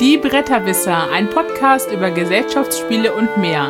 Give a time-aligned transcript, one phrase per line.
[0.00, 3.68] Die Bretterwisser, ein Podcast über Gesellschaftsspiele und mehr.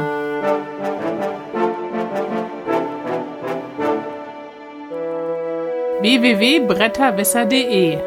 [6.01, 7.99] www.bretterwisser.de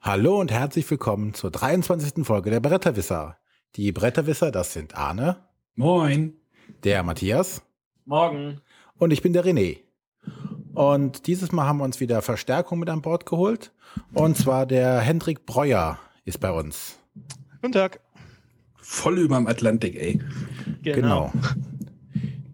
[0.00, 2.24] Hallo und herzlich willkommen zur 23.
[2.24, 3.36] Folge der Bretterwisser.
[3.74, 5.48] Die Bretterwisser, das sind Arne.
[5.74, 6.34] Moin.
[6.84, 7.62] Der Matthias.
[8.04, 8.60] Morgen.
[8.96, 9.83] Und ich bin der René.
[10.74, 13.72] Und dieses Mal haben wir uns wieder Verstärkung mit an Bord geholt.
[14.12, 16.98] Und zwar der Hendrik Breuer ist bei uns.
[17.62, 18.00] Guten Tag.
[18.76, 20.20] Voll über dem Atlantik, ey.
[20.82, 21.30] Genau.
[21.32, 21.32] genau.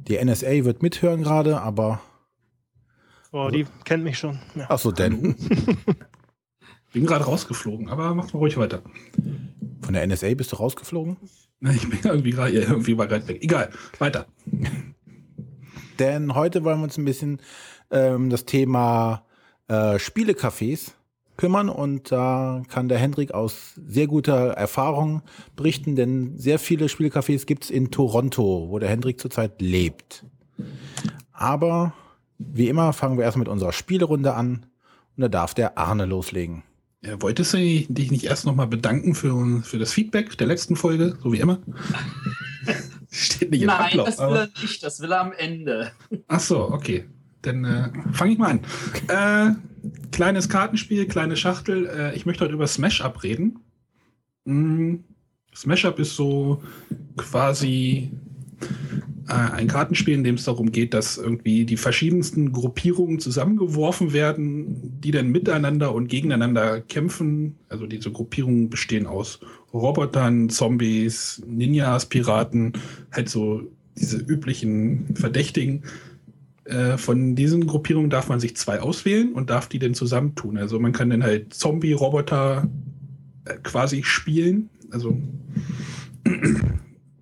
[0.06, 2.01] Die NSA wird mithören gerade, aber.
[3.33, 4.39] Oh, die kennt mich schon.
[4.55, 4.66] Ja.
[4.69, 5.34] Ach so, denn.
[6.92, 8.83] bin gerade rausgeflogen, aber macht mal ruhig weiter.
[9.80, 11.16] Von der NSA bist du rausgeflogen?
[11.75, 13.42] Ich bin irgendwie gerade, irgendwie war gerade weg.
[13.42, 14.27] Egal, weiter.
[15.98, 17.41] Denn heute wollen wir uns ein bisschen
[17.91, 19.24] ähm, das Thema
[19.69, 20.92] äh, Spielecafés
[21.36, 25.22] kümmern und da kann der Hendrik aus sehr guter Erfahrung
[25.56, 30.24] berichten, denn sehr viele Spielecafés gibt es in Toronto, wo der Hendrik zurzeit lebt.
[31.33, 31.94] Aber
[32.38, 34.66] wie immer fangen wir erst mit unserer Spielerunde an
[35.16, 36.62] und da darf der Arne loslegen.
[37.02, 41.16] Ja, wolltest du dich nicht erst nochmal bedanken für, für das Feedback der letzten Folge,
[41.22, 41.58] so wie immer?
[43.11, 45.92] Steht nicht im Nein, Ablauf, das will er nicht, das will er am Ende.
[46.28, 47.06] Ach so, okay.
[47.42, 48.60] Dann äh, fange ich mal an.
[49.08, 49.55] Äh,
[50.10, 51.86] kleines Kartenspiel, kleine Schachtel.
[51.86, 53.60] Äh, ich möchte heute über Smash Up reden.
[54.44, 54.96] Mm,
[55.55, 56.62] Smash Up ist so
[57.16, 58.11] quasi
[59.28, 65.00] äh, ein Kartenspiel, in dem es darum geht, dass irgendwie die verschiedensten Gruppierungen zusammengeworfen werden,
[65.00, 67.56] die dann miteinander und gegeneinander kämpfen.
[67.68, 69.41] Also diese Gruppierungen bestehen aus
[69.72, 72.72] Robotern, Zombies, Ninjas, Piraten,
[73.12, 73.62] halt so
[73.96, 75.84] diese üblichen Verdächtigen.
[76.64, 80.58] Äh, von diesen Gruppierungen darf man sich zwei auswählen und darf die dann zusammentun.
[80.58, 82.68] Also man kann dann halt Zombie-Roboter
[83.46, 84.68] äh, quasi spielen.
[84.90, 85.17] Also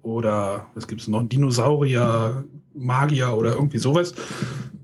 [0.02, 1.22] oder was gibt es noch?
[1.28, 4.14] Dinosaurier, Magier oder irgendwie sowas.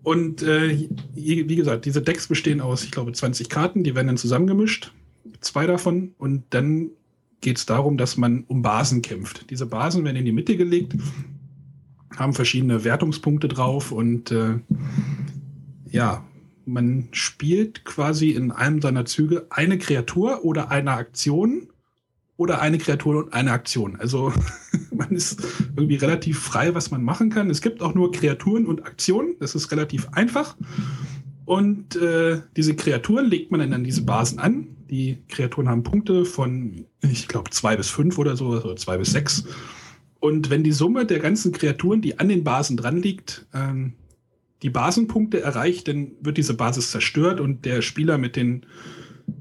[0.03, 4.17] Und äh, wie gesagt, diese Decks bestehen aus, ich glaube, 20 Karten, die werden dann
[4.19, 4.93] zusammengemischt.
[5.41, 6.15] Zwei davon.
[6.19, 6.91] Und dann
[7.41, 9.51] geht es darum, dass man um Basen kämpft.
[9.51, 10.95] Diese Basen werden in die Mitte gelegt,
[12.17, 14.59] haben verschiedene Wertungspunkte drauf und äh,
[15.91, 16.25] ja,
[16.67, 21.69] man spielt quasi in einem seiner Züge eine Kreatur oder eine Aktion
[22.37, 23.97] oder eine Kreatur und eine Aktion.
[23.97, 24.33] Also
[24.91, 25.43] man ist
[25.77, 27.51] irgendwie relativ frei, was man machen kann.
[27.51, 29.37] Es gibt auch nur Kreaturen und Aktionen.
[29.41, 30.57] Das ist relativ einfach.
[31.45, 34.69] Und äh, diese Kreaturen legt man dann an diese Basen an.
[34.91, 39.13] Die Kreaturen haben Punkte von, ich glaube, zwei bis fünf oder so, oder zwei bis
[39.13, 39.45] sechs.
[40.25, 43.93] Und wenn die Summe der ganzen Kreaturen, die an den Basen dran liegt, ähm,
[44.63, 48.65] die Basenpunkte erreicht, dann wird diese Basis zerstört und der Spieler mit den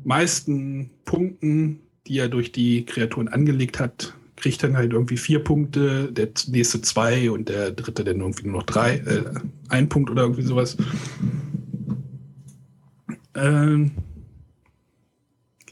[0.03, 6.11] meisten Punkten die er durch die Kreaturen angelegt hat, kriegt dann halt irgendwie vier Punkte,
[6.11, 9.23] der nächste zwei und der dritte dann irgendwie nur noch drei, äh,
[9.69, 10.75] ein Punkt oder irgendwie sowas.
[13.35, 13.91] Ähm,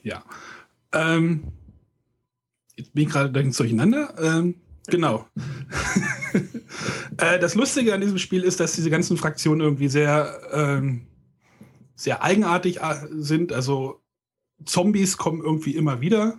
[0.04, 0.24] ja.
[0.94, 1.44] Ähm,
[2.78, 4.16] jetzt bin ich gerade durcheinander.
[4.22, 4.56] Ähm,
[4.92, 5.28] genau.
[7.18, 11.08] äh, das Lustige an diesem Spiel ist, dass diese ganzen Fraktionen irgendwie sehr, ähm,
[11.96, 13.54] sehr eigenartig äh, sind.
[13.54, 14.02] Also
[14.66, 16.38] Zombies kommen irgendwie immer wieder.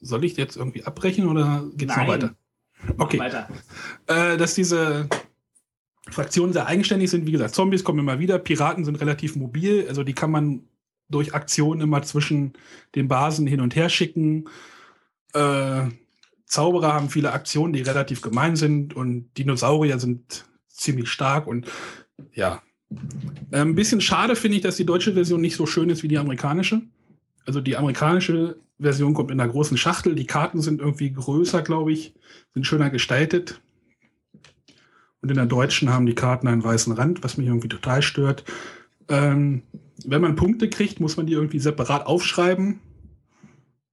[0.00, 2.34] Soll ich jetzt irgendwie abbrechen oder geht es noch weiter?
[2.98, 3.18] Okay.
[3.18, 3.48] Weiter.
[4.06, 5.08] Äh, dass diese
[6.08, 7.26] Fraktionen sehr eigenständig sind.
[7.26, 8.38] Wie gesagt, Zombies kommen immer wieder.
[8.38, 9.86] Piraten sind relativ mobil.
[9.88, 10.64] Also die kann man
[11.10, 12.54] durch Aktionen immer zwischen
[12.94, 14.48] den Basen hin und her schicken.
[15.34, 15.88] Äh,
[16.50, 18.94] Zauberer haben viele Aktionen, die relativ gemein sind.
[18.94, 21.46] Und Dinosaurier sind ziemlich stark.
[21.46, 21.66] Und
[22.34, 22.60] ja,
[23.52, 26.08] äh, ein bisschen schade finde ich, dass die deutsche Version nicht so schön ist wie
[26.08, 26.82] die amerikanische.
[27.46, 30.16] Also die amerikanische Version kommt in einer großen Schachtel.
[30.16, 32.14] Die Karten sind irgendwie größer, glaube ich,
[32.52, 33.60] sind schöner gestaltet.
[35.22, 38.44] Und in der deutschen haben die Karten einen weißen Rand, was mich irgendwie total stört.
[39.08, 39.62] Ähm,
[40.04, 42.80] wenn man Punkte kriegt, muss man die irgendwie separat aufschreiben.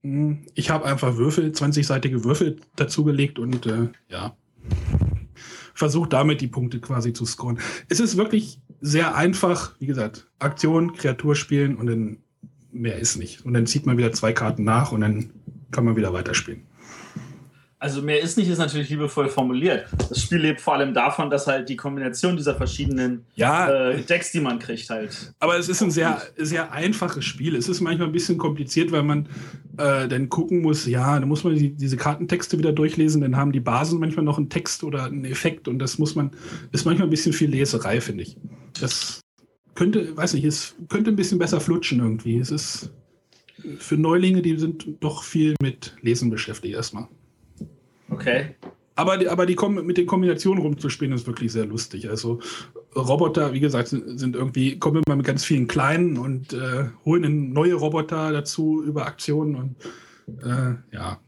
[0.04, 4.36] Hm, ich habe einfach Würfel, 20-seitige Würfel dazugelegt und äh, ja,
[5.74, 7.60] versucht damit die Punkte quasi zu scoren.
[7.90, 12.18] Es ist wirklich sehr einfach, wie gesagt, Aktion, Kreatur spielen und dann
[12.72, 13.46] mehr ist nicht.
[13.46, 15.32] Und dann zieht man wieder zwei Karten nach und dann
[15.72, 16.67] kann man wieder weiterspielen.
[17.80, 19.88] Also mehr ist nicht, ist natürlich liebevoll formuliert.
[20.10, 24.32] Das Spiel lebt vor allem davon, dass halt die Kombination dieser verschiedenen ja, äh, Decks,
[24.32, 25.34] die man kriegt, halt.
[25.40, 27.56] Aber es ist ein sehr, sehr einfaches Spiel.
[27.56, 29.30] Es ist manchmal ein bisschen kompliziert, weil man
[29.78, 33.52] äh, dann gucken muss, ja, da muss man die, diese Kartentexte wieder durchlesen, dann haben
[33.52, 36.32] die Basen manchmal noch einen Text oder einen Effekt und das muss man,
[36.72, 38.38] ist manchmal ein bisschen viel Leserei, finde ich.
[38.82, 39.22] Das
[39.76, 42.40] könnte, weiß nicht, es könnte ein bisschen besser flutschen irgendwie.
[42.40, 42.92] Es ist
[43.78, 47.08] für Neulinge, die sind doch viel mit Lesen beschäftigt erstmal.
[48.10, 48.56] Okay.
[48.96, 52.10] Aber, die, aber die kommen mit den Kombinationen rumzuspielen, ist wirklich sehr lustig.
[52.10, 52.40] Also
[52.96, 57.54] Roboter, wie gesagt, sind, sind irgendwie, kommen immer mit ganz vielen kleinen und äh, holen
[57.54, 59.76] neue Roboter dazu über Aktionen und
[60.44, 61.20] äh, ja.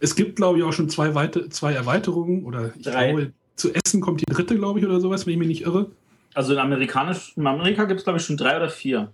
[0.00, 3.12] Es gibt, glaube ich, auch schon zwei, weite, zwei Erweiterungen oder ich Drei.
[3.12, 5.90] glaube, zu Essen kommt die dritte, glaube ich, oder sowas, wenn ich mich nicht irre.
[6.34, 9.12] Also in, Amerikanisch, in Amerika gibt es, glaube ich, schon drei oder vier.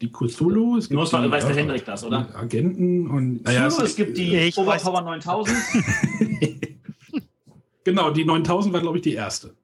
[0.00, 2.26] Die Cthulhu, es gibt Nur die, weiß der ja, Hendrik das, oder?
[2.30, 5.56] die Agenten und Naja, es, gibt die Ich weiß- Overpower 9000.
[7.84, 9.54] Genau, die 9000 war, glaube ich, die erste.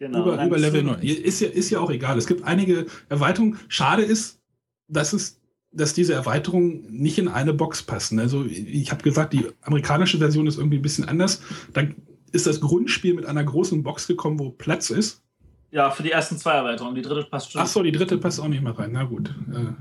[0.00, 0.22] Genau.
[0.22, 1.00] über, über Level zu- 9.
[1.02, 2.18] Ist ja, ist ja auch egal.
[2.18, 3.58] Es gibt einige Erweiterungen.
[3.68, 4.40] Schade ist,
[4.88, 5.36] dass es
[5.70, 8.18] dass diese Erweiterungen nicht in eine Box passen.
[8.18, 11.42] Also ich habe gesagt, die amerikanische Version ist irgendwie ein bisschen anders.
[11.74, 11.94] Dann
[12.32, 15.22] ist das Grundspiel mit einer großen Box gekommen, wo Platz ist.
[15.70, 16.94] Ja, für die ersten zwei Erweiterungen.
[16.94, 17.60] Die dritte passt schon.
[17.60, 18.90] Ach so, die dritte passt auch nicht mehr rein.
[18.92, 19.34] Na gut.
[19.52, 19.72] Äh,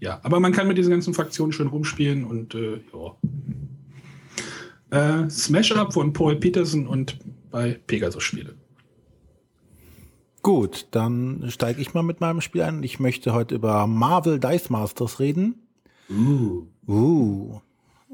[0.00, 2.80] ja, aber man kann mit diesen ganzen Fraktionen schön rumspielen und äh,
[4.90, 5.24] ja.
[5.24, 7.18] Äh, Smash Up von Paul Peterson und
[7.50, 8.54] bei Pegasus Spiele.
[10.42, 12.82] Gut, dann steige ich mal mit meinem Spiel ein.
[12.82, 15.66] Ich möchte heute über Marvel Dice Masters reden.
[16.08, 17.60] Uh.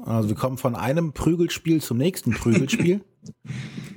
[0.03, 3.01] Also wir kommen von einem Prügelspiel zum nächsten Prügelspiel.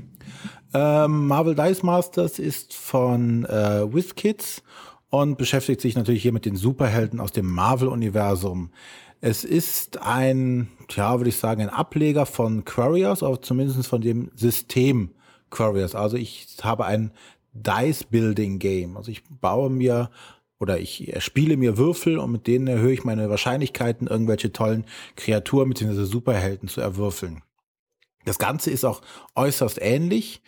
[0.74, 4.62] ähm, Marvel Dice Masters ist von äh, WizKids
[5.10, 8.70] und beschäftigt sich natürlich hier mit den Superhelden aus dem Marvel-Universum.
[9.20, 14.30] Es ist ein, tja, würde ich sagen, ein Ableger von Quarriors, aber zumindest von dem
[14.34, 15.10] System
[15.50, 15.94] Quarriors.
[15.94, 17.12] Also ich habe ein
[17.54, 18.96] Dice-Building-Game.
[18.96, 20.10] Also ich baue mir
[20.60, 24.84] oder ich spiele mir Würfel und mit denen erhöhe ich meine Wahrscheinlichkeiten, irgendwelche tollen
[25.16, 26.04] Kreaturen bzw.
[26.04, 27.42] Superhelden zu erwürfeln.
[28.24, 29.02] Das Ganze ist auch
[29.34, 30.42] äußerst ähnlich.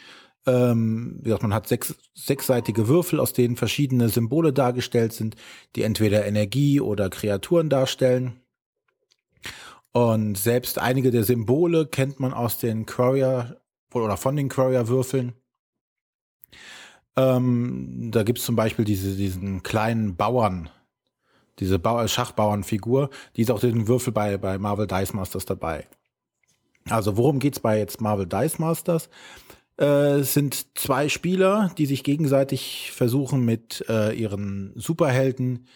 [0.47, 5.37] Ähm, man hat sechs, sechsseitige Würfel, aus denen verschiedene Symbole dargestellt sind,
[5.77, 8.41] die entweder Energie oder Kreaturen darstellen.
[9.93, 13.61] Und selbst einige der Symbole kennt man aus den Quarrier
[13.93, 15.35] oder von den Quarrier-Würfeln.
[17.17, 20.71] Ähm, da gibt's zum Beispiel diese, diesen kleinen Bauern,
[21.59, 25.87] diese Bau Schachbauernfigur, die ist auch den Würfel bei, bei Marvel Dice Masters dabei.
[26.89, 29.09] Also worum geht's bei jetzt Marvel Dice Masters?
[29.79, 35.67] Äh, es sind zwei Spieler, die sich gegenseitig versuchen, mit äh, ihren Superhelden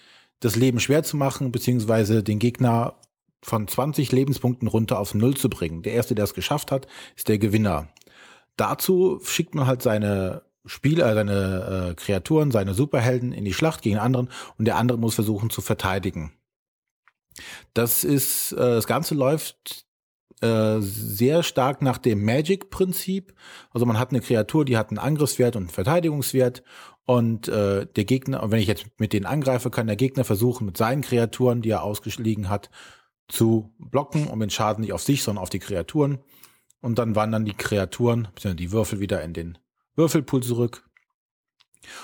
[0.41, 2.97] das Leben schwer zu machen, beziehungsweise den Gegner
[3.43, 5.83] von 20 Lebenspunkten runter auf Null zu bringen.
[5.83, 6.87] Der Erste, der es geschafft hat,
[7.17, 7.89] ist der Gewinner.
[8.57, 13.99] Dazu schickt man halt seine Spieler, seine äh, Kreaturen, seine Superhelden in die Schlacht gegen
[13.99, 16.33] anderen und der andere muss versuchen zu verteidigen.
[17.75, 19.84] Das ist, äh, das Ganze läuft
[20.41, 23.35] äh, sehr stark nach dem Magic-Prinzip.
[23.73, 26.63] Also man hat eine Kreatur, die hat einen Angriffswert und einen Verteidigungswert
[27.07, 30.77] und äh, der Gegner, wenn ich jetzt mit denen angreife, kann der Gegner versuchen, mit
[30.77, 32.71] seinen Kreaturen, die er ausgeschlagen hat,
[33.29, 36.19] zu blocken, um den Schaden nicht auf sich, sondern auf die Kreaturen.
[36.81, 39.59] Und dann wandern die Kreaturen, beziehungsweise die Würfel wieder in den
[39.97, 40.89] Würfelpool zurück.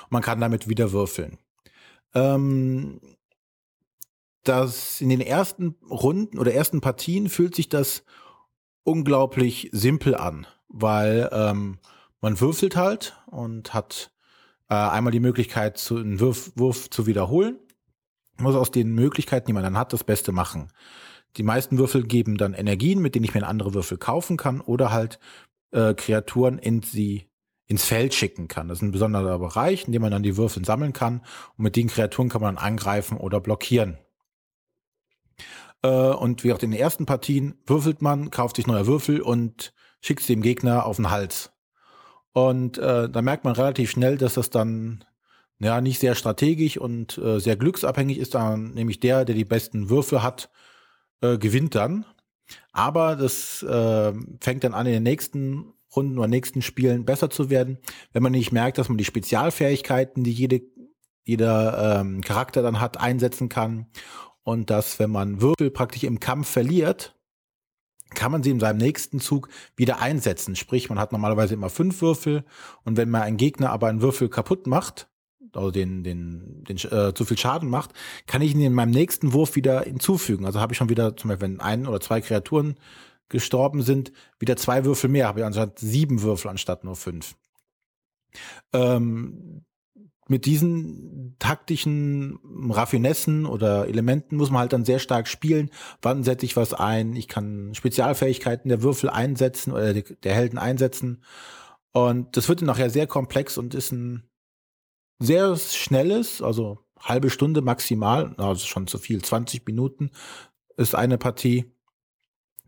[0.05, 1.38] Und man kann damit wieder würfeln.
[2.15, 3.00] Ähm,
[4.44, 8.04] das in den ersten Runden oder ersten Partien fühlt sich das
[8.84, 11.79] unglaublich simpel an, weil ähm,
[12.20, 14.10] man würfelt halt und hat
[14.69, 17.58] äh, einmal die Möglichkeit, zu, einen Wurf, Wurf zu wiederholen.
[18.36, 20.72] Man muss aus den Möglichkeiten, die man dann hat, das Beste machen.
[21.36, 24.91] Die meisten Würfel geben dann Energien, mit denen ich mir andere Würfel kaufen kann oder
[24.91, 25.19] halt
[25.70, 27.31] äh, Kreaturen in sie
[27.67, 28.69] ins Feld schicken kann.
[28.69, 31.20] Das ist ein besonderer Bereich, in dem man dann die Würfel sammeln kann
[31.56, 33.98] und mit den Kreaturen kann man dann angreifen oder blockieren.
[35.82, 39.72] Äh, und wie auch in den ersten Partien würfelt man, kauft sich neue Würfel und
[40.01, 41.53] schickt sie dem Gegner auf den Hals.
[42.32, 45.05] Und äh, da merkt man relativ schnell, dass das dann
[45.58, 49.91] ja nicht sehr strategisch und äh, sehr glücksabhängig ist, dann nämlich der, der die besten
[49.91, 50.51] Würfe hat,
[51.20, 52.06] äh, gewinnt dann.
[52.72, 57.51] Aber das äh, fängt dann an, in den nächsten Runden oder nächsten Spielen besser zu
[57.51, 57.79] werden,
[58.13, 60.63] wenn man nicht merkt, dass man die Spezialfähigkeiten, die jede,
[61.25, 63.87] jeder ähm, Charakter dann hat, einsetzen kann.
[64.50, 67.14] Und dass, wenn man Würfel praktisch im Kampf verliert,
[68.14, 70.56] kann man sie in seinem nächsten Zug wieder einsetzen.
[70.56, 72.44] Sprich, man hat normalerweise immer fünf Würfel
[72.82, 75.08] und wenn man einen Gegner aber einen Würfel kaputt macht,
[75.52, 77.92] also den, den, den äh, zu viel Schaden macht,
[78.26, 80.44] kann ich ihn in meinem nächsten Wurf wieder hinzufügen.
[80.44, 82.74] Also habe ich schon wieder, zum Beispiel, wenn ein oder zwei Kreaturen
[83.28, 87.36] gestorben sind, wieder zwei Würfel mehr, habe ich anstatt sieben Würfel anstatt nur fünf.
[88.72, 89.62] Ähm,
[90.31, 92.39] mit diesen taktischen
[92.70, 95.70] Raffinessen oder Elementen muss man halt dann sehr stark spielen.
[96.03, 97.17] Wann setze ich was ein?
[97.17, 101.25] Ich kann Spezialfähigkeiten der Würfel einsetzen oder der Helden einsetzen.
[101.91, 104.22] Und das wird dann nachher sehr komplex und ist ein
[105.19, 110.13] sehr schnelles, also halbe Stunde maximal, also schon zu viel, 20 Minuten
[110.77, 111.75] ist eine Partie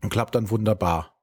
[0.01, 1.17] und klappt dann wunderbar.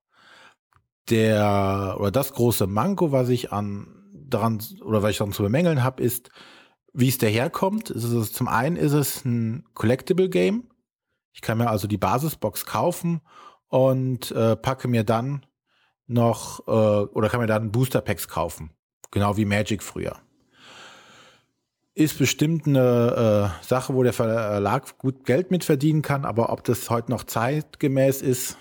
[1.10, 3.99] Der oder das große Manko, was ich an
[4.30, 6.30] daran oder was ich dann zu bemängeln habe, ist,
[6.92, 7.90] wie es daherkommt.
[7.90, 10.68] Es zum einen ist es ein Collectible Game.
[11.32, 13.20] Ich kann mir also die Basisbox kaufen
[13.68, 15.46] und äh, packe mir dann
[16.06, 18.70] noch äh, oder kann mir dann Booster Packs kaufen.
[19.10, 20.16] Genau wie Magic früher.
[21.94, 26.64] Ist bestimmt eine äh, Sache, wo der Verlag gut Geld mit verdienen kann, aber ob
[26.64, 28.56] das heute noch zeitgemäß ist,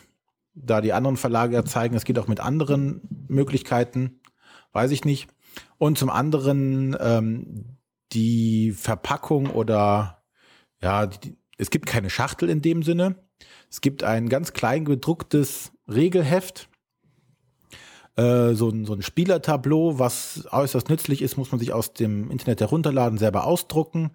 [0.53, 4.19] da die anderen Verlage ja zeigen, es geht auch mit anderen Möglichkeiten,
[4.73, 5.29] weiß ich nicht.
[5.79, 7.77] Und zum anderen ähm,
[8.11, 10.21] die Verpackung oder
[10.81, 13.15] ja, die, es gibt keine Schachtel in dem Sinne.
[13.71, 16.69] Es gibt ein ganz klein gedrucktes Regelheft,
[18.19, 22.29] äh, so, ein, so ein Spielertableau, was äußerst nützlich ist, muss man sich aus dem
[22.29, 24.11] Internet herunterladen, selber ausdrucken,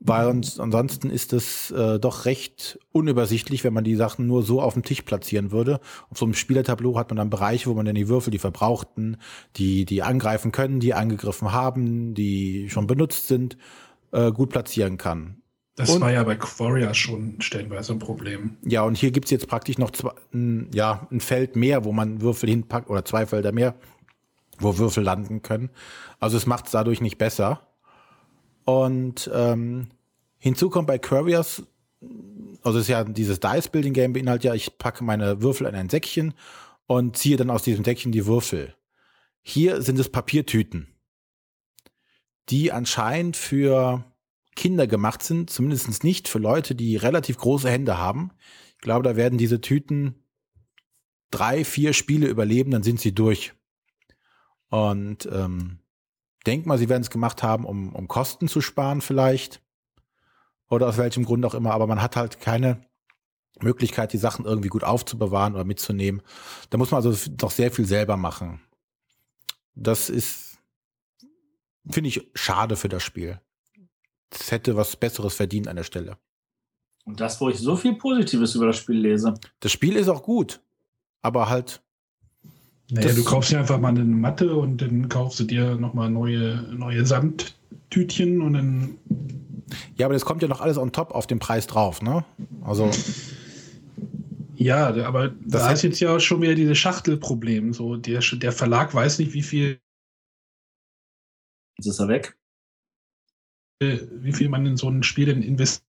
[0.00, 4.60] weil uns, ansonsten ist es äh, doch recht unübersichtlich, wenn man die Sachen nur so
[4.60, 5.80] auf dem Tisch platzieren würde.
[6.10, 9.16] Auf so einem Spielertableau hat man dann Bereiche, wo man dann die Würfel, die verbrauchten,
[9.56, 13.56] die, die angreifen können, die angegriffen haben, die schon benutzt sind,
[14.12, 15.42] äh, gut platzieren kann.
[15.76, 18.56] Das Und- war ja bei Quaria schon stellenweise ein Problem.
[18.64, 22.20] Ja, und hier gibt's jetzt praktisch noch zwei, ein, ja, ein Feld mehr, wo man
[22.22, 23.74] Würfel hinpackt, oder zwei Felder mehr,
[24.58, 25.68] wo Würfel landen können.
[26.18, 27.60] Also es macht's dadurch nicht besser.
[28.66, 29.90] Und ähm,
[30.38, 31.62] hinzu kommt bei Curious,
[32.62, 36.34] also ist ja dieses Dice-Building-Game beinhaltet ja, ich packe meine Würfel in ein Säckchen
[36.86, 38.74] und ziehe dann aus diesem Säckchen die Würfel.
[39.42, 40.88] Hier sind es Papiertüten,
[42.48, 44.04] die anscheinend für
[44.56, 48.32] Kinder gemacht sind, zumindest nicht für Leute, die relativ große Hände haben.
[48.74, 50.16] Ich glaube, da werden diese Tüten
[51.30, 53.52] drei, vier Spiele überleben, dann sind sie durch.
[54.70, 55.78] Und ähm,
[56.46, 59.60] denk mal, sie werden es gemacht haben, um, um Kosten zu sparen vielleicht.
[60.68, 62.84] Oder aus welchem Grund auch immer, aber man hat halt keine
[63.60, 66.22] Möglichkeit, die Sachen irgendwie gut aufzubewahren oder mitzunehmen.
[66.70, 68.60] Da muss man also doch sehr viel selber machen.
[69.74, 70.58] Das ist,
[71.88, 73.40] finde ich, schade für das Spiel.
[74.30, 76.18] Es hätte was Besseres verdient an der Stelle.
[77.04, 79.34] Und das, wo ich so viel Positives über das Spiel lese.
[79.60, 80.60] Das Spiel ist auch gut,
[81.22, 81.82] aber halt,
[82.90, 86.08] Naja, Das- du kaufst dir einfach mal eine Matte und dann kaufst du dir nochmal
[86.10, 88.98] neue, neue Samttütchen und dann.
[89.96, 92.24] ja, aber das kommt ja noch alles on top auf den Preis drauf, ne?
[92.62, 92.90] Also,
[94.54, 97.72] Ja, aber Das da ist jetzt ja schon wieder dieses Schachtelproblem.
[97.74, 99.80] So, der, der Verlag weiß nicht, wie viel,
[101.78, 102.38] Jetzt ist er weg.
[103.82, 105.84] wie viel man in so ein Spiel denn investiert.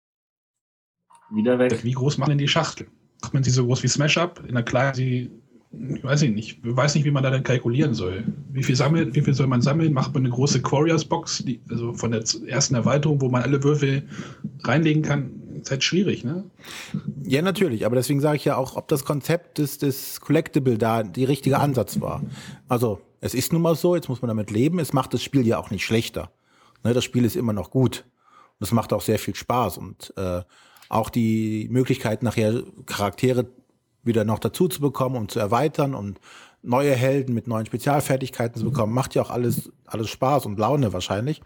[1.31, 1.83] Wieder weg.
[1.83, 2.87] Wie groß machen denn die Schachtel?
[3.21, 4.39] Macht man sie so groß wie Smash Up?
[4.47, 5.31] In der kleinen, sie,
[5.73, 6.59] ich weiß ich nicht.
[6.63, 8.23] Ich weiß nicht, wie man da dann kalkulieren soll.
[8.51, 9.93] Wie viel sammelt, wie viel soll man sammeln?
[9.93, 13.63] Macht man eine große Quarriors Box, die, also von der ersten Erweiterung, wo man alle
[13.63, 14.03] Würfel
[14.63, 15.31] reinlegen kann?
[15.61, 16.43] Ist halt schwierig, ne?
[17.23, 21.03] ja, natürlich, aber deswegen sage ich ja auch, ob das Konzept des, des Collectible da
[21.03, 22.21] die richtige Ansatz war.
[22.67, 25.47] Also, es ist nun mal so, jetzt muss man damit leben, es macht das Spiel
[25.47, 26.31] ja auch nicht schlechter.
[26.83, 28.03] Ne, das Spiel ist immer noch gut.
[28.59, 30.41] Und es macht auch sehr viel Spaß und äh,
[30.89, 33.47] auch die Möglichkeit, nachher Charaktere
[34.03, 36.19] wieder noch dazu zu bekommen, um zu erweitern und
[36.61, 40.93] neue Helden mit neuen Spezialfertigkeiten zu bekommen, macht ja auch alles, alles Spaß und Laune
[40.93, 41.41] wahrscheinlich.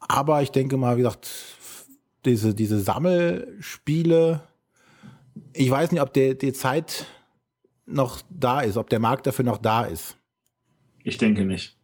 [0.00, 1.28] Aber ich denke mal, wie gesagt,
[2.24, 4.40] diese, diese Sammelspiele,
[5.52, 7.06] ich weiß nicht, ob der, die Zeit
[7.86, 10.16] noch da ist, ob der Markt dafür noch da ist.
[11.02, 11.76] Ich denke nicht.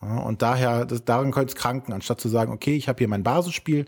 [0.00, 3.08] Ja, und daher, das, daran könnte es kranken, anstatt zu sagen, okay, ich habe hier
[3.08, 3.86] mein Basisspiel,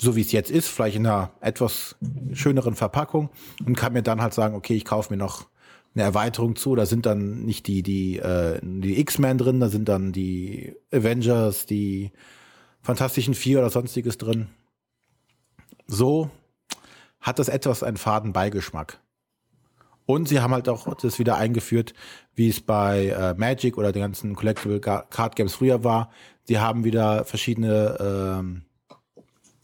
[0.00, 1.96] so wie es jetzt ist, vielleicht in einer etwas
[2.32, 3.28] schöneren Verpackung
[3.66, 5.46] und kann mir dann halt sagen, okay, ich kaufe mir noch
[5.94, 6.74] eine Erweiterung zu.
[6.74, 11.66] Da sind dann nicht die, die, äh, die X-Men drin, da sind dann die Avengers,
[11.66, 12.12] die
[12.80, 14.48] Fantastischen Vier oder sonstiges drin.
[15.86, 16.30] So
[17.20, 19.00] hat das etwas einen faden Beigeschmack.
[20.06, 21.92] Und sie haben halt auch das wieder eingeführt,
[22.34, 26.10] wie es bei äh, Magic oder den ganzen Collectible Card Games früher war.
[26.44, 28.62] Sie haben wieder verschiedene ähm,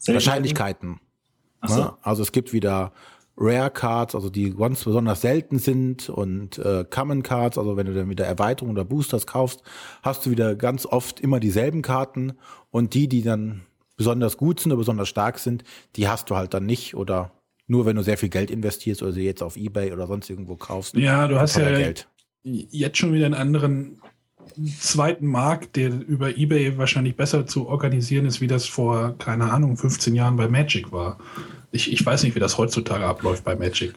[0.05, 0.99] Wahrscheinlichkeiten.
[1.61, 1.81] Achso.
[1.81, 1.93] Ne?
[2.01, 2.91] Also es gibt wieder
[3.37, 7.93] Rare Cards, also die ganz besonders selten sind und äh, Common Cards, also wenn du
[7.93, 9.61] dann wieder Erweiterungen oder Boosters kaufst,
[10.01, 12.33] hast du wieder ganz oft immer dieselben Karten
[12.71, 13.61] und die, die dann
[13.95, 15.63] besonders gut sind oder besonders stark sind,
[15.95, 17.31] die hast du halt dann nicht oder
[17.67, 20.55] nur wenn du sehr viel Geld investierst oder sie jetzt auf Ebay oder sonst irgendwo
[20.55, 20.95] kaufst.
[20.95, 22.07] Ja, du hast teuer ja Geld.
[22.43, 24.01] jetzt schon wieder einen anderen
[24.79, 29.77] zweiten Markt, der über Ebay wahrscheinlich besser zu organisieren ist, wie das vor, keine Ahnung,
[29.77, 31.17] 15 Jahren bei Magic war.
[31.71, 33.93] Ich, ich weiß nicht, wie das heutzutage abläuft bei Magic.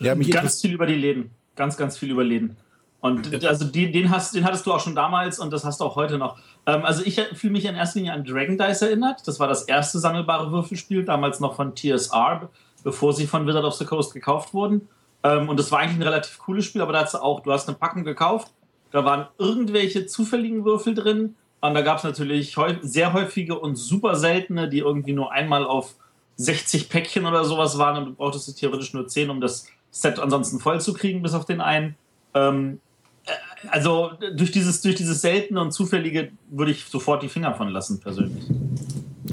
[0.00, 1.30] Ja, mich Ganz viel über die Läden.
[1.54, 2.56] Ganz, ganz viel über Läden.
[3.00, 5.84] Und also den, den, hast, den hattest du auch schon damals und das hast du
[5.84, 6.38] auch heute noch.
[6.66, 9.26] Ähm, also ich fühle mich in erster Linie an Dragon Dice erinnert.
[9.26, 12.48] Das war das erste sammelbare Würfelspiel, damals noch von TSR,
[12.84, 14.88] bevor sie von Wizard of the Coast gekauft wurden.
[15.24, 17.52] Ähm, und das war eigentlich ein relativ cooles Spiel, aber da hast du auch, du
[17.52, 18.52] hast eine Packung gekauft,
[18.92, 24.16] da waren irgendwelche zufälligen Würfel drin und da gab es natürlich sehr häufige und super
[24.16, 25.94] seltene, die irgendwie nur einmal auf
[26.36, 30.58] 60 Päckchen oder sowas waren und du brauchtest theoretisch nur 10, um das Set ansonsten
[30.58, 31.94] voll zu kriegen, bis auf den einen.
[32.34, 32.80] Ähm,
[33.26, 33.30] äh,
[33.68, 38.00] also durch dieses, durch dieses seltene und zufällige würde ich sofort die Finger von lassen,
[38.00, 38.44] persönlich.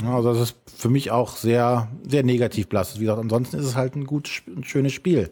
[0.05, 2.97] Also das ist für mich auch sehr, sehr negativ blass.
[2.97, 5.31] Wie gesagt, ansonsten ist es halt ein gut, ein schönes Spiel.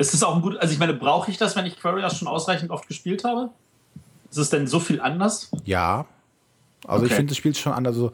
[0.00, 2.26] Ist es auch ein gut, also ich meine, brauche ich das, wenn ich Quarriors schon
[2.26, 3.50] ausreichend oft gespielt habe?
[4.30, 5.50] Ist es denn so viel anders?
[5.66, 6.06] Ja.
[6.86, 7.10] Also okay.
[7.10, 7.96] ich finde, das spielt schon anders.
[7.96, 8.12] Also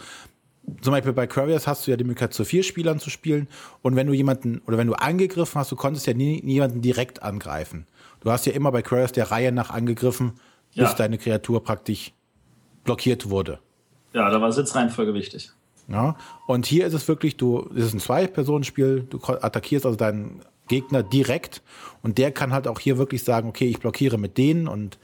[0.80, 3.46] zum Beispiel bei Quarriors hast du ja die Möglichkeit, zu vier Spielern zu spielen.
[3.82, 7.22] Und wenn du jemanden, oder wenn du angegriffen hast, du konntest ja nie, niemanden direkt
[7.22, 7.86] angreifen.
[8.18, 10.32] Du hast ja immer bei Quarriors der Reihe nach angegriffen,
[10.74, 10.94] bis ja.
[10.94, 12.12] deine Kreatur praktisch
[12.82, 13.60] blockiert wurde.
[14.12, 15.52] Ja, da war Sitzreihenfolge wichtig.
[15.86, 16.16] Ja,
[16.48, 21.02] und hier ist es wirklich, du, es ist ein Zwei-Personen-Spiel, du attackierst also deinen Gegner
[21.02, 21.62] direkt
[22.02, 24.98] und der kann halt auch hier wirklich sagen, okay, ich blockiere mit denen und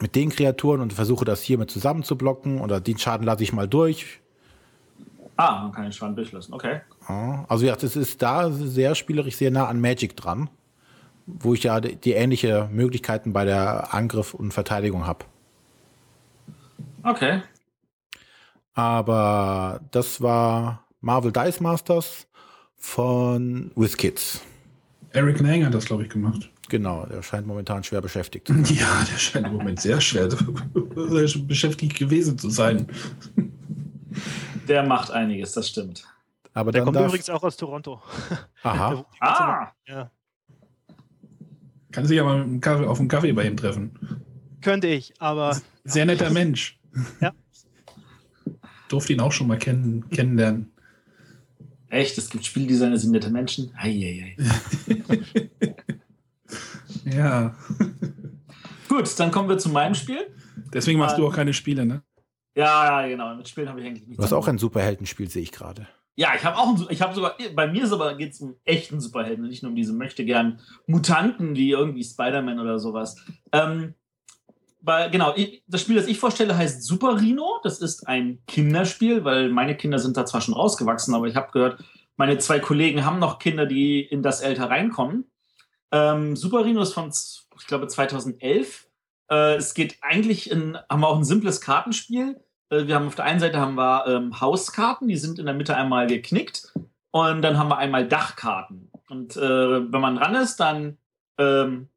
[0.00, 3.42] mit den Kreaturen und versuche das hier mit zusammen zu blocken oder den Schaden lasse
[3.44, 4.20] ich mal durch.
[5.36, 6.80] Ah, man kann den Schaden durchlassen, okay.
[7.48, 10.50] Also ja, das ist da sehr spielerisch sehr nah an Magic dran,
[11.26, 15.24] wo ich ja die, die ähnliche Möglichkeiten bei der Angriff und Verteidigung habe.
[17.02, 17.42] Okay.
[18.74, 22.26] Aber das war Marvel Dice Masters
[22.82, 24.42] von WizKids.
[25.12, 26.50] Eric Lang hat das, glaube ich, gemacht.
[26.68, 28.48] Genau, der scheint momentan schwer beschäftigt.
[28.70, 30.28] Ja, der scheint im Moment sehr schwer
[31.46, 32.86] beschäftigt gewesen zu sein.
[34.68, 36.04] Der macht einiges, das stimmt.
[36.54, 38.02] Aber der kommt übrigens auch aus Toronto.
[38.62, 39.06] Aha.
[39.20, 39.68] ah!
[39.86, 40.10] Ja.
[41.92, 42.44] Kann sich ja mal
[42.86, 43.92] auf einen Kaffee bei ihm treffen.
[44.60, 45.56] Könnte ich, aber.
[45.84, 46.78] Sehr netter Mensch.
[47.20, 47.32] Ja.
[48.88, 50.72] Durfte ihn auch schon mal kennen, kennenlernen.
[51.92, 52.16] Echt?
[52.16, 53.70] Es gibt Spieldesigner, sind nette Menschen?
[53.76, 54.36] Eieiei.
[57.04, 57.54] Ja.
[58.88, 60.34] Gut, dann kommen wir zu meinem Spiel.
[60.72, 62.02] Deswegen machst du auch keine Spiele, ne?
[62.54, 63.34] Ja, genau.
[63.34, 64.18] Mit Spielen habe ich eigentlich nichts.
[64.18, 65.88] Du hast auch ein Superheldenspiel, sehe ich gerade.
[66.14, 68.54] Ja, ich habe auch ein, ich habe sogar, bei mir ist aber geht es um
[68.64, 73.16] echten Superhelden, nicht nur um diese möchte gern Mutanten wie irgendwie Spider-Man oder sowas.
[73.52, 73.94] Ähm,
[74.82, 75.34] bei, genau,
[75.66, 77.60] das Spiel, das ich vorstelle, heißt Super Rhino.
[77.62, 81.52] Das ist ein Kinderspiel, weil meine Kinder sind da zwar schon rausgewachsen, aber ich habe
[81.52, 81.84] gehört,
[82.16, 85.30] meine zwei Kollegen haben noch Kinder, die in das Alter reinkommen.
[85.92, 88.88] Ähm, Super Rhino ist von, ich glaube, 2011.
[89.30, 92.40] Äh, es geht eigentlich in, haben wir auch ein simples Kartenspiel.
[92.70, 95.54] Äh, wir haben auf der einen Seite haben wir ähm, Hauskarten, die sind in der
[95.54, 96.72] Mitte einmal geknickt.
[97.12, 98.90] Und dann haben wir einmal Dachkarten.
[99.08, 100.98] Und äh, wenn man dran ist, dann
[101.38, 101.88] ähm,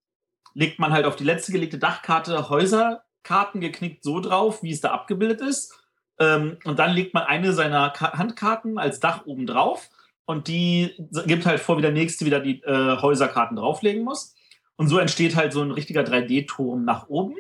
[0.56, 4.92] legt man halt auf die letzte gelegte Dachkarte Häuserkarten geknickt so drauf, wie es da
[4.92, 5.78] abgebildet ist.
[6.18, 9.90] Ähm, und dann legt man eine seiner Ka Handkarten als Dach oben drauf
[10.26, 10.96] und die
[11.28, 14.34] gibt halt vor, wie der nächste wieder die äh, Häuserkarten drauflegen muss.
[14.78, 17.36] Und so entsteht halt so ein richtiger 3D-Turm nach oben.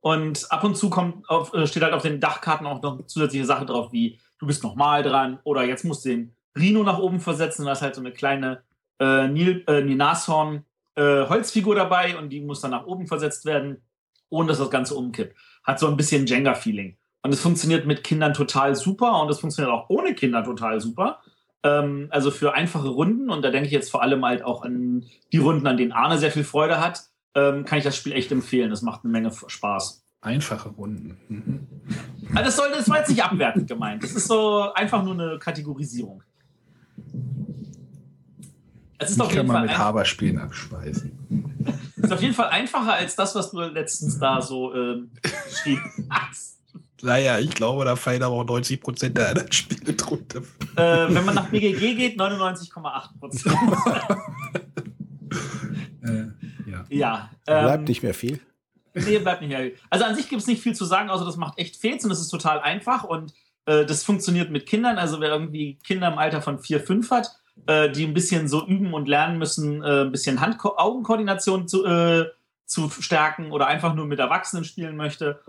[0.00, 3.46] Und ab und zu kommt auf, äh, steht halt auf den Dachkarten auch noch zusätzliche
[3.46, 7.20] Sache drauf, wie du bist nochmal dran oder jetzt musst du den Rhino nach oben
[7.20, 7.62] versetzen.
[7.62, 8.62] Und da ist halt so eine kleine
[9.00, 10.64] äh, Nil, äh, Nashorn
[10.96, 13.82] äh, Holzfigur dabei und die muss dann nach oben versetzt werden,
[14.28, 15.36] ohne dass das Ganze umkippt.
[15.64, 16.96] Hat so ein bisschen Jenga-Feeling.
[17.22, 21.20] Und es funktioniert mit Kindern total super und es funktioniert auch ohne Kinder total super.
[21.62, 25.06] Ähm, also für einfache Runden, und da denke ich jetzt vor allem halt auch an
[25.32, 27.04] die Runden, an denen Arne sehr viel Freude hat,
[27.34, 28.70] ähm, kann ich das Spiel echt empfehlen.
[28.70, 30.04] Das macht eine Menge Spaß.
[30.20, 31.18] Einfache Runden.
[31.28, 31.66] Mhm.
[32.30, 34.02] Also das, soll, das war jetzt nicht abwertend gemeint.
[34.02, 36.22] Das ist so einfach nur eine Kategorisierung.
[38.98, 41.54] Es ist ich auf jeden kann Fall mit Haberspielen abspeisen.
[41.96, 46.08] Es ist auf jeden Fall einfacher als das, was du letztens da so ähm, geschrieben
[46.10, 46.54] hast.
[47.02, 50.40] Naja, ich glaube, da fallen aber auch 90 Prozent der anderen Spiele drunter.
[50.76, 53.54] Äh, wenn man nach BGG geht, 99,8 Prozent.
[56.02, 56.24] äh,
[56.70, 56.84] ja.
[56.88, 58.40] ja ähm, bleibt nicht mehr viel.
[58.94, 59.76] Nee, bleibt nicht mehr viel.
[59.90, 62.10] Also an sich gibt es nicht viel zu sagen, außer das macht echt Fets und
[62.10, 63.34] das ist total einfach und
[63.66, 64.96] äh, das funktioniert mit Kindern.
[64.96, 68.66] Also wer irgendwie Kinder im Alter von 4, 5 hat, äh, die ein bisschen so
[68.66, 72.26] üben und lernen müssen, äh, ein bisschen Hand-Augen-Koordination zu, äh,
[72.66, 75.40] zu stärken oder einfach nur mit Erwachsenen spielen möchte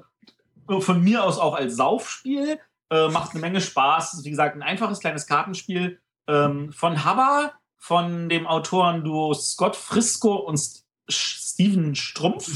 [0.79, 2.59] von mir aus auch als Saufspiel.
[2.89, 4.21] Äh, macht eine Menge Spaß.
[4.23, 10.59] Wie gesagt, ein einfaches kleines Kartenspiel ähm, von Habba, von dem Autoren-Duo Scott Frisco und
[11.09, 12.47] Steven Strumpf.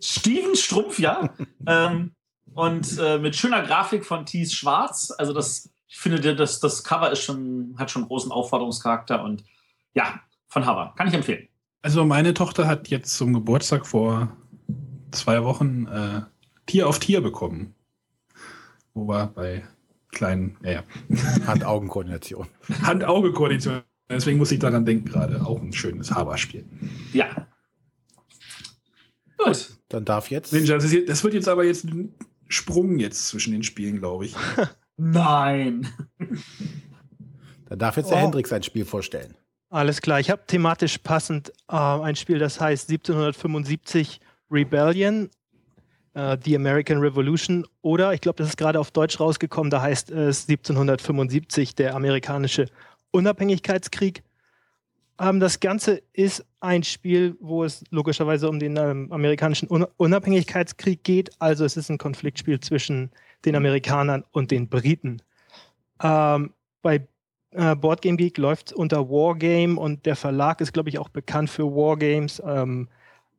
[0.00, 1.30] Steven Strumpf, ja.
[1.66, 2.14] ähm,
[2.54, 5.12] und äh, mit schöner Grafik von Thies Schwarz.
[5.16, 9.44] Also das, ich finde, das, das Cover ist schon, hat schon großen Aufforderungscharakter und
[9.94, 10.94] ja, von Habba.
[10.96, 11.48] Kann ich empfehlen.
[11.82, 14.36] Also meine Tochter hat jetzt zum Geburtstag vor
[15.12, 16.22] zwei Wochen äh,
[16.66, 17.74] Tier auf Tier bekommen.
[18.94, 19.64] Wo war bei
[20.10, 20.82] kleinen, ja, ja.
[21.46, 22.48] Hand-Augen-Koordination.
[22.82, 23.82] Hand-Auge-Koordination.
[24.08, 25.44] Deswegen muss ich daran denken gerade.
[25.44, 26.64] Auch ein schönes Haberspiel.
[27.12, 27.46] Ja.
[29.36, 29.76] Gut.
[29.88, 30.52] Dann darf jetzt.
[30.52, 32.14] Ninja, das, jetzt, das, wird jetzt aber jetzt ein
[32.48, 34.34] Sprung jetzt zwischen den Spielen, glaube ich.
[34.96, 35.88] Nein.
[37.68, 38.20] Dann darf jetzt der oh.
[38.20, 39.34] Hendrik sein Spiel vorstellen.
[39.70, 40.20] Alles klar.
[40.20, 45.28] Ich habe thematisch passend äh, ein Spiel, das heißt 1775 Rebellion,
[46.14, 47.66] äh, The American Revolution.
[47.82, 52.66] Oder ich glaube, das ist gerade auf Deutsch rausgekommen, da heißt es 1775 der amerikanische
[53.10, 54.22] Unabhängigkeitskrieg.
[55.18, 61.02] Ähm, das Ganze ist ein Spiel, wo es logischerweise um den ähm, amerikanischen Un Unabhängigkeitskrieg
[61.02, 61.30] geht.
[61.40, 63.10] Also es ist ein Konfliktspiel zwischen
[63.46, 65.22] den Amerikanern und den Briten.
[66.02, 67.06] Ähm, bei
[67.52, 71.64] äh, Boardgame Geek läuft unter Wargame und der Verlag ist, glaube ich, auch bekannt für
[71.64, 72.42] Wargames.
[72.44, 72.88] Ähm,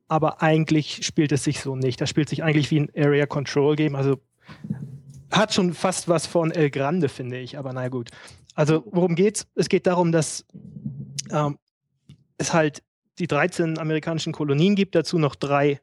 [0.08, 2.00] aber eigentlich spielt es sich so nicht.
[2.00, 3.94] Das spielt sich eigentlich wie ein Area Control Game.
[3.94, 4.18] Also
[5.30, 7.58] hat schon fast was von El Grande, finde ich.
[7.58, 8.10] Aber naja, gut.
[8.54, 9.46] Also worum geht's?
[9.54, 10.44] Es geht darum, dass
[11.30, 11.58] ähm,
[12.38, 12.82] es halt
[13.18, 15.80] die 13 amerikanischen Kolonien gibt, dazu noch drei,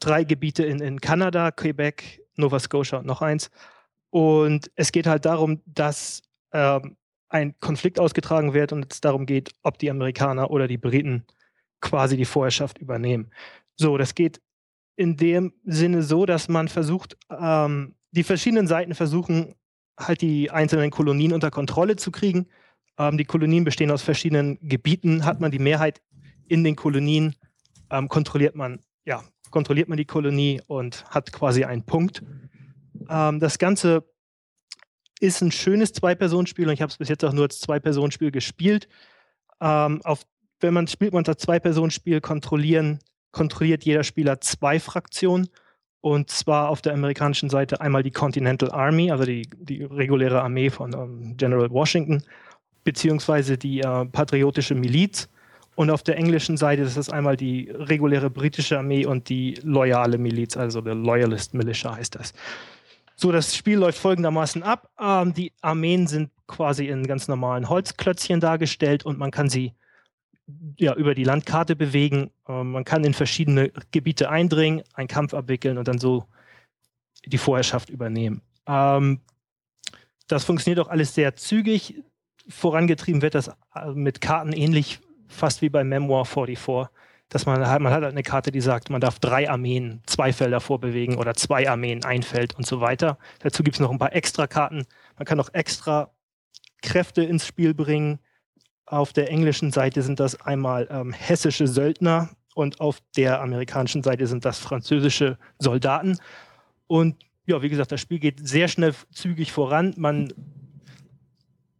[0.00, 3.50] drei Gebiete in, in Kanada, Quebec, Nova Scotia und noch eins.
[4.10, 6.22] Und es geht halt darum, dass
[6.52, 6.96] ähm,
[7.28, 11.24] ein Konflikt ausgetragen wird und es darum geht, ob die Amerikaner oder die Briten
[11.80, 13.30] quasi die Vorherrschaft übernehmen.
[13.76, 14.40] So, das geht
[14.96, 19.54] in dem Sinne so, dass man versucht, ähm, die verschiedenen Seiten versuchen,
[19.98, 22.48] halt die einzelnen Kolonien unter Kontrolle zu kriegen.
[22.98, 25.24] Ähm, die Kolonien bestehen aus verschiedenen Gebieten.
[25.24, 26.00] Hat man die Mehrheit
[26.48, 27.36] in den Kolonien,
[27.90, 32.22] ähm, kontrolliert man, ja, kontrolliert man die Kolonie und hat quasi einen Punkt.
[33.08, 34.04] Ähm, das Ganze
[35.20, 38.88] ist ein schönes Zwei-Personen-Spiel und ich habe es bis jetzt auch nur als Zwei-Personen-Spiel gespielt.
[39.60, 40.22] Ähm, auf,
[40.60, 43.00] wenn man spielt man das Zwei-Personen-Spiel, kontrollieren,
[43.32, 45.48] kontrolliert jeder Spieler zwei Fraktionen.
[46.00, 50.70] Und zwar auf der amerikanischen Seite einmal die Continental Army, also die, die reguläre Armee
[50.70, 52.22] von ähm, General Washington,
[52.84, 55.28] beziehungsweise die äh, patriotische Miliz.
[55.78, 60.18] Und auf der englischen Seite ist es einmal die reguläre britische Armee und die loyale
[60.18, 62.34] Miliz, also der Loyalist Militia heißt das.
[63.14, 64.90] So, das Spiel läuft folgendermaßen ab.
[65.00, 69.72] Ähm, die Armeen sind quasi in ganz normalen Holzklötzchen dargestellt und man kann sie
[70.78, 72.32] ja, über die Landkarte bewegen.
[72.48, 76.24] Ähm, man kann in verschiedene Gebiete eindringen, einen Kampf abwickeln und dann so
[77.24, 78.42] die Vorherrschaft übernehmen.
[78.66, 79.20] Ähm,
[80.26, 82.02] das funktioniert auch alles sehr zügig.
[82.48, 86.88] Vorangetrieben wird das äh, mit Karten ähnlich fast wie bei Memoir 44
[87.28, 90.60] dass man, man hat halt eine Karte, die sagt, man darf drei Armeen zwei Felder
[90.60, 93.18] vorbewegen oder zwei Armeen ein Feld und so weiter.
[93.40, 94.86] Dazu gibt es noch ein paar extra Karten.
[95.18, 96.10] Man kann auch extra
[96.80, 98.18] Kräfte ins Spiel bringen.
[98.86, 104.26] Auf der englischen Seite sind das einmal ähm, hessische Söldner und auf der amerikanischen Seite
[104.26, 106.18] sind das französische Soldaten.
[106.86, 109.92] Und ja, wie gesagt, das Spiel geht sehr schnell zügig voran.
[109.98, 110.32] Man,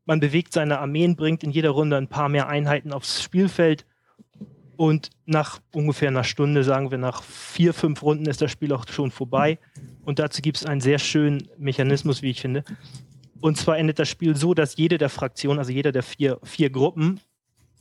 [0.09, 3.85] man bewegt seine Armeen, bringt in jeder Runde ein paar mehr Einheiten aufs Spielfeld
[4.79, 8.89] und nach ungefähr einer Stunde, sagen wir nach vier, fünf Runden, ist das Spiel auch
[8.89, 9.59] schon vorbei.
[10.07, 12.65] Und dazu gibt es einen sehr schönen Mechanismus, wie ich finde.
[13.43, 16.71] Und zwar endet das Spiel so, dass jede der Fraktionen, also jeder der vier, vier
[16.71, 17.21] Gruppen,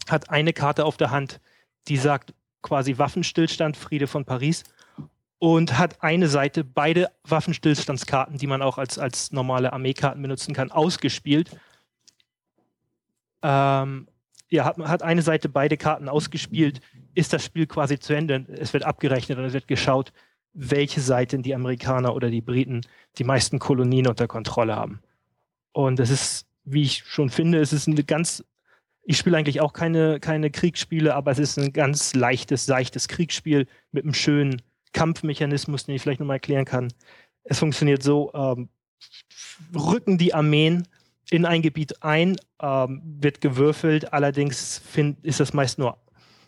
[0.09, 1.39] hat eine Karte auf der Hand,
[1.87, 4.65] die sagt quasi Waffenstillstand, Friede von Paris.
[5.39, 10.71] Und hat eine Seite beide Waffenstillstandskarten, die man auch als, als normale Armeekarten benutzen kann,
[10.71, 11.51] ausgespielt.
[13.49, 14.10] Ähm,
[14.49, 16.81] ja, hat, hat eine Seite beide Karten ausgespielt,
[17.15, 18.45] ist das Spiel quasi zu Ende.
[18.60, 20.12] Es wird abgerechnet und es wird geschaut,
[20.53, 22.81] welche Seiten die Amerikaner oder die Briten
[23.17, 24.99] die meisten Kolonien unter Kontrolle haben.
[25.71, 28.43] Und es ist, wie ich schon finde, es ist eine ganz,
[29.03, 33.65] ich spiele eigentlich auch keine, keine Kriegsspiele, aber es ist ein ganz leichtes, seichtes Kriegsspiel
[33.93, 36.91] mit einem schönen Kampfmechanismus, den ich vielleicht nochmal erklären kann.
[37.43, 38.67] Es funktioniert so, ähm,
[39.73, 40.86] rücken die Armeen
[41.29, 45.97] in ein Gebiet ein, ähm, wird gewürfelt, allerdings find, ist das meist nur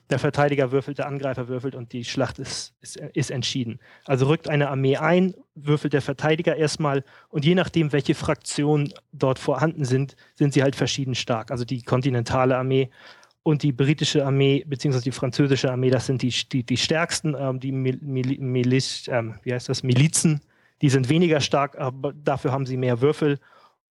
[0.09, 3.79] der Verteidiger würfelt, der Angreifer würfelt und die Schlacht ist, ist, ist, entschieden.
[4.05, 9.37] Also rückt eine Armee ein, würfelt der Verteidiger erstmal und je nachdem, welche Fraktionen dort
[9.37, 11.51] vorhanden sind, sind sie halt verschieden stark.
[11.51, 12.89] Also die kontinentale Armee
[13.43, 17.59] und die britische Armee beziehungsweise die französische Armee, das sind die, die, die stärksten, ähm,
[17.59, 20.41] die Mil Mil Miliz, ähm, wie heißt das, Milizen,
[20.81, 23.39] die sind weniger stark, aber dafür haben sie mehr Würfel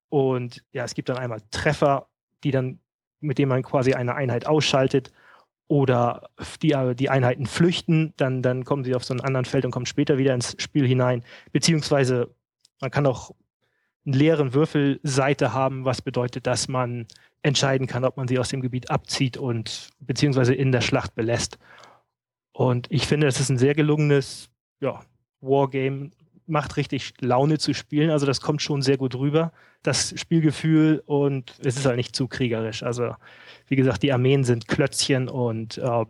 [0.08, 2.08] und ja, es gibt dann einmal Treffer,
[2.44, 2.80] die dann,
[3.20, 5.12] mit denen man quasi eine Einheit ausschaltet
[5.66, 6.30] oder
[6.62, 9.86] die, die Einheiten flüchten, dann, dann kommen sie auf so einen anderen Feld und kommen
[9.86, 11.22] später wieder ins Spiel hinein.
[11.52, 12.34] Beziehungsweise
[12.80, 13.34] man kann auch
[14.06, 17.06] einen leeren Würfelseite haben, was bedeutet, dass man
[17.42, 21.58] entscheiden kann, ob man sie aus dem Gebiet abzieht und beziehungsweise in der Schlacht belässt.
[22.52, 25.00] Und ich finde, das ist ein sehr gelungenes ja,
[25.40, 26.10] Wargame.
[26.46, 28.10] Macht richtig Laune zu spielen.
[28.10, 29.52] Also das kommt schon sehr gut rüber.
[29.82, 32.82] Das Spielgefühl und es ist halt nicht zu kriegerisch.
[32.82, 33.14] Also
[33.68, 36.04] wie gesagt, die Armeen sind Klötzchen und äh,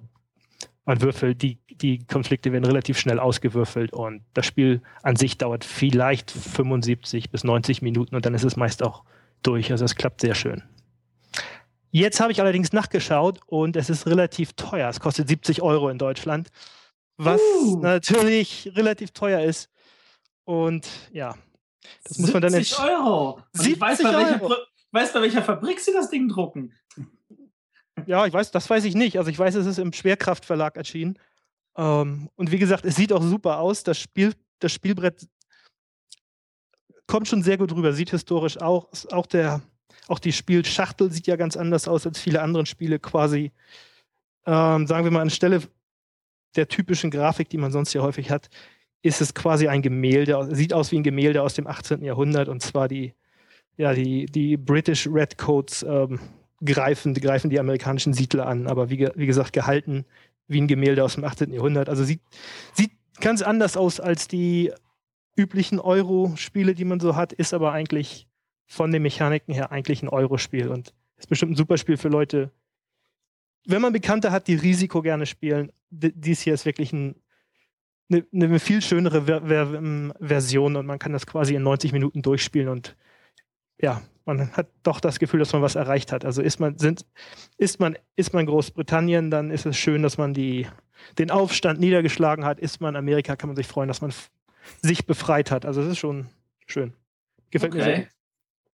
[0.85, 5.64] man würfelt, die, die Konflikte werden relativ schnell ausgewürfelt und das Spiel an sich dauert
[5.64, 9.04] vielleicht 75 bis 90 Minuten und dann ist es meist auch
[9.42, 9.70] durch.
[9.70, 10.62] Also es klappt sehr schön.
[11.90, 14.88] Jetzt habe ich allerdings nachgeschaut und es ist relativ teuer.
[14.88, 16.48] Es kostet 70 Euro in Deutschland,
[17.16, 17.81] was uh.
[17.81, 19.70] natürlich relativ teuer ist.
[20.44, 21.35] Und ja,
[22.04, 23.40] das muss man dann 70 Euro.
[23.52, 24.40] 70 ich weiß, bei welcher,
[24.92, 26.72] weiß, bei welcher Fabrik sie das Ding drucken.
[28.06, 29.18] Ja, ich weiß, das weiß ich nicht.
[29.18, 31.18] Also ich weiß, es ist im Schwerkraftverlag erschienen.
[31.76, 33.82] Ähm, und wie gesagt, es sieht auch super aus.
[33.82, 35.26] Das, Spiel, das Spielbrett
[37.06, 38.88] kommt schon sehr gut rüber, sieht historisch auch.
[39.10, 39.62] Auch, der,
[40.06, 43.52] auch die Spielschachtel sieht ja ganz anders aus als viele andere Spiele quasi.
[44.46, 45.62] Ähm, sagen wir mal, anstelle
[46.56, 48.48] der typischen Grafik, die man sonst ja häufig hat,
[49.02, 52.02] ist es quasi ein Gemälde, sieht aus wie ein Gemälde aus dem 18.
[52.02, 53.14] Jahrhundert und zwar die,
[53.76, 56.18] ja, die, die British Redcoats ähm,
[56.64, 60.04] greifen, greifen die amerikanischen Siedler an, aber wie, wie gesagt, gehalten
[60.48, 61.52] wie ein Gemälde aus dem 18.
[61.52, 61.88] Jahrhundert.
[61.88, 62.22] Also sieht,
[62.72, 64.72] sieht ganz anders aus als die
[65.37, 68.26] üblichen Euro-Spiele, die man so hat, ist aber eigentlich
[68.66, 72.50] von den Mechaniken her eigentlich ein Euro-Spiel und ist bestimmt ein super Spiel für Leute.
[73.66, 77.14] Wenn man Bekannte hat, die Risiko gerne spielen, dies hier ist wirklich ein,
[78.10, 82.22] eine, eine viel schönere Ver Ver Version und man kann das quasi in 90 Minuten
[82.22, 82.96] durchspielen und
[83.80, 86.24] ja, man hat doch das Gefühl, dass man was erreicht hat.
[86.24, 87.06] Also ist man, sind,
[87.56, 90.66] ist man, ist man Großbritannien, dann ist es schön, dass man die,
[91.16, 92.60] den Aufstand niedergeschlagen hat.
[92.60, 94.12] Ist man Amerika, kann man sich freuen, dass man
[94.82, 95.64] sich befreit hat.
[95.64, 96.26] Also es ist schon
[96.66, 96.92] schön.
[97.50, 97.78] Gefällt okay.
[97.78, 98.08] mir sehr.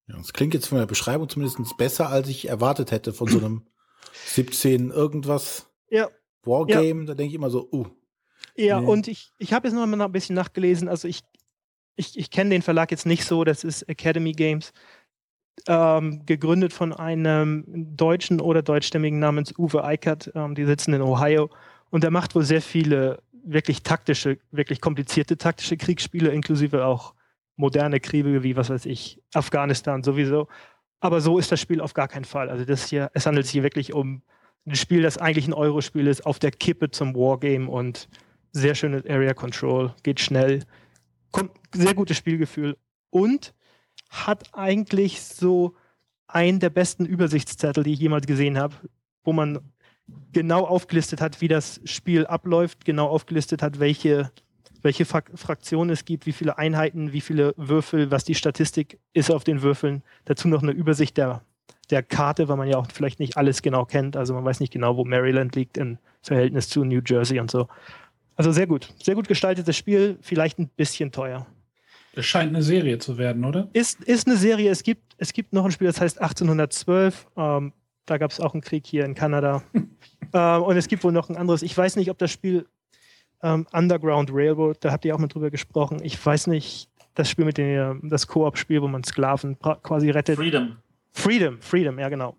[0.08, 3.38] Ja, das klingt jetzt von der Beschreibung zumindest besser, als ich erwartet hätte von so
[3.38, 3.62] einem
[4.26, 6.08] 17 irgendwas ja.
[6.42, 7.00] Wargame.
[7.00, 7.06] Ja.
[7.06, 7.86] Da denke ich immer so, uh.
[8.56, 8.86] Ja, nee.
[8.86, 10.88] und ich, ich habe jetzt noch mal ein bisschen nachgelesen.
[10.88, 11.20] Also ich,
[11.96, 14.72] ich, ich kenne den Verlag jetzt nicht so, das ist Academy Games
[15.66, 17.64] ähm, gegründet von einem
[17.96, 20.30] Deutschen oder Deutschstämmigen namens Uwe Eickert.
[20.34, 21.50] Ähm, die sitzen in Ohio
[21.90, 27.14] und der macht wohl sehr viele wirklich taktische, wirklich komplizierte taktische Kriegsspiele, inklusive auch
[27.56, 30.48] moderne Kriege wie, was weiß ich, Afghanistan sowieso.
[31.00, 32.48] Aber so ist das Spiel auf gar keinen Fall.
[32.48, 34.22] Also das hier, es handelt sich hier wirklich um
[34.66, 38.08] ein Spiel, das eigentlich ein Euro-Spiel ist, auf der Kippe zum Wargame und
[38.54, 40.64] sehr schönes Area Control, geht schnell,
[41.32, 42.76] kommt sehr gutes Spielgefühl
[43.10, 43.52] und
[44.08, 45.74] hat eigentlich so
[46.28, 48.74] einen der besten Übersichtszettel, die ich jemals gesehen habe,
[49.24, 49.58] wo man
[50.32, 54.30] genau aufgelistet hat, wie das Spiel abläuft, genau aufgelistet hat, welche,
[54.82, 59.42] welche Fraktionen es gibt, wie viele Einheiten, wie viele Würfel, was die Statistik ist auf
[59.42, 60.02] den Würfeln.
[60.26, 61.42] Dazu noch eine Übersicht der,
[61.90, 64.16] der Karte, weil man ja auch vielleicht nicht alles genau kennt.
[64.16, 67.66] Also man weiß nicht genau, wo Maryland liegt im Verhältnis zu New Jersey und so.
[68.36, 68.92] Also sehr gut.
[69.02, 71.46] Sehr gut gestaltetes Spiel, vielleicht ein bisschen teuer.
[72.16, 73.68] Es scheint eine Serie zu werden, oder?
[73.72, 74.70] Ist, ist eine Serie.
[74.70, 77.26] Es gibt, es gibt noch ein Spiel, das heißt 1812.
[77.36, 77.72] Ähm,
[78.06, 79.62] da gab es auch einen Krieg hier in Kanada.
[80.32, 81.62] ähm, und es gibt wohl noch ein anderes.
[81.62, 82.66] Ich weiß nicht, ob das Spiel
[83.42, 86.00] ähm, Underground Railroad, da habt ihr auch mal drüber gesprochen.
[86.02, 90.36] Ich weiß nicht, das Spiel mit dem, das Koop-Spiel, wo man Sklaven quasi rettet.
[90.36, 90.76] Freedom.
[91.12, 92.36] Freedom, Freedom, ja genau.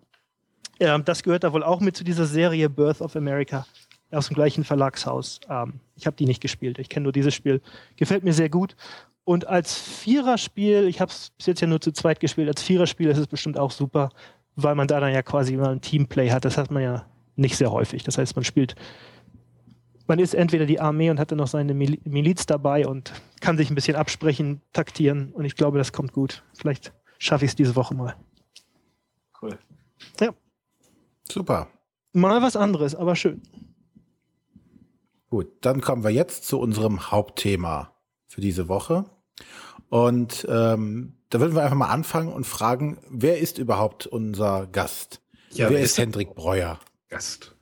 [0.80, 3.66] Ähm, das gehört da wohl auch mit zu dieser Serie Birth of America
[4.10, 5.40] aus dem gleichen Verlagshaus.
[5.48, 6.78] Ähm, ich habe die nicht gespielt.
[6.78, 7.60] Ich kenne nur dieses Spiel.
[7.96, 8.76] Gefällt mir sehr gut.
[9.24, 13.08] Und als Viererspiel, ich habe es bis jetzt ja nur zu zweit gespielt, als Viererspiel
[13.08, 14.10] ist es bestimmt auch super,
[14.54, 16.44] weil man da dann ja quasi mal ein Teamplay hat.
[16.44, 18.04] Das hat man ja nicht sehr häufig.
[18.04, 18.76] Das heißt, man spielt,
[20.06, 23.68] man ist entweder die Armee und hat dann noch seine Miliz dabei und kann sich
[23.68, 25.32] ein bisschen absprechen, taktieren.
[25.32, 26.44] Und ich glaube, das kommt gut.
[26.54, 28.14] Vielleicht schaffe ich es diese Woche mal.
[29.42, 29.58] Cool.
[30.20, 30.32] Ja.
[31.28, 31.68] Super.
[32.12, 33.42] Mal was anderes, aber schön.
[35.28, 37.92] Gut, dann kommen wir jetzt zu unserem Hauptthema
[38.28, 39.04] für diese Woche.
[39.88, 45.20] Und ähm, da würden wir einfach mal anfangen und fragen, wer ist überhaupt unser Gast?
[45.50, 46.78] Ja, wer ist, ist Hendrik Breuer?
[47.08, 47.54] Gast.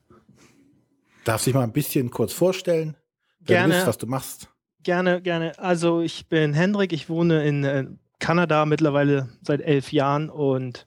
[1.25, 2.97] Darf sich mal ein bisschen kurz vorstellen,
[3.41, 4.49] wer gerne, du bist, was du machst?
[4.83, 5.59] Gerne, gerne.
[5.59, 7.87] Also ich bin Hendrik, ich wohne in äh,
[8.19, 10.87] Kanada mittlerweile seit elf Jahren und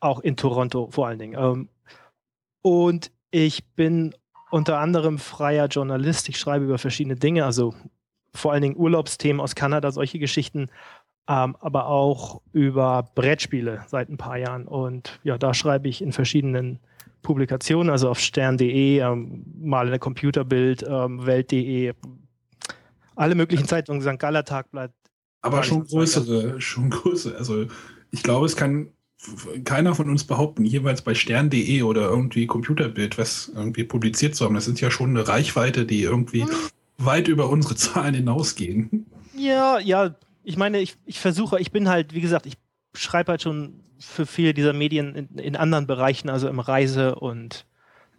[0.00, 1.38] auch in Toronto vor allen Dingen.
[1.38, 1.68] Ähm,
[2.60, 4.14] und ich bin
[4.52, 6.28] unter anderem freier Journalist.
[6.28, 7.74] Ich schreibe über verschiedene Dinge, also
[8.34, 10.68] vor allen Dingen Urlaubsthemen aus Kanada, solche Geschichten,
[11.26, 14.66] ähm, aber auch über Brettspiele seit ein paar Jahren.
[14.66, 16.80] Und ja, da schreibe ich in verschiedenen
[17.22, 21.94] Publikationen, also auf stern.de, ähm, mal in der Computerbild, ähm, Welt.de,
[23.16, 24.18] alle möglichen Zeitungen, St.
[24.18, 24.92] Galler Tagblatt.
[25.40, 27.38] Aber schon größere, schon größere.
[27.38, 27.66] Also
[28.10, 28.90] ich glaube, es kann
[29.64, 34.54] keiner von uns behaupten, jeweils bei stern.de oder irgendwie Computerbild was irgendwie publiziert zu haben.
[34.54, 36.50] Das sind ja schon eine Reichweite, die irgendwie hm.
[36.98, 39.06] weit über unsere Zahlen hinausgehen.
[39.36, 42.54] Ja, ja, ich meine, ich, ich versuche, ich bin halt, wie gesagt, ich
[42.94, 47.64] schreibe halt schon für viele dieser Medien in, in anderen Bereichen, also im Reise- und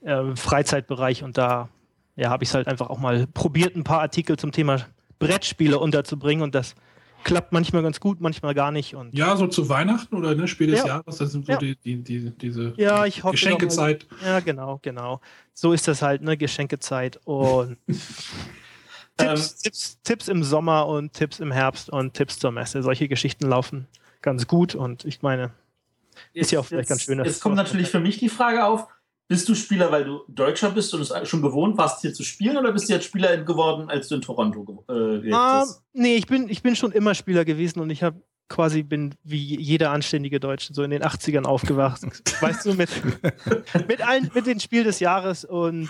[0.02, 1.70] äh, Freizeitbereich und da
[2.16, 4.86] ja, habe ich es halt einfach auch mal probiert, ein paar Artikel zum Thema
[5.20, 6.76] Brettspiele unterzubringen und das
[7.24, 8.96] klappt manchmal ganz gut, manchmal gar nicht.
[8.96, 10.88] Und ja, so zu Weihnachten oder ne, Spiel des ja.
[10.88, 11.58] Jahres, das sind so ja.
[11.58, 14.08] die, die, die, diese ja, ich hoffe Geschenkezeit.
[14.22, 15.22] Mal, ja, genau, genau.
[15.54, 17.78] So ist das halt, ne, Geschenkezeit und
[19.18, 22.82] Tipps, ähm, Tipps, Tipps im Sommer und Tipps im Herbst und Tipps zur Messe.
[22.84, 23.88] Solche Geschichten laufen
[24.22, 25.52] ganz gut und ich meine,
[26.34, 27.24] ist ja auch vielleicht jetzt, ganz schön.
[27.24, 28.88] Jetzt kommt natürlich für mich die Frage auf,
[29.28, 32.58] bist du Spieler, weil du Deutscher bist und es schon gewohnt warst, hier zu spielen,
[32.58, 36.28] oder bist du jetzt Spieler geworden, als du in Toronto äh, gelebt ah, Nee, ich
[36.28, 40.40] bin, ich bin schon immer Spieler gewesen und ich habe quasi bin wie jeder anständige
[40.40, 42.04] Deutsche so in den 80ern aufgewacht.
[42.42, 42.90] weißt du, mit,
[43.88, 45.90] mit, allen, mit dem Spiel des Jahres und,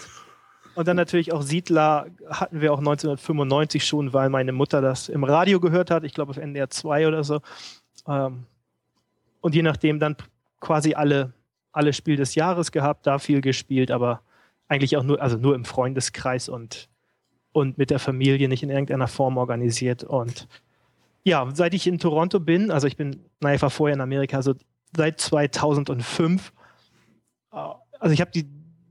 [0.75, 5.23] und dann natürlich auch Siedler hatten wir auch 1995 schon, weil meine Mutter das im
[5.23, 7.41] Radio gehört hat, ich glaube auf NDR 2 oder so.
[8.07, 8.45] Ähm,
[9.41, 10.15] und je nachdem dann
[10.61, 11.33] quasi alle
[11.73, 14.21] alle Spiel des Jahres gehabt, da viel gespielt, aber
[14.67, 16.87] eigentlich auch nur, also nur im Freundeskreis und,
[17.51, 20.03] und mit der Familie nicht in irgendeiner Form organisiert.
[20.03, 20.47] Und
[21.23, 24.37] ja, seit ich in Toronto bin, also ich bin, naja, ich war vorher in Amerika,
[24.37, 24.53] also
[24.95, 26.53] seit 2005,
[27.51, 27.55] äh,
[27.99, 28.45] also ich habe die,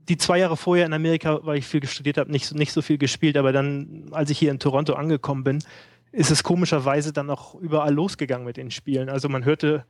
[0.09, 2.97] die zwei Jahre vorher in Amerika, weil ich viel studiert habe, nicht, nicht so viel
[2.97, 5.59] gespielt, aber dann, als ich hier in Toronto angekommen bin,
[6.11, 9.09] ist es komischerweise dann auch überall losgegangen mit den Spielen.
[9.09, 9.85] Also man hörte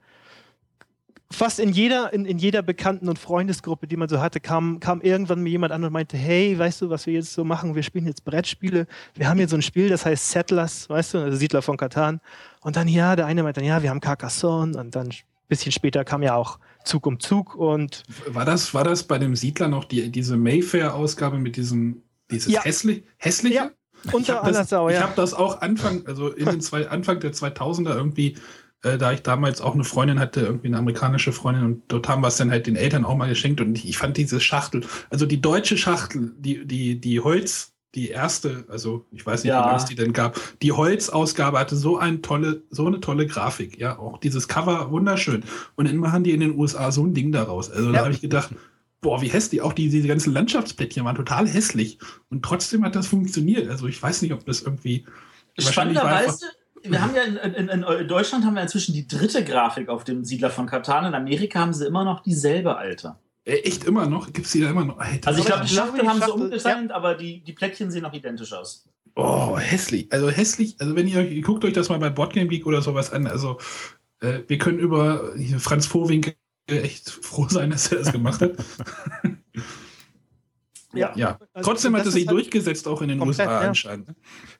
[1.34, 5.02] fast in jeder, in, in jeder Bekannten- und Freundesgruppe, die man so hatte, kam, kam
[5.02, 7.76] irgendwann mir jemand an und meinte, hey, weißt du, was wir jetzt so machen?
[7.76, 8.88] Wir spielen jetzt Brettspiele.
[9.15, 12.22] Wir haben hier so ein Spiel, das heißt Settlers, weißt du, also Siedler von Katan.
[12.62, 14.78] Und dann, ja, der eine meinte dann, ja, wir haben Carcassonne.
[14.78, 15.15] Und dann ein
[15.48, 18.04] bisschen später kam ja auch Zug um Zug und.
[18.28, 22.63] War das, war das bei dem Siedler noch die, diese Mayfair-Ausgabe mit diesem, dieses ja.
[22.63, 23.56] hässlich, hässliche?
[23.56, 23.72] Ja.
[24.12, 24.98] Unter aller Sau, ja.
[24.98, 28.36] Ich habe das auch Anfang, also in den zwei, Anfang der 2000er irgendwie
[28.84, 32.22] äh, da ich damals auch eine Freundin hatte, irgendwie eine amerikanische Freundin, und dort haben
[32.22, 33.62] wir es dann halt den Eltern auch mal geschenkt.
[33.62, 38.10] Und ich, ich fand diese Schachtel, also die deutsche Schachtel, die, die, die Holz, die
[38.10, 39.62] erste, also ich weiß nicht, ja.
[39.62, 43.28] wie lange es die denn gab, die Holzausgabe hatte so eine tolle, so eine tolle
[43.28, 45.43] Grafik, ja, auch dieses Cover wunderschön.
[45.76, 47.69] Und dann machen die in den USA so ein Ding daraus.
[47.69, 47.93] Also ja.
[47.93, 48.50] da habe ich gedacht,
[49.02, 52.00] boah, wie hässlich, auch die, diese ganzen Landschaftsplättchen waren total hässlich.
[52.30, 53.69] Und trotzdem hat das funktioniert.
[53.69, 55.06] Also ich weiß nicht, ob das irgendwie.
[55.60, 56.48] Spannenderweise
[56.84, 60.26] wir haben ja in, in, in, Deutschland haben wir inzwischen die dritte Grafik auf dem
[60.26, 61.06] Siedler von Katan.
[61.06, 63.19] In Amerika haben sie immer noch dieselbe, Alter.
[63.46, 64.32] Äh, echt immer noch?
[64.32, 64.98] Gibt es die da immer noch?
[64.98, 65.28] Alter.
[65.28, 66.96] Also ich glaube, die Schachtel haben sie umdesignt, ja.
[66.96, 68.88] aber die, die Plättchen sehen noch identisch aus.
[69.15, 70.12] Oh, hässlich.
[70.12, 70.76] Also hässlich.
[70.80, 73.28] Also wenn ihr, ihr guckt euch das mal bei Boardgame Week oder sowas an.
[73.28, 73.60] Also
[74.22, 76.36] äh, wir können über Franz Vorwinkel
[76.67, 78.54] echt froh sein, dass er das gemacht hat.
[80.93, 81.13] ja.
[81.15, 81.39] ja.
[81.54, 83.67] Also Trotzdem hat er sich halt durchgesetzt, auch in den komplett, USA ja.
[83.67, 84.10] anscheinend.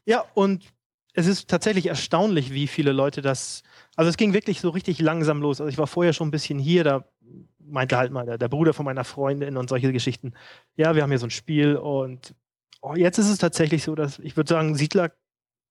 [0.06, 0.66] Ja, und
[1.14, 3.64] es ist tatsächlich erstaunlich, wie viele Leute das.
[3.96, 5.62] Also es ging wirklich so richtig langsam los.
[5.62, 7.06] Also ich war vorher schon ein bisschen hier, da
[7.60, 10.34] meinte halt mal der, der Bruder von meiner Freundin und solche Geschichten.
[10.76, 12.36] Ja, wir haben hier so ein Spiel und
[12.82, 15.12] oh, jetzt ist es tatsächlich so, dass ich würde sagen, Siedler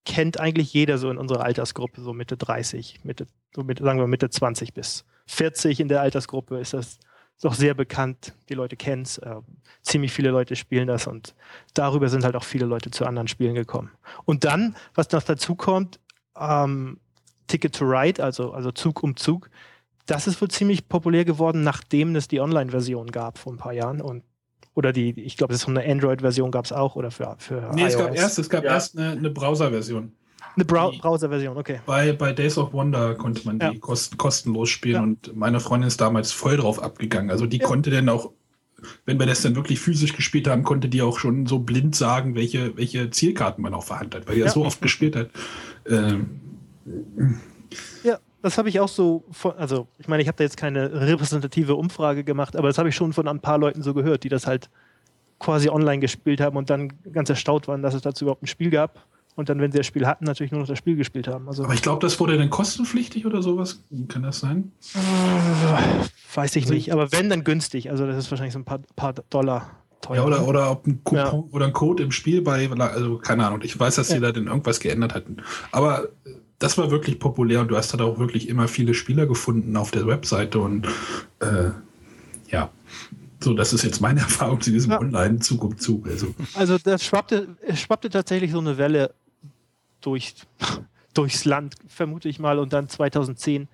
[0.05, 4.07] kennt eigentlich jeder so in unserer Altersgruppe, so Mitte 30, Mitte, so Mitte, sagen wir
[4.07, 6.99] Mitte 20 bis 40 in der Altersgruppe ist das
[7.43, 9.37] ist auch sehr bekannt, die Leute kennen es, äh,
[9.83, 11.35] ziemlich viele Leute spielen das und
[11.75, 13.91] darüber sind halt auch viele Leute zu anderen Spielen gekommen.
[14.25, 15.99] Und dann, was noch dazu kommt,
[16.39, 17.01] ähm,
[17.49, 19.51] Ticket to Ride, also, also Zug um Zug,
[20.07, 24.01] das ist wohl ziemlich populär geworden, nachdem es die Online-Version gab vor ein paar Jahren
[24.01, 24.23] und
[24.75, 27.83] oder die, ich glaube, das ist eine Android-Version gab es auch oder für, für Nee,
[27.83, 27.93] iOS.
[27.93, 28.71] es gab erst, es gab ja.
[28.71, 30.13] erst eine, eine Browser-Version.
[30.55, 31.81] Eine Bra Browser-Version, okay.
[31.87, 33.75] Bei, bei Days of Wonder konnte man die ja.
[33.79, 35.03] kosten, kostenlos spielen ja.
[35.03, 37.31] und meine Freundin ist damals voll drauf abgegangen.
[37.31, 37.67] Also die ja.
[37.67, 38.33] konnte dann auch,
[39.07, 42.35] wenn wir das dann wirklich physisch gespielt haben, konnte die auch schon so blind sagen,
[42.35, 45.31] welche, welche Zielkarten man auch verhandelt hat, weil die das so oft gespielt hat.
[45.89, 46.41] Ähm,
[48.03, 50.93] ja, das habe ich auch so, von, also ich meine, ich habe da jetzt keine
[50.93, 54.29] repräsentative Umfrage gemacht, aber das habe ich schon von ein paar Leuten so gehört, die
[54.29, 54.69] das halt
[55.39, 58.71] quasi online gespielt haben und dann ganz erstaunt waren, dass es dazu überhaupt ein Spiel
[58.71, 61.49] gab und dann, wenn sie das Spiel hatten, natürlich nur noch das Spiel gespielt haben.
[61.49, 63.83] Also, Aber ich glaube, das wurde dann kostenpflichtig oder sowas.
[64.09, 64.73] Kann das sein?
[64.95, 66.93] Äh, weiß ich also nicht.
[66.93, 67.91] Aber wenn, dann günstig.
[67.91, 69.71] Also das ist wahrscheinlich so ein paar, paar Dollar
[70.03, 70.17] teuer.
[70.17, 71.45] Ja, oder, oder ob ein Coupon ja.
[71.51, 73.61] oder ein Code im Spiel bei, also keine Ahnung.
[73.63, 75.39] Ich weiß, dass sie da denn irgendwas geändert hatten.
[75.71, 76.09] Aber
[76.59, 79.91] das war wirklich populär und du hast da auch wirklich immer viele Spieler gefunden auf
[79.91, 80.87] der Webseite und
[81.41, 81.71] äh,
[82.49, 82.71] ja.
[83.41, 85.01] So, das ist jetzt meine Erfahrung zu diesem ja.
[85.01, 86.07] Online-Zug um Zug.
[86.07, 89.15] Also, also das schwappte, schwappte tatsächlich so eine Welle
[90.03, 90.35] durch,
[91.15, 92.59] durchs Land, vermute ich mal.
[92.59, 93.69] Und dann 2010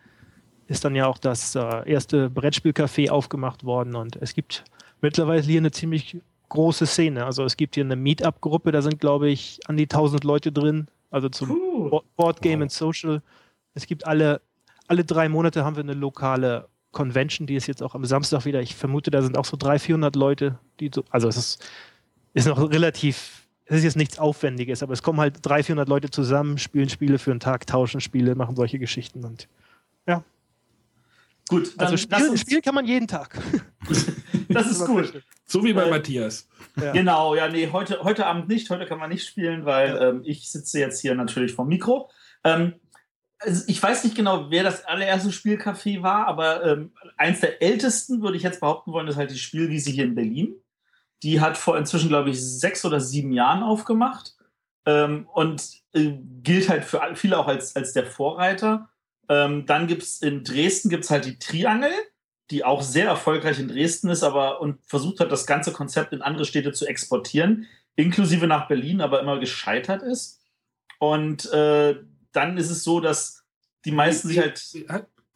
[0.69, 4.65] ist dann ja auch das äh, erste Brettspielcafé aufgemacht worden und es gibt
[5.01, 6.19] mittlerweile hier eine ziemlich
[6.51, 7.25] große Szene.
[7.25, 10.89] Also es gibt hier eine Meetup-Gruppe, da sind glaube ich an die 1000 Leute drin,
[11.11, 12.01] also zum Puh.
[12.17, 13.23] Board Game and Social.
[13.75, 14.43] Es gibt alle,
[14.87, 18.61] alle drei Monate haben wir eine lokale Convention, die ist jetzt auch am Samstag wieder.
[18.61, 21.71] Ich vermute, da sind auch so 300, 400 Leute, die so, also es ist,
[22.35, 23.38] ist noch relativ,
[23.69, 27.19] es ist jetzt nichts Aufwendiges, aber es kommen halt 300, 400 Leute zusammen, spielen Spiele
[27.19, 29.47] für einen Tag, tauschen Spiele, machen solche Geschichten und
[30.07, 30.25] ja.
[31.49, 33.39] Gut, dann Also uns, spielen kann man jeden Tag.
[34.49, 35.23] das ist gut.
[35.47, 36.49] So wie bei Äh, Matthias.
[36.81, 36.93] Ja.
[36.93, 40.51] Genau, ja, nee, heute, heute Abend nicht, heute kann man nicht spielen, weil ähm, ich
[40.51, 42.11] sitze jetzt hier natürlich vom Mikro.
[42.45, 42.75] Ähm,
[43.41, 48.23] also ich weiß nicht genau, wer das allererste Spielcafé war, aber ähm, eins der ältesten,
[48.23, 50.55] würde ich jetzt behaupten wollen, ist halt die Spielwiese hier in Berlin.
[51.23, 54.37] Die hat vor inzwischen, glaube ich, sechs oder sieben Jahren aufgemacht
[54.87, 55.63] ähm, und
[55.93, 56.13] äh,
[56.43, 58.89] gilt halt für viele auch als, als der Vorreiter.
[59.29, 61.93] Ähm, dann gibt es in Dresden gibt's halt die Triangel,
[62.51, 66.23] die auch sehr erfolgreich in Dresden ist, aber und versucht hat, das ganze Konzept in
[66.23, 67.67] andere Städte zu exportieren,
[67.97, 70.41] inklusive nach Berlin, aber immer gescheitert ist.
[70.99, 71.97] Und äh,
[72.33, 73.45] dann ist es so, dass
[73.85, 74.67] die meisten sich halt.
[74.73, 74.87] Wie,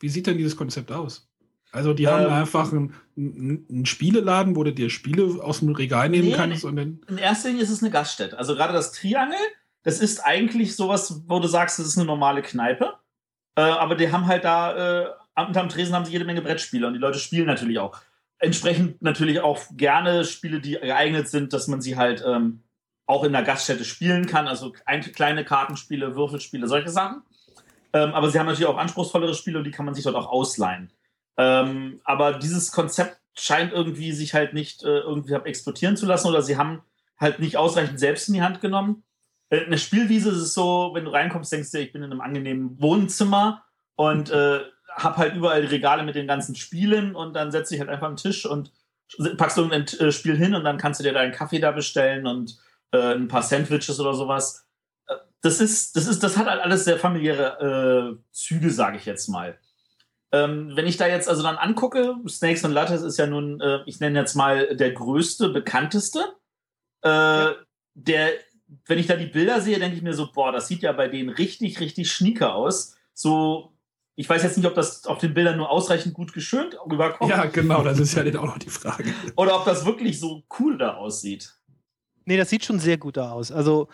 [0.00, 1.28] wie sieht denn dieses Konzept aus?
[1.72, 6.10] Also die haben Ähm, einfach einen, einen Spieleladen, wo du dir Spiele aus dem Regal
[6.10, 8.38] nehmen Nee, kannst und dann In erster Linie ist es eine Gaststätte.
[8.38, 9.38] Also gerade das Triangel,
[9.82, 12.92] das ist eigentlich sowas, wo du sagst, das ist eine normale Kneipe.
[13.56, 15.06] Äh, aber die haben halt da, äh,
[15.46, 17.98] unterm Tresen haben sie jede Menge Brettspiele und die Leute spielen natürlich auch.
[18.38, 22.60] Entsprechend natürlich auch gerne Spiele, die geeignet sind, dass man sie halt ähm,
[23.06, 24.46] auch in der Gaststätte spielen kann.
[24.46, 27.22] Also ein, kleine Kartenspiele, Würfelspiele, solche Sachen.
[27.94, 30.28] Ähm, aber sie haben natürlich auch anspruchsvollere Spiele und die kann man sich dort auch
[30.28, 30.90] ausleihen.
[31.36, 36.42] Ähm, aber dieses Konzept scheint irgendwie sich halt nicht äh, irgendwie exportieren zu lassen oder
[36.42, 36.82] sie haben
[37.18, 39.04] halt nicht ausreichend selbst in die Hand genommen.
[39.48, 42.10] Äh, In der Spielwiese ist es so, wenn du reinkommst, denkst du, ich bin in
[42.10, 43.64] einem angenehmen Wohnzimmer
[43.96, 44.60] und äh,
[44.94, 48.16] hab halt überall Regale mit den ganzen Spielen und dann setzt dich halt einfach am
[48.16, 48.72] Tisch und
[49.36, 52.58] packst irgendein äh, Spiel hin und dann kannst du dir deinen Kaffee da bestellen und
[52.92, 54.66] äh, ein paar Sandwiches oder sowas.
[55.06, 59.06] Äh, Das ist, das ist, das hat halt alles sehr familiäre äh, Züge, sage ich
[59.06, 59.58] jetzt mal.
[60.32, 63.80] Ähm, wenn ich da jetzt also dann angucke, Snakes and Lattes ist ja nun, äh,
[63.86, 66.24] ich nenne jetzt mal der größte, bekannteste.
[67.02, 67.50] Äh,
[67.94, 68.30] Der,
[68.86, 71.08] wenn ich da die Bilder sehe, denke ich mir so, boah, das sieht ja bei
[71.08, 72.96] denen richtig, richtig schnieker aus.
[73.12, 73.74] So,
[74.16, 77.44] ich weiß jetzt nicht, ob das auf den Bildern nur ausreichend gut geschönt rüberkommt Ja,
[77.44, 79.12] genau, das ist ja dann auch noch die Frage.
[79.36, 81.58] oder ob das wirklich so cool da aussieht.
[82.24, 83.52] Nee, das sieht schon sehr gut da aus.
[83.52, 83.88] Also,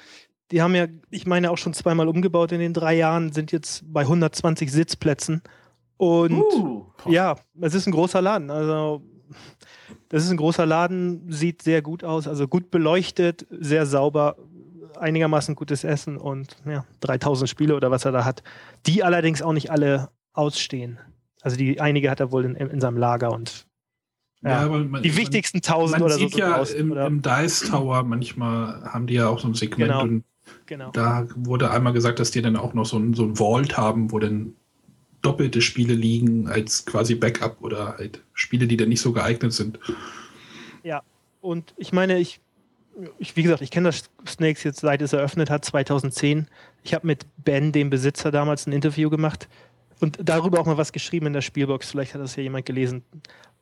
[0.52, 3.82] die haben ja, ich meine, auch schon zweimal umgebaut in den drei Jahren, sind jetzt
[3.92, 5.42] bei 120 Sitzplätzen.
[5.98, 8.50] Und Uh, ja, es ist ein großer Laden.
[8.50, 9.02] Also,
[10.08, 14.36] das ist ein großer Laden, sieht sehr gut aus, also gut beleuchtet, sehr sauber,
[14.98, 18.42] einigermaßen gutes Essen und ja, 3000 Spiele oder was er da hat,
[18.86, 20.98] die allerdings auch nicht alle ausstehen.
[21.42, 23.66] Also die einige hat er wohl in, in seinem Lager und
[24.42, 26.20] ja, aber man, die wichtigsten 1000 man, man oder so.
[26.20, 29.54] sieht sind ja raus, im, im Dice Tower manchmal haben die ja auch so ein
[29.54, 30.02] Segment Genau.
[30.02, 30.24] und
[30.66, 30.90] genau.
[30.92, 34.12] da wurde einmal gesagt, dass die dann auch noch so ein, so ein Vault haben,
[34.12, 34.54] wo dann
[35.22, 39.78] doppelte Spiele liegen als quasi Backup oder halt Spiele, die dann nicht so geeignet sind.
[41.40, 42.40] Und ich meine, ich,
[43.18, 46.46] ich wie gesagt, ich kenne das Snakes jetzt seit es eröffnet hat, 2010.
[46.82, 49.48] Ich habe mit Ben, dem Besitzer, damals ein Interview gemacht
[50.00, 51.90] und darüber auch mal was geschrieben in der Spielbox.
[51.90, 53.02] Vielleicht hat das ja jemand gelesen.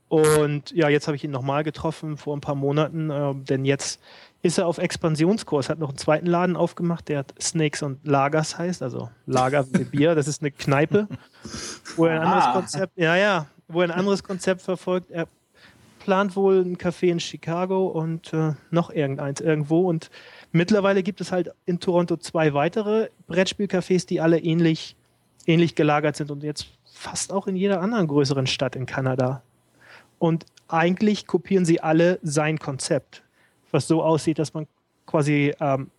[0.09, 4.01] Und ja, jetzt habe ich ihn nochmal getroffen vor ein paar Monaten, äh, denn jetzt
[4.43, 8.57] ist er auf Expansionskurs, hat noch einen zweiten Laden aufgemacht, der hat Snakes und Lagers
[8.57, 11.09] heißt, also Lager wie Bier, das ist eine Kneipe,
[11.97, 12.53] wo er ein anderes Ah.
[12.53, 15.11] Konzept, ja, ja, wo er ein anderes Konzept verfolgt.
[15.11, 15.27] Er
[15.99, 19.89] plant wohl ein Café in Chicago und äh, noch irgendeins irgendwo.
[19.89, 20.11] Und
[20.53, 24.95] mittlerweile gibt es halt in Toronto zwei weitere Brettspielcafés, die alle ähnlich,
[25.47, 29.43] ähnlich gelagert sind und jetzt fast auch in jeder anderen größeren Stadt in Kanada.
[30.19, 33.23] Und eigentlich kopieren sie alle sein Konzept,
[33.71, 34.67] was so aussieht, dass man
[35.07, 35.91] quasi ähm,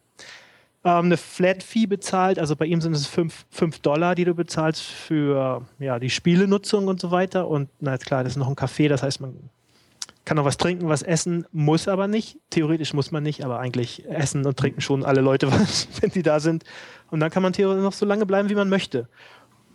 [0.83, 2.39] ähm, eine Flat Fee bezahlt.
[2.39, 7.01] Also bei ihm sind es 5 Dollar, die du bezahlst für ja, die Spielenutzung und
[7.01, 7.47] so weiter.
[7.47, 9.49] Und na klar, das ist noch ein Café, das heißt, man
[10.23, 12.37] kann noch was trinken, was essen, muss aber nicht.
[12.49, 16.23] Theoretisch muss man nicht, aber eigentlich essen und trinken schon alle Leute was, wenn die
[16.23, 16.63] da sind.
[17.11, 19.07] Und dann kann man theoretisch noch so lange bleiben, wie man möchte.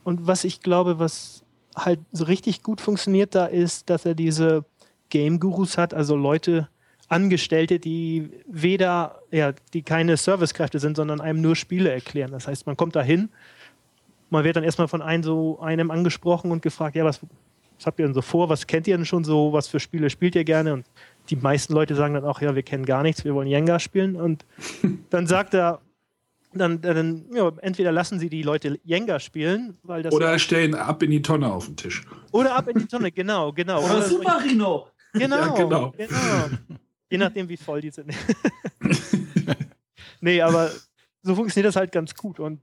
[0.04, 1.41] Und was ich glaube, was
[1.76, 4.64] halt so richtig gut funktioniert da ist, dass er diese
[5.08, 6.68] Game Gurus hat, also Leute,
[7.08, 12.30] Angestellte, die weder, ja, die keine Servicekräfte sind, sondern einem nur Spiele erklären.
[12.30, 13.28] Das heißt, man kommt da hin,
[14.30, 17.20] man wird dann erstmal von einem so einem angesprochen und gefragt, ja, was,
[17.76, 18.48] was habt ihr denn so vor?
[18.48, 19.52] Was kennt ihr denn schon so?
[19.52, 20.72] Was für Spiele spielt ihr gerne?
[20.72, 20.86] Und
[21.28, 24.16] die meisten Leute sagen dann auch, ja, wir kennen gar nichts, wir wollen Jenga spielen.
[24.16, 24.46] Und
[25.10, 25.80] dann sagt er,
[26.54, 31.02] dann, dann ja, entweder lassen sie die Leute Jenga spielen, weil das Oder stellen ab
[31.02, 32.02] in die Tonne auf den Tisch.
[32.32, 33.78] oder ab in die Tonne, genau, genau.
[33.84, 34.88] Oder Oder so- Super Rino.
[35.14, 35.90] Genau, Ja, genau.
[35.96, 36.48] genau.
[37.10, 38.10] Je nachdem, wie voll die sind.
[40.20, 40.70] nee, aber
[41.22, 42.40] so funktioniert das halt ganz gut.
[42.40, 42.60] Und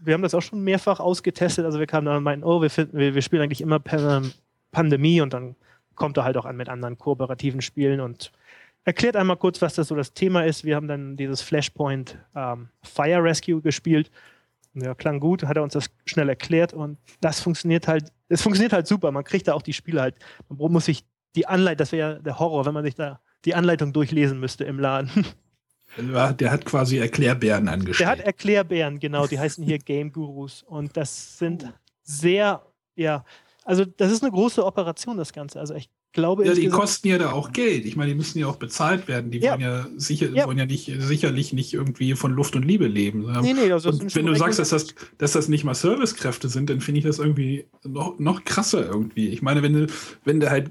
[0.00, 1.64] wir haben das auch schon mehrfach ausgetestet.
[1.64, 4.18] Also wir kamen dann und meinten, oh, wir, finden, wir, wir spielen eigentlich immer per
[4.18, 4.32] ähm,
[4.70, 5.56] Pandemie und dann
[5.94, 8.30] kommt er halt auch an mit anderen kooperativen Spielen und
[8.88, 10.64] erklärt einmal kurz, was das so das Thema ist.
[10.64, 14.10] Wir haben dann dieses Flashpoint ähm, Fire Rescue gespielt.
[14.72, 18.72] Ja, klang gut, hat er uns das schnell erklärt und das funktioniert halt, es funktioniert
[18.72, 19.12] halt super.
[19.12, 20.14] Man kriegt da auch die Spiele halt,
[20.48, 21.04] man muss sich
[21.36, 24.64] die Anleitung, das wäre ja der Horror, wenn man sich da die Anleitung durchlesen müsste
[24.64, 25.10] im Laden.
[25.96, 27.66] Der hat quasi Erklärbären
[27.98, 28.20] Der hat.
[28.20, 30.62] Erklärbären, genau, die heißen hier Game Gurus.
[30.62, 31.72] Und das sind
[32.02, 32.62] sehr,
[32.94, 33.24] ja,
[33.68, 35.60] also das ist eine große Operation, das Ganze.
[35.60, 37.84] Also ich glaube, Ja, die kosten ja da auch Geld.
[37.84, 39.30] Ich meine, die müssen ja auch bezahlt werden.
[39.30, 39.52] Die Ja.
[39.52, 40.46] wollen ja sicher, Ja.
[40.46, 43.30] wollen ja nicht sicherlich nicht irgendwie von Luft und Liebe leben.
[43.42, 44.86] nee, nee, also und wenn du sagst, dass das,
[45.18, 49.28] dass das nicht mal Servicekräfte sind, dann finde ich das irgendwie noch, noch krasser irgendwie.
[49.28, 49.86] Ich meine, wenn du,
[50.24, 50.70] wenn du halt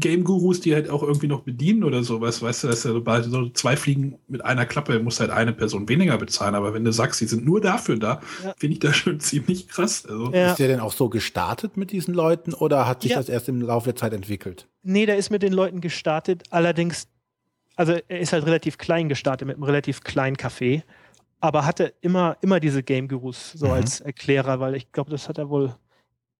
[0.00, 3.24] Game Gurus, die halt auch irgendwie noch bedienen oder sowas, weißt du, dass du bald
[3.26, 6.54] so zwei Fliegen mit einer Klappe, musst halt eine Person weniger bezahlen.
[6.54, 8.54] Aber wenn du sagst, die sind nur dafür da, Ja.
[8.58, 10.04] finde ich das schon ziemlich krass.
[10.06, 10.50] Also, Ja.
[10.50, 13.18] Ist der denn auch so gestartet mit diesen Leuten oder hat sich Ja.
[13.18, 14.66] das erst im Laufe der Zeit entwickelt?
[14.82, 16.42] Nee, der ist mit den Leuten gestartet.
[16.50, 17.06] Allerdings,
[17.76, 20.82] also er ist halt relativ klein gestartet, mit einem relativ kleinen Café.
[21.40, 23.72] Aber hatte immer, immer diese Game Gurus so Mhm.
[23.72, 25.74] als Erklärer, weil ich glaube, das hat er wohl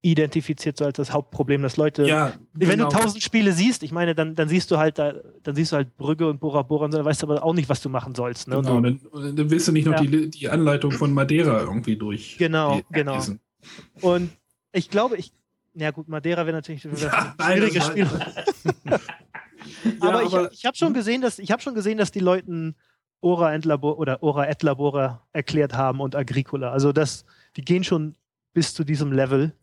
[0.04, 2.06] identifiziert so als das Hauptproblem, dass Leute.
[2.06, 2.90] ja, Wenn genau.
[2.90, 5.76] du tausend Spiele siehst, ich meine, dann, dann siehst du halt da, dann siehst du
[5.76, 7.88] halt Brügge und Bora Bora und so, dann weißt du aber auch nicht, was du
[7.88, 8.46] machen sollst.
[8.48, 8.56] Ne?
[8.56, 9.00] Genau, dann,
[9.36, 10.02] dann willst du nicht noch Ja.
[10.02, 12.36] die, die Anleitung von Madeira irgendwie durch.
[12.38, 13.14] Genau, genau.
[13.16, 13.40] lesen.
[14.02, 14.30] Und
[14.72, 15.32] ich glaube, ich,
[15.72, 18.06] na gut, Madeira wäre natürlich ein Ja, schwieriges Spiel.
[20.02, 22.20] Ja, aber ich, aber- ich habe schon gesehen, dass ich habe schon gesehen, dass die
[22.20, 22.74] Leuten
[23.22, 26.70] Ora et Labor oder Ora et Labora erklärt haben und Agricola.
[26.70, 27.24] Also das,
[27.56, 28.14] die gehen schon
[28.52, 29.54] bis zu diesem Level.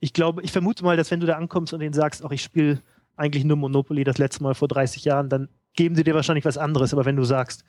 [0.00, 2.42] Ich glaube, ich vermute mal, dass wenn du da ankommst und denen sagst, ach, ich
[2.42, 2.82] spiele
[3.16, 6.58] eigentlich nur Monopoly das letzte Mal vor 30 Jahren, dann geben sie dir wahrscheinlich was
[6.58, 6.92] anderes.
[6.92, 7.64] Aber wenn du sagst,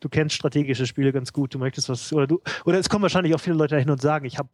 [0.00, 3.34] du kennst strategische Spiele ganz gut, du möchtest was, oder du, oder es kommen wahrscheinlich
[3.34, 4.48] auch viele Leute dahin und sagen, ich habe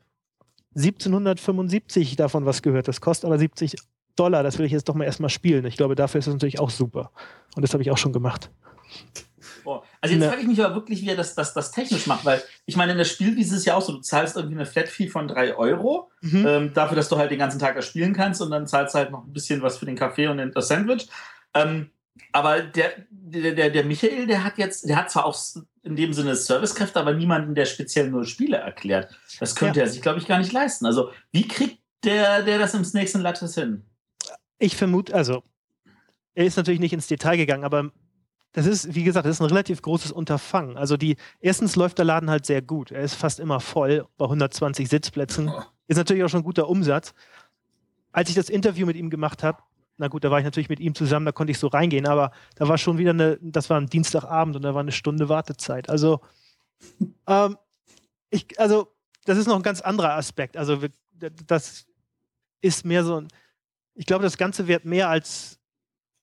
[0.76, 3.76] 1775 davon was gehört, das kostet aber 70
[4.16, 5.64] Dollar, das will ich jetzt doch mal erstmal spielen.
[5.64, 7.10] Ich glaube, dafür ist es natürlich auch super.
[7.56, 8.50] Und das habe ich auch schon gemacht.
[9.70, 9.84] Boah.
[10.00, 10.28] Also jetzt Ne.
[10.28, 12.92] frage ich mich aber wirklich, wie er das, das, das technisch macht, weil ich meine,
[12.92, 15.54] in der Spielwiese ist es ja auch so, du zahlst irgendwie eine Flat-Fee von 3
[15.56, 16.44] Euro Mhm.
[16.46, 18.98] ähm, dafür, dass du halt den ganzen Tag das spielen kannst und dann zahlst du
[18.98, 21.08] halt noch ein bisschen was für den Kaffee und den- das Sandwich.
[21.54, 21.90] Ähm,
[22.32, 25.38] aber der, der, der, der Michael, der hat jetzt, der hat zwar auch
[25.82, 29.14] in dem Sinne Servicekräfte, aber niemanden, der speziell nur Spiele erklärt.
[29.38, 30.84] Das könnte er sich, glaube ich, gar nicht leisten.
[30.84, 33.84] Also, wie kriegt der, der das im Snakes and Lattes hin?
[34.58, 35.42] Ich vermute, also,
[36.34, 37.90] er ist natürlich nicht ins Detail gegangen, aber
[38.52, 40.76] das ist, wie gesagt, das ist ein relativ großes Unterfangen.
[40.76, 42.90] Also die, erstens läuft der Laden halt sehr gut.
[42.90, 45.52] Er ist fast immer voll bei 120 Sitzplätzen.
[45.86, 47.14] Ist natürlich auch schon ein guter Umsatz.
[48.12, 49.58] Als ich das Interview mit ihm gemacht habe,
[49.98, 52.32] na gut, da war ich natürlich mit ihm zusammen, da konnte ich so reingehen, aber
[52.56, 55.90] da war schon wieder eine, das war ein Dienstagabend und da war eine Stunde Wartezeit.
[55.90, 56.20] Also,
[57.26, 57.58] ähm,
[58.30, 58.88] ich, also,
[59.26, 60.56] das ist noch ein ganz anderer Aspekt.
[60.56, 60.78] Also,
[61.46, 61.86] das
[62.62, 63.28] ist mehr so ein,
[63.94, 65.60] ich glaube, das Ganze wird mehr als,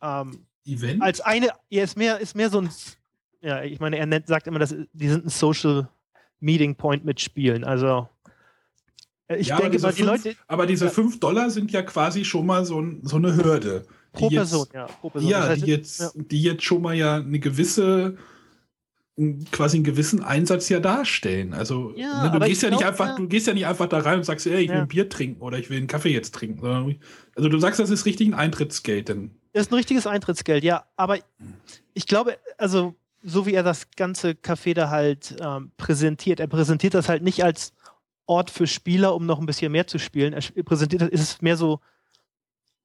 [0.02, 1.02] ähm, Event?
[1.02, 2.70] als eine, ja, ist mehr, ist mehr so ein,
[3.42, 5.88] ja, ich meine, er nennt, sagt immer, dass die sind ein Social
[6.40, 7.64] Meeting Point mit Spielen.
[7.64, 8.08] Also,
[9.28, 10.92] äh, ich Ja, aber denke diese mal, die fünf- Leute Aber diese Ja.
[10.92, 13.86] 5 Dollar sind ja quasi schon mal so, ein, so eine Hürde.
[14.14, 15.30] pro die jetzt- Person, ja, pro Person.
[15.30, 16.10] Ja, Das heißt, die jetzt, ja.
[16.16, 18.18] die jetzt schon mal ja eine gewisse,
[19.52, 21.54] quasi einen gewissen Einsatz ja darstellen.
[21.56, 23.16] Also Ja, ne, du aber gehst ja nicht glaub, einfach, ja.
[23.16, 25.42] du gehst ja nicht einfach da rein und sagst, ey, ich will ein Bier trinken
[25.42, 27.00] oder ich will einen Kaffee jetzt trinken.
[27.36, 30.84] Also du sagst, das ist richtig ein Eintrittsgeld, denn Das ist ein richtiges Eintrittsgeld, ja.
[30.98, 31.18] Aber
[31.96, 32.94] ich glaube, also
[33.24, 37.44] so wie er das ganze Café da halt ähm, präsentiert, er präsentiert das halt nicht
[37.44, 37.74] als
[38.28, 40.34] Ort für Spieler, um noch ein bisschen mehr zu spielen.
[40.34, 41.80] Er präsentiert das, ist es mehr so,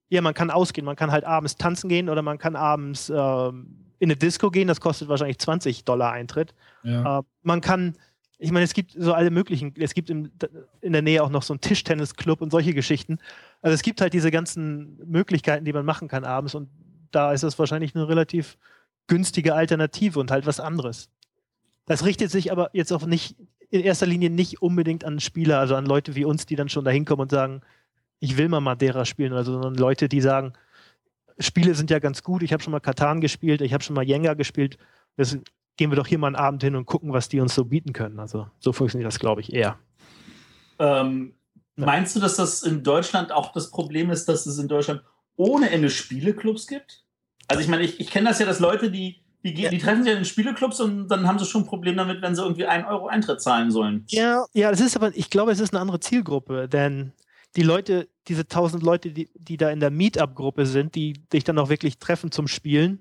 [0.09, 3.77] ja, man kann ausgehen, man kann halt abends tanzen gehen oder man kann abends ähm,
[3.99, 6.55] in eine Disco gehen, das kostet wahrscheinlich 20 Dollar Eintritt.
[6.85, 7.19] ja.
[7.19, 7.99] Äh, man kann,
[8.39, 10.33] ich meine, es gibt so alle möglichen, es gibt im,
[10.81, 13.19] in der Nähe auch noch so einen Tischtennisclub und solche Geschichten.
[13.63, 16.69] Also es gibt halt diese ganzen Möglichkeiten, die man machen kann abends und
[17.13, 18.59] da ist das wahrscheinlich eine relativ
[19.07, 21.09] günstige Alternative und halt was anderes.
[21.87, 23.37] Das richtet sich aber jetzt auch nicht
[23.71, 26.85] in erster Linie nicht unbedingt an Spieler, also an Leute wie uns, die dann schon
[26.85, 27.63] da hinkommen und sagen,
[28.21, 30.53] ich will mal Madeira spielen oder so, sondern Leute, die sagen,
[31.39, 34.05] Spiele sind ja ganz gut, ich habe schon mal Katan gespielt, ich habe schon mal
[34.05, 34.77] Jenga gespielt,
[35.17, 35.39] das
[35.77, 37.93] gehen wir doch hier mal einen Abend hin und gucken, was die uns so bieten
[37.93, 38.19] können.
[38.21, 39.79] Also so funktioniert das, glaube ich, eher.
[40.79, 41.35] Ähm.
[41.77, 45.03] Meinst du, dass das in Deutschland auch das Problem ist, dass es in Deutschland
[45.37, 47.05] ohne Ende Spieleclubs gibt?
[47.49, 50.13] Also ich meine, ich, ich kenne das ja, dass Leute, die Die, die treffen sich
[50.13, 52.85] in den Spieleclubs und dann haben sie schon ein Problem damit, wenn sie irgendwie einen
[52.85, 54.05] Euro Eintritt zahlen sollen.
[54.09, 57.13] Ja, ja, das ist aber, ich glaube, es ist eine andere Zielgruppe, denn
[57.57, 61.59] die Leute, diese tausend Leute, die, die da in der Meetup-Gruppe sind, die dich dann
[61.59, 63.01] auch wirklich treffen zum Spielen,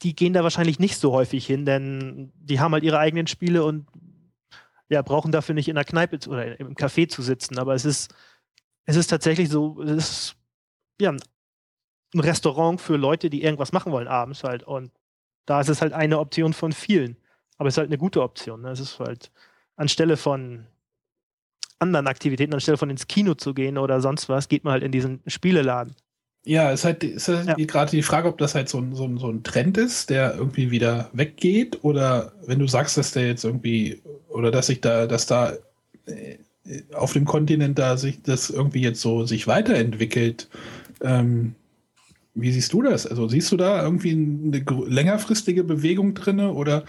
[0.00, 3.62] die gehen da wahrscheinlich nicht so häufig hin, denn die haben halt ihre eigenen Spiele
[3.62, 3.86] und
[4.90, 7.58] ja, brauchen dafür nicht in der Kneipe oder im Café zu sitzen.
[7.58, 8.12] Aber es ist,
[8.84, 10.36] es ist tatsächlich so, es ist
[11.00, 14.64] ja ein Restaurant für Leute, die irgendwas machen wollen abends halt.
[14.64, 14.90] Und
[15.46, 17.16] da ist es halt eine Option von vielen.
[17.56, 18.62] Aber es ist halt eine gute Option.
[18.62, 18.70] Ne?
[18.70, 19.30] Es ist halt
[19.76, 20.66] anstelle von
[21.78, 24.92] anderen Aktivitäten, anstelle von ins Kino zu gehen oder sonst was, geht man halt in
[24.92, 25.94] diesen Spieleladen.
[26.44, 27.66] Ja, es ist halt, ist halt ja.
[27.66, 30.34] gerade die Frage, ob das halt so ein, so, ein, so ein Trend ist, der
[30.34, 35.06] irgendwie wieder weggeht, oder wenn du sagst, dass der jetzt irgendwie, oder dass sich da,
[35.06, 35.52] dass da
[36.06, 36.38] äh,
[36.94, 40.48] auf dem Kontinent da sich das irgendwie jetzt so sich weiterentwickelt,
[41.02, 41.54] ähm,
[42.34, 43.06] wie siehst du das?
[43.06, 46.84] Also siehst du da irgendwie eine längerfristige Bewegung drin oder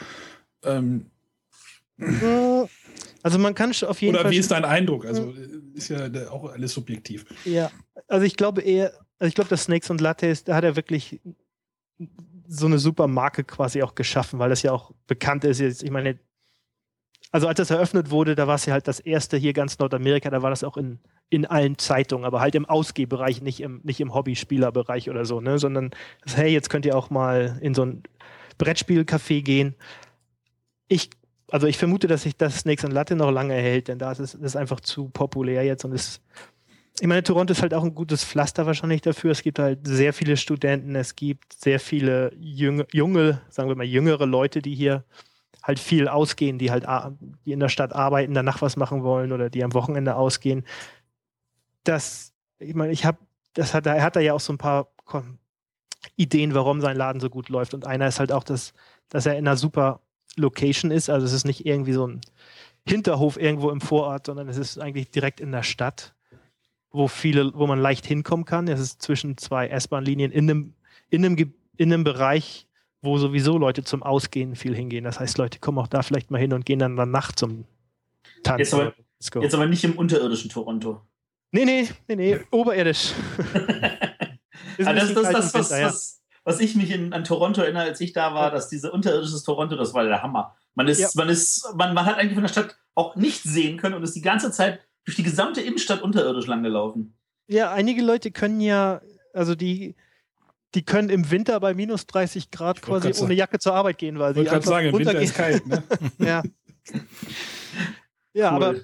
[0.64, 1.08] ähm,
[1.98, 2.66] äh,
[3.24, 4.32] also man kann auf jeden Oder Fall.
[4.32, 5.06] wie ist dein Eindruck?
[5.06, 5.34] Also
[5.74, 7.26] ist ja auch alles subjektiv.
[7.46, 7.72] Ja,
[8.08, 11.22] also ich glaube eher, also ich glaube, dass Snakes und Lattes, da hat er wirklich
[12.48, 15.60] so eine super Marke quasi auch geschaffen, weil das ja auch bekannt ist.
[15.62, 16.18] Ich meine,
[17.32, 20.32] also als das eröffnet wurde, da war es ja halt das erste hier ganz Nordamerika,
[20.32, 20.98] da war das auch in,
[21.30, 25.60] in allen Zeitungen, aber halt im Ausgehbereich, nicht im, nicht im Hobbyspielerbereich oder so, ne?
[25.60, 25.92] sondern
[26.24, 28.02] das, hey, jetzt könnt ihr auch mal in so ein
[28.58, 29.76] Brettspielcafé gehen.
[30.88, 31.12] Ich,
[31.52, 34.20] also ich vermute, dass sich das Snakes und Latte noch lange hält, denn da ist
[34.20, 36.22] es ist einfach zu populär jetzt und es
[37.02, 39.32] ich meine, Toronto ist halt auch ein gutes Pflaster wahrscheinlich dafür.
[39.32, 43.88] Es gibt halt sehr viele Studenten, es gibt sehr viele junge, junge sagen wir mal,
[43.88, 45.04] jüngere Leute, die hier
[45.64, 46.86] halt viel ausgehen, die halt
[47.44, 50.64] die in der Stadt arbeiten, danach was machen wollen oder die am Wochenende ausgehen.
[51.84, 53.18] Das, ich meine, ich habe,
[53.54, 54.92] das hat, er hat da ja auch so ein paar
[56.18, 57.74] Ideen, warum sein Laden so gut läuft.
[57.74, 58.76] Und einer ist halt auch, dass,
[59.10, 60.02] dass er in einer super
[60.36, 61.10] Location ist.
[61.10, 62.22] Also es ist nicht irgendwie so ein
[62.88, 66.14] Hinterhof irgendwo im Vorort, sondern es ist eigentlich direkt in der Stadt,
[66.92, 68.68] wo viele, wo man leicht hinkommen kann.
[68.68, 70.74] Es ist zwischen zwei S-Bahn-Linien in einem,
[71.10, 72.68] in einem, in einem Bereich,
[73.02, 75.04] wo sowieso Leute zum Ausgehen viel hingehen.
[75.04, 77.66] Das heißt, Leute kommen auch da vielleicht mal hin und gehen dann dann Nacht zum
[78.44, 78.60] Tanzen.
[78.60, 81.02] Jetzt aber, jetzt aber nicht im unterirdischen Toronto.
[81.52, 83.12] Nee, nee, nee, nee, oberirdisch.
[83.54, 88.00] ah, das ist das, das was, was, was, ich mich in, an Toronto erinnere, als
[88.00, 90.56] ich da war, dass diese unterirdisches Toronto, das war der Hammer.
[90.76, 91.10] Man ist, ja.
[91.16, 94.16] man ist, man, man hat eigentlich von der Stadt auch nichts sehen können und ist
[94.16, 97.16] die ganze Zeit durch die gesamte Innenstadt unterirdisch langgelaufen.
[97.48, 99.02] Ja, einige Leute können ja,
[99.34, 99.96] also die,
[100.74, 104.34] die können im Winter bei minus 30 Grad quasi ohne Jacke zur Arbeit gehen, weil
[104.34, 105.66] sie einfach sagen, im Winter ist kalt.
[105.68, 105.84] Ne?
[106.20, 106.44] ja.
[108.34, 108.64] Ja, cool.
[108.64, 108.76] aber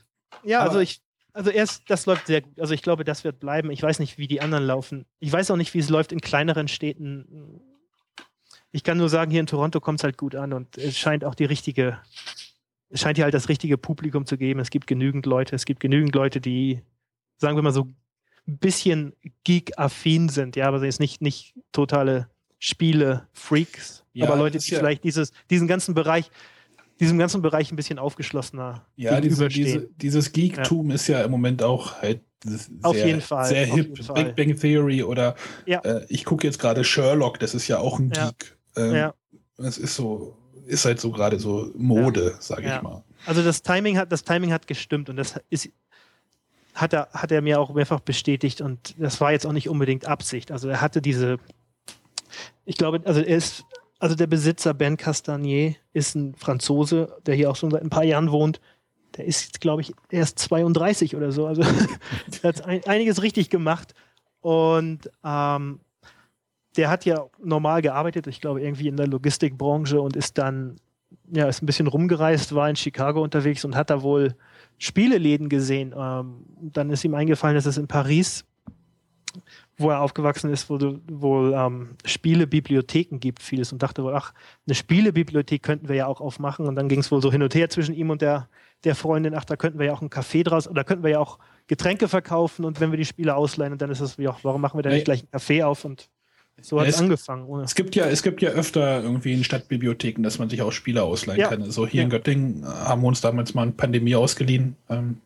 [0.43, 1.01] ja, aber also ich,
[1.33, 2.59] also erst, das läuft sehr gut.
[2.59, 3.71] Also ich glaube, das wird bleiben.
[3.71, 5.05] Ich weiß nicht, wie die anderen laufen.
[5.19, 7.61] Ich weiß auch nicht, wie es läuft in kleineren Städten.
[8.71, 11.23] Ich kann nur sagen, hier in Toronto kommt es halt gut an und es scheint
[11.23, 11.99] auch die richtige,
[12.89, 14.59] es scheint hier halt das richtige Publikum zu geben.
[14.59, 16.81] Es gibt genügend Leute, es gibt genügend Leute, die,
[17.37, 17.87] sagen wir mal so,
[18.47, 19.13] ein bisschen
[19.43, 22.29] geek-affin sind, ja, aber sind jetzt nicht, nicht totale
[22.59, 26.31] Spiele-Freaks, ja, aber Leute, die ja vielleicht dieses, diesen ganzen Bereich,
[26.99, 30.95] diesem ganzen Bereich ein bisschen aufgeschlossener Ja, diese, diese, dieses Geektum ja.
[30.95, 33.45] ist ja im Moment auch halt sehr, Auf jeden Fall.
[33.45, 33.95] sehr hip.
[34.13, 35.35] Big Bang Theory oder
[35.65, 35.79] ja.
[35.81, 38.57] äh, ich gucke jetzt gerade Sherlock, das ist ja auch ein Geek.
[38.75, 39.13] Ähm, ja.
[39.57, 40.37] Das ist so,
[40.67, 42.41] ist halt so gerade so Mode, ja.
[42.41, 43.03] sage ich mal.
[43.25, 45.69] Also das Timing hat, das Timing hat gestimmt und das ist
[46.77, 50.05] hat er, hat er mir auch mehrfach bestätigt und das war jetzt auch nicht unbedingt
[50.05, 50.51] Absicht.
[50.51, 51.37] Also er hatte diese,
[52.65, 53.65] ich glaube, also er ist,
[53.99, 58.03] also der Besitzer Ben Castanier ist ein Franzose, der hier auch schon seit ein paar
[58.03, 58.61] Jahren wohnt.
[59.17, 61.47] Der ist, glaube ich, erst 32 oder so.
[61.47, 61.63] Also
[62.43, 63.95] er hat ein, einiges richtig gemacht.
[64.41, 65.79] Und ähm,
[66.77, 70.77] der hat ja normal gearbeitet, ich glaube, irgendwie in der Logistikbranche und ist dann,
[71.31, 74.35] ja, ist ein bisschen rumgereist, war in Chicago unterwegs und hat da wohl
[74.77, 75.93] Spieleläden gesehen.
[75.97, 78.45] Ähm, dann ist ihm eingefallen, dass es in Paris,
[79.77, 84.33] wo er aufgewachsen ist, wo wohl ähm, Spielebibliotheken gibt, vieles und dachte wohl, ach,
[84.67, 86.67] eine Spielebibliothek könnten wir ja auch aufmachen.
[86.67, 88.49] Und dann ging es wohl so hin und her zwischen ihm und der,
[88.83, 91.19] der Freundin, ach, da könnten wir ja auch ein Café draus, oder könnten wir ja
[91.19, 94.39] auch Getränke verkaufen und wenn wir die Spiele ausleihen, und dann ist es wie auch,
[94.43, 96.09] warum machen wir da nicht gleich ein Café auf und
[96.61, 97.45] so hat es angefangen.
[97.45, 97.63] Ohne.
[97.63, 101.03] Es gibt ja, es gibt ja öfter irgendwie in Stadtbibliotheken, dass man sich auch Spiele
[101.03, 101.47] ausleihen ja.
[101.49, 101.61] kann.
[101.61, 102.03] Also hier ja.
[102.05, 104.75] in Göttingen äh, haben wir uns damals mal eine Pandemie ausgeliehen.
[104.89, 105.17] Ähm,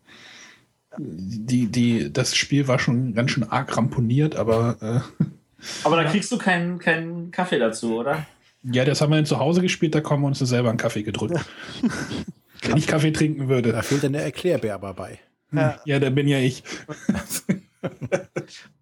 [0.97, 5.03] die, die, das Spiel war schon ganz schön arg ramponiert, aber.
[5.19, 5.25] Äh,
[5.83, 8.25] aber da kriegst du keinen, keinen Kaffee dazu, oder?
[8.63, 11.03] Ja, das haben wir dann zu Hause gespielt, da kommen wir uns selber einen Kaffee
[11.03, 11.39] gedrückt.
[12.61, 13.71] Wenn ich Kaffee trinken würde.
[13.71, 15.19] Da fehlt dann der Erklärbär bei.
[15.51, 16.63] Ja, ja da bin ja ich.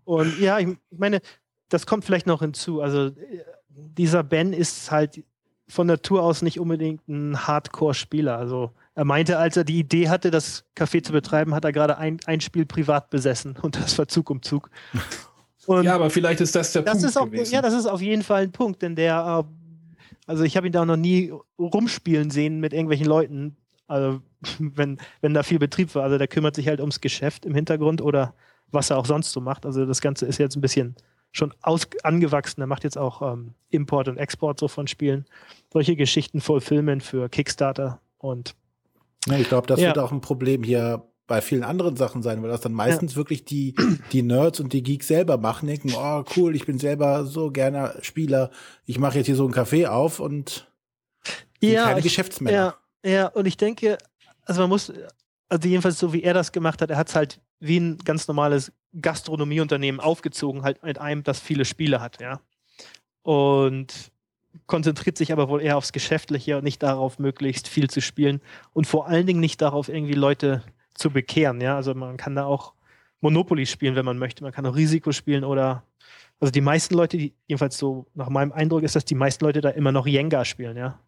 [0.03, 1.21] Und ja, ich meine,
[1.69, 2.81] das kommt vielleicht noch hinzu.
[2.81, 3.11] Also
[3.69, 5.23] dieser Ben ist halt
[5.67, 8.37] von Natur aus nicht unbedingt ein Hardcore-Spieler.
[8.37, 11.97] Also er meinte, als er die Idee hatte, das Café zu betreiben, hat er gerade
[11.97, 14.69] ein, ein Spiel privat besessen und das war Zug um Zug.
[15.67, 17.53] Und ja, aber vielleicht ist das der das Punkt ist auch, gewesen.
[17.53, 20.73] Ja, das ist auf jeden Fall ein Punkt, denn der, äh, also ich habe ihn
[20.73, 23.55] da noch nie rumspielen sehen mit irgendwelchen Leuten,
[23.87, 24.21] also
[24.59, 26.03] wenn, wenn da viel Betrieb war.
[26.03, 28.33] Also der kümmert sich halt ums Geschäft im Hintergrund oder
[28.71, 29.65] was er auch sonst so macht.
[29.65, 30.95] Also das Ganze ist jetzt ein bisschen
[31.31, 32.61] schon aus, angewachsen.
[32.61, 35.25] Er macht jetzt auch ähm, Import und Export so von Spielen.
[35.71, 38.55] Solche Geschichten, Fulfillment für Kickstarter und
[39.27, 39.87] Ja, ich glaube, das Ja.
[39.87, 43.45] wird auch ein Problem hier bei vielen anderen Sachen sein, weil das dann meistens wirklich
[43.45, 43.75] die,
[44.11, 47.95] die Nerds und die Geeks selber machen, denken, oh cool, ich bin selber so gerne
[48.01, 48.49] Spieler,
[48.85, 50.67] ich mache jetzt hier so ein Café auf und
[51.61, 52.75] sind keine ich- Geschäftsmänner.
[53.05, 53.99] Ja, ja, und ich denke,
[54.45, 54.91] also man muss,
[55.49, 58.27] also jedenfalls so wie er das gemacht hat, er hat es halt wie ein ganz
[58.27, 62.39] normales Gastronomieunternehmen aufgezogen, halt mit einem, das viele Spiele hat, ja.
[63.21, 64.11] Und
[64.65, 68.41] konzentriert sich aber wohl eher aufs Geschäftliche und nicht darauf, möglichst viel zu spielen
[68.73, 70.63] und vor allen Dingen nicht darauf, irgendwie Leute
[70.93, 71.75] zu bekehren, ja.
[71.75, 72.73] Also man kann da auch
[73.21, 74.43] Monopoly spielen, wenn man möchte.
[74.43, 75.83] Man kann auch Risiko spielen oder
[76.39, 79.61] also die meisten Leute, die, jedenfalls so nach meinem Eindruck ist, dass die meisten Leute
[79.61, 80.99] da immer noch Jenga spielen, ja.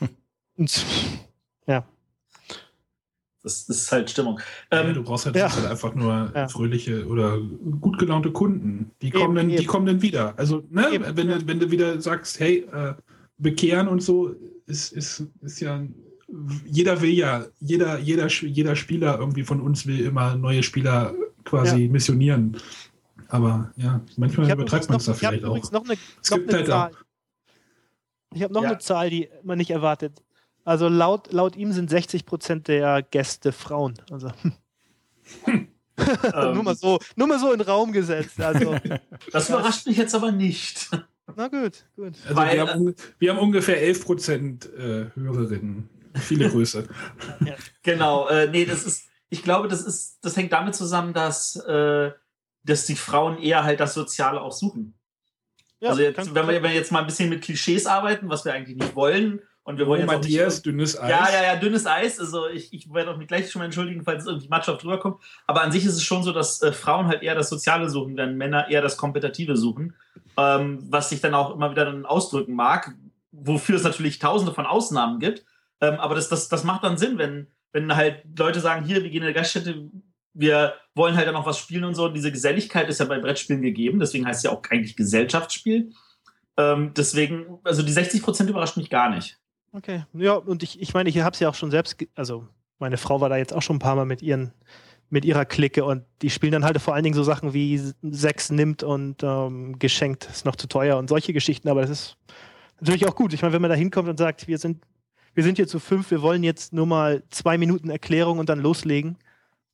[0.56, 0.84] Und
[1.66, 1.84] ja,
[3.42, 4.40] Das ist halt Stimmung.
[4.72, 5.54] Ja, Ähm, du brauchst halt, ja.
[5.54, 6.48] halt einfach nur Ja.
[6.48, 7.38] fröhliche oder
[7.80, 8.90] gut gelaunte Kunden.
[9.00, 9.66] Die kommen, Eben, dann, die eben.
[9.66, 10.36] kommen dann wieder.
[10.38, 11.38] Also, ne, Eben, wenn, ja.
[11.38, 12.94] du, wenn du wieder sagst, hey, äh,
[13.38, 14.34] bekehren und so,
[14.66, 15.82] ist, ist, ist ja,
[16.66, 21.14] jeder will ja, jeder, jeder, jeder Spieler irgendwie von uns will immer neue Spieler
[21.44, 22.56] quasi missionieren.
[23.28, 25.70] Aber ja, manchmal übertreibt man es da vielleicht auch.
[25.72, 26.90] noch eine, Es noch gibt eine halt Zahl.
[28.34, 28.70] Ich habe noch Ja.
[28.70, 30.22] eine Zahl, die man nicht erwartet.
[30.68, 33.94] Also laut, laut ihm sind 60 Prozent der Gäste Frauen.
[34.10, 34.30] Also
[35.46, 35.68] ähm,
[36.52, 38.38] nur, mal so, nur mal so in den Raum gesetzt.
[38.38, 38.76] Also,
[39.32, 40.90] das überrascht mich jetzt aber nicht.
[41.34, 42.12] na gut, gut.
[42.22, 45.88] Also weil- wir, haben, wir haben ungefähr 11 Prozent äh, Hörerinnen.
[46.16, 46.86] Viele Grüße.
[47.82, 52.12] Genau, äh, nee, das ist, ich glaube, das ist, das hängt damit zusammen, dass, äh,
[52.64, 54.98] dass die Frauen eher halt das Soziale auch suchen.
[55.80, 58.44] Ja, also jetzt, wenn, wir, wenn wir jetzt mal ein bisschen mit Klischees arbeiten, was
[58.44, 61.10] wir eigentlich nicht wollen, und wir wollen Oh, jetzt auch Matthias, nicht, dünnes Eis.
[61.10, 62.18] ja, ja, ja, dünnes Eis.
[62.18, 65.20] Also ich, ich werde auch mich gleich schon mal entschuldigen, falls es irgendwie matschhaft rüberkommt.
[65.46, 68.16] Aber an sich ist es schon so, dass äh, Frauen halt eher das Soziale suchen,
[68.16, 69.94] während Männer eher das Kompetitive suchen.
[70.38, 72.94] Ähm, was sich dann auch immer wieder dann ausdrücken mag,
[73.30, 75.44] wofür es natürlich tausende von Ausnahmen gibt.
[75.82, 79.10] Ähm, aber das, das, das macht dann Sinn, wenn, wenn halt Leute sagen, hier, wir
[79.10, 79.90] gehen in eine Gaststätte,
[80.32, 82.06] wir wollen halt dann noch was spielen und so.
[82.06, 85.92] Und diese Geselligkeit ist ja bei Brettspielen gegeben, deswegen heißt es ja auch eigentlich Gesellschaftsspiel.
[86.56, 89.38] Ähm, deswegen, also die 60 Prozent überrascht mich gar nicht.
[89.78, 90.04] Okay.
[90.12, 92.46] Ja, und ich, ich meine, ich habe es ja auch schon selbst, also
[92.78, 94.52] meine Frau war da jetzt auch schon ein paar Mal mit ihren,
[95.08, 98.50] mit ihrer Clique und die spielen dann halt vor allen Dingen so Sachen wie Sex
[98.50, 102.16] nimmt und ähm, geschenkt ist noch zu teuer und solche Geschichten, aber das ist
[102.80, 103.32] natürlich auch gut.
[103.32, 104.84] Ich meine, wenn man da hinkommt und sagt, wir sind,
[105.34, 108.60] wir sind hier zu fünf, wir wollen jetzt nur mal zwei Minuten Erklärung und dann
[108.60, 109.16] loslegen,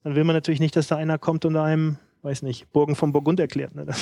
[0.03, 3.13] dann will man natürlich nicht, dass da einer kommt und einem, weiß nicht, Burgen vom
[3.13, 3.75] Burgund erklärt.
[3.75, 3.87] Ne?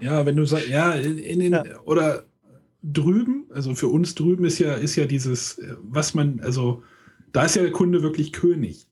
[0.00, 1.62] Ja, wenn du sagst, ja, in, in den, Ja.
[1.84, 2.24] oder
[2.82, 6.82] drüben, also für uns drüben ist ja, ist ja dieses, äh, was man, also
[7.32, 8.86] da ist ja der Kunde wirklich König.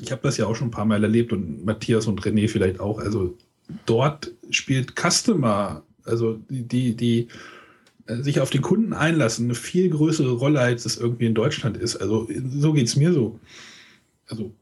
[0.00, 2.80] Ich habe das ja auch schon ein paar Mal erlebt und Matthias und René vielleicht
[2.80, 2.98] auch.
[2.98, 3.36] Also
[3.84, 7.28] dort spielt Customer, also die, die, die
[8.06, 11.76] äh, sich auf den Kunden einlassen, eine viel größere Rolle, als es irgendwie in Deutschland
[11.76, 11.96] ist.
[11.96, 13.38] Also so geht es mir so.
[14.26, 14.52] Also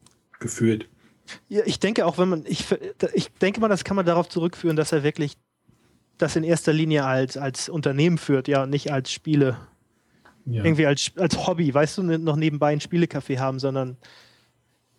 [0.40, 0.88] gefühlt.
[1.48, 2.66] Ja, ich denke auch, wenn man, ich,
[3.14, 5.36] ich denke mal, das kann man darauf zurückführen, dass er wirklich
[6.18, 9.56] das in erster Linie als, als Unternehmen führt, ja, nicht als Spiele,
[10.46, 10.64] Ja.
[10.64, 13.96] irgendwie als, als Hobby, weißt du, ne, noch nebenbei ein Spielecafé haben, sondern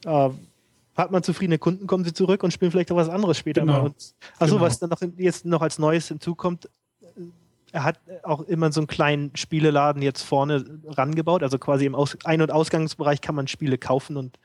[0.06, 0.30] äh,
[0.96, 3.74] hat man zufriedene Kunden, kommen sie zurück und spielen vielleicht auch was anderes später Genau.
[3.74, 3.82] mal.
[3.86, 4.66] Und, also Genau.
[4.66, 6.70] was dann noch jetzt noch als Neues hinzukommt,
[7.02, 7.22] äh,
[7.72, 12.18] er hat auch immer so einen kleinen Spieleladen jetzt vorne rangebaut, also quasi im Aus
[12.24, 14.40] Ein- und Ausgangsbereich kann man Spiele kaufen und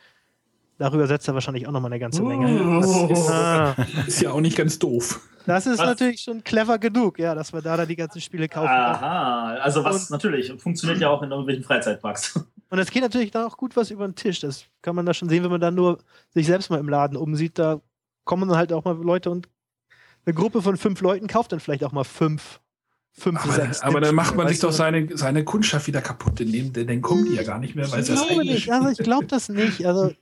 [0.79, 2.81] darüber setzt er wahrscheinlich auch nochmal eine ganze Menge.
[2.81, 3.75] Das ist, ah,
[4.07, 5.21] Ist ja auch nicht ganz doof.
[5.47, 5.87] das ist Was?
[5.87, 8.69] natürlich schon clever genug, ja, dass wir da dann die ganzen Spiele kaufen.
[8.69, 8.79] können.
[8.81, 12.35] Aha, also was Und- natürlich funktioniert ja auch in irgendwelchen Freizeitparks.
[12.71, 14.41] Und es geht natürlich dann auch gut was über den Tisch.
[14.41, 15.99] Das kann man da schon sehen, wenn man dann nur
[16.31, 17.59] sich selbst mal im Laden umsieht.
[17.59, 17.81] Da
[18.25, 19.47] kommen dann halt auch mal Leute und
[20.25, 22.61] eine Gruppe von fünf Leuten kauft dann vielleicht auch mal fünf,
[23.11, 23.83] fünf, Aber, sechs.
[23.83, 27.03] aber dann macht man sich doch seine, seine Kundschaft wieder kaputt, denn dem- denn dann
[27.03, 28.73] kommen die ja gar nicht mehr, weil Ich sie das glaube eigene nicht.
[28.73, 29.85] Also ich glaube das nicht.
[29.85, 30.13] Also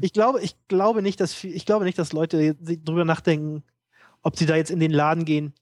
[0.00, 3.62] ich glaube, ich glaube nicht, dass ich glaube nicht, dass Leute sich drüber nachdenken,
[4.22, 5.54] ob sie da jetzt in den Laden gehen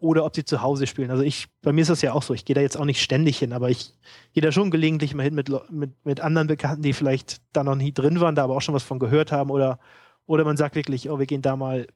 [0.00, 1.10] oder ob sie zu Hause spielen.
[1.10, 2.34] Also ich, bei mir ist das ja auch so.
[2.34, 3.94] Ich gehe da jetzt auch nicht ständig hin, aber ich
[4.32, 7.76] gehe da schon gelegentlich mal hin mit, mit, mit anderen Bekannten, die vielleicht da noch
[7.76, 9.78] nie drin waren, da aber auch schon was von gehört haben oder
[10.26, 11.86] oder man sagt wirklich, oh, wir gehen da mal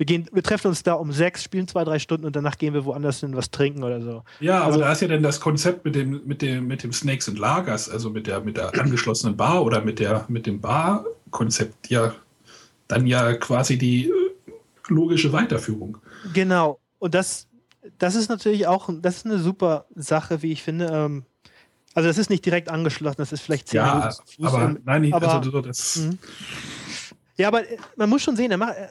[0.00, 2.72] wir gehen, wir treffen uns da um sechs, spielen zwei, drei Stunden und danach gehen
[2.72, 4.24] wir woanders hin was trinken oder so.
[4.40, 6.90] Ja, aber Also- da ist ja dann das Konzept mit dem, mit dem, mit dem
[6.94, 10.58] Snakes and Lagers, also mit der, mit der angeschlossenen Bar oder mit der, mit dem
[10.58, 12.14] Bar-Konzept ja
[12.88, 14.12] dann ja quasi die äh,
[14.88, 15.98] logische Weiterführung.
[16.32, 16.80] Genau.
[16.98, 17.46] Und das,
[17.98, 20.86] das ist natürlich auch, das ist eine super Sache, wie ich finde.
[20.90, 21.24] Ähm,
[21.92, 25.34] also das ist nicht direkt angeschlossen, das ist vielleicht zehn Ja, Minuten aber nein, aber-
[25.34, 25.96] also so das.
[25.96, 26.18] Mhm.
[27.36, 28.88] Ja, aber äh, man muss schon sehen, er macht, äh,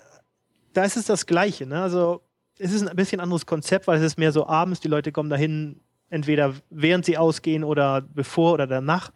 [0.79, 1.65] da ist es das Gleiche.
[1.65, 1.81] Ne?
[1.81, 2.21] Also
[2.57, 5.29] es ist ein bisschen anderes Konzept, weil es ist mehr so abends, die Leute kommen
[5.29, 9.11] dahin, entweder während sie ausgehen oder bevor oder danach.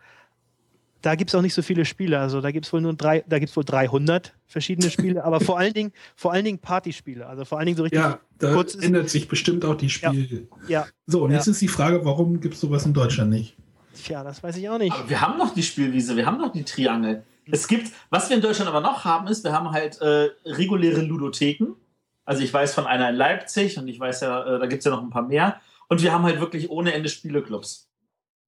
[1.02, 2.20] Da gibt es auch nicht so viele Spiele.
[2.20, 5.40] Also da gibt es wohl nur drei, da gibt es wohl 300 verschiedene Spiele, aber
[5.40, 7.26] vor allen Dingen, vor allen Dingen Partyspiele.
[7.26, 8.02] Also vor allen Dingen so richtig.
[8.02, 10.50] Ja, da kurz ändert sich bestimmt auch die Spiel.
[10.68, 11.38] Ja, So, und Ja.
[11.38, 13.56] jetzt ist die Frage, warum gibt es sowas in Deutschland nicht?
[14.04, 14.92] tja, das weiß ich auch nicht.
[14.94, 17.24] Aber wir haben noch die Spielwiese, wir haben noch die Triangel.
[17.52, 21.02] Es gibt, was wir in Deutschland aber noch haben, ist, wir haben halt äh, reguläre
[21.02, 21.76] Ludotheken.
[22.26, 24.86] Also ich weiß von einer in Leipzig und ich weiß ja, äh, da gibt es
[24.86, 25.60] ja noch ein paar mehr.
[25.90, 27.90] Und wir haben halt wirklich ohne Ende Spieleclubs.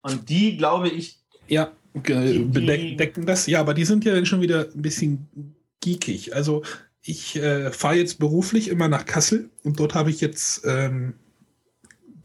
[0.01, 3.47] Und die, glaube ich, Ja, Die- die- bedecken das.
[3.47, 6.33] Ja, aber die sind ja dann schon wieder ein bisschen geekig.
[6.35, 6.63] Also
[7.01, 11.13] ich äh, fahre jetzt beruflich immer nach Kassel und dort habe ich jetzt ähm,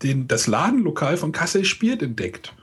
[0.03, 2.55] den, das Ladenlokal von Kassel Spielt entdeckt.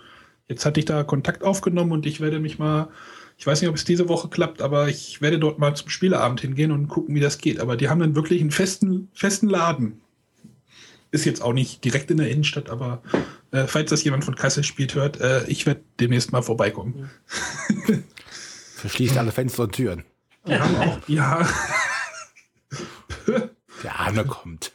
[0.47, 2.89] Jetzt hatte ich da Kontakt aufgenommen und ich werde mich mal,
[3.37, 6.41] ich weiß nicht, ob es diese Woche klappt, aber ich werde dort mal zum Spieleabend
[6.41, 7.59] hingehen und gucken, wie das geht.
[7.59, 10.01] Aber die haben dann wirklich einen festen, festen Laden.
[11.11, 13.01] Ist jetzt auch nicht direkt in der Innenstadt, aber
[13.51, 17.09] äh, falls das jemand von Kassel spielt hört, äh, ich werde demnächst mal vorbeikommen.
[18.75, 20.03] Verschließt alle Fenster und Türen.
[20.43, 21.47] Wir haben auch, ja.
[23.83, 24.71] Der Arme kommt.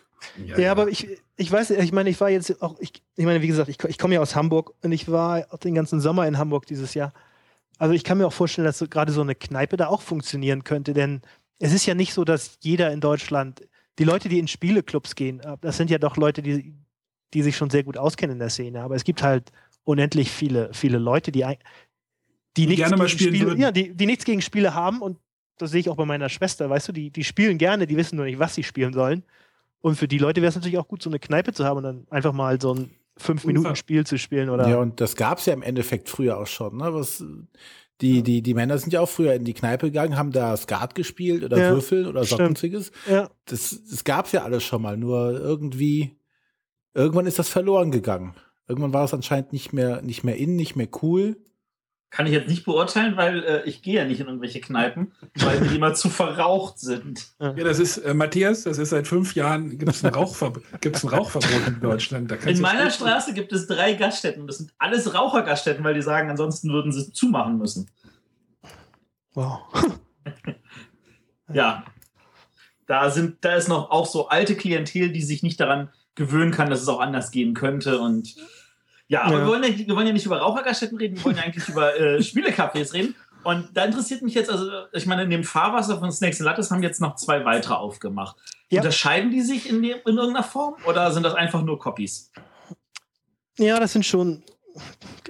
[0.57, 3.49] Ja, aber ich, ich weiß, ich meine, ich war jetzt auch, ich, ich meine, wie
[3.49, 6.39] gesagt, ich, ich komme ja aus Hamburg und ich war auch den ganzen Sommer in
[6.39, 7.13] Hamburg dieses Jahr.
[7.79, 10.64] Also ich kann mir auch vorstellen, dass so, gerade so eine Kneipe da auch funktionieren
[10.64, 11.23] könnte, denn
[11.59, 13.62] es ist ja nicht so, dass jeder in Deutschland,
[13.99, 16.75] die Leute, die in Spieleclubs gehen, äh, das sind ja doch Leute, die,
[17.35, 19.51] die sich schon sehr gut auskennen in der Szene, aber es gibt halt
[19.85, 21.45] unendlich viele, viele Leute, die,
[22.57, 23.61] die, nichts gerne mal gegen spielen Spiele, würden.
[23.61, 25.18] ja, die, die nichts gegen Spiele haben und
[25.59, 28.16] das sehe ich auch bei meiner Schwester, weißt du, die, die spielen gerne, die wissen
[28.16, 29.25] nur nicht, was sie spielen sollen.
[29.81, 31.83] Und für die Leute wäre es natürlich auch gut, so eine Kneipe zu haben und
[31.83, 34.69] dann einfach mal so ein Fünf-Minuten-Spiel zu spielen oder.
[34.69, 36.77] Ja, und das gab es ja im Endeffekt früher auch schon.
[36.79, 36.95] Ne?
[36.95, 37.23] Was,
[38.01, 40.95] die, die, die Männer sind ja auch früher in die Kneipe gegangen, haben da Skat
[40.95, 42.91] gespielt oder Ja, Würfeln oder sonstiges.
[43.09, 43.31] ja.
[43.45, 46.17] Das, das gab es ja alles schon mal, nur irgendwie,
[46.95, 48.35] irgendwann ist das verloren gegangen.
[48.67, 51.37] Irgendwann war es anscheinend nicht mehr, nicht mehr in, nicht mehr cool.
[52.13, 55.61] Kann ich jetzt nicht beurteilen, weil äh, ich gehe ja nicht in irgendwelche Kneipen, weil
[55.61, 57.33] die immer zu verraucht sind.
[57.41, 61.09] Ja, das ist, äh, Matthias, das ist seit fünf Jahren, gibt es ein, Rauchver ein
[61.09, 62.31] Rauchverbot in Deutschland.
[62.31, 64.47] In meiner Straße gibt es drei Gaststätten.
[64.47, 67.91] Das sind alles Rauchergaststätten, weil die sagen, ansonsten würden sie zumachen müssen.
[69.35, 69.61] Wow.
[71.53, 71.85] Ja.
[72.87, 76.71] Da, sind, da ist noch auch so alte Klientel, die sich nicht daran gewöhnen kann,
[76.71, 78.01] dass es auch anders gehen könnte.
[78.01, 78.37] Und
[79.13, 79.41] ja, aber Ja.
[79.41, 81.95] Wir, wollen ja, wir wollen ja nicht über Rauchergaststätten reden, wir wollen ja eigentlich über
[81.99, 83.15] äh, Spielecafés reden.
[83.45, 86.71] Und da interessiert mich jetzt, also ich meine, in dem Fahrwasser von Snakes and Lattes
[86.71, 88.37] haben jetzt noch zwei weitere aufgemacht.
[88.71, 88.81] Ja.
[88.81, 92.31] Unterscheiden die sich in, dem, in irgendeiner Form oder sind das einfach nur Copies?
[93.59, 94.43] Ja, das sind schon,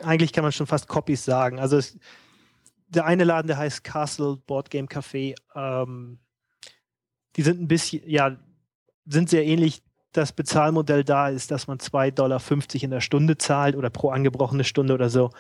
[0.03, 1.59] eigentlich kann man schon fast Copies sagen.
[1.59, 1.99] Also es,
[2.87, 6.19] der eine Laden, der heißt Castle Board Game Café, ähm,
[7.37, 8.37] die sind ein bisschen, ja,
[9.07, 9.83] sind sehr ähnlich.
[10.13, 12.41] Das Bezahlmodell da ist, dass man 2,50 Dollar
[12.83, 15.31] in der Stunde zahlt oder pro angebrochene Stunde oder so.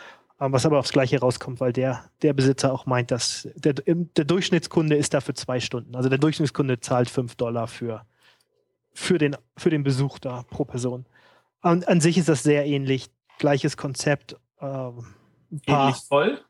[0.40, 4.24] Ähm, was aber aufs Gleiche rauskommt, weil der, der Besitzer auch meint, dass der, der
[4.24, 5.94] Durchschnittskunde ist dafür zwei Stunden.
[5.94, 8.04] Also der Durchschnittskunde zahlt 5 Dollar für,
[8.92, 11.06] für, den, für den Besuch da pro Person.
[11.60, 13.10] An, an sich ist das sehr ähnlich.
[13.38, 14.36] Gleiches Konzept.
[14.60, 15.06] Ähm,
[15.66, 16.40] Ähnlich voll?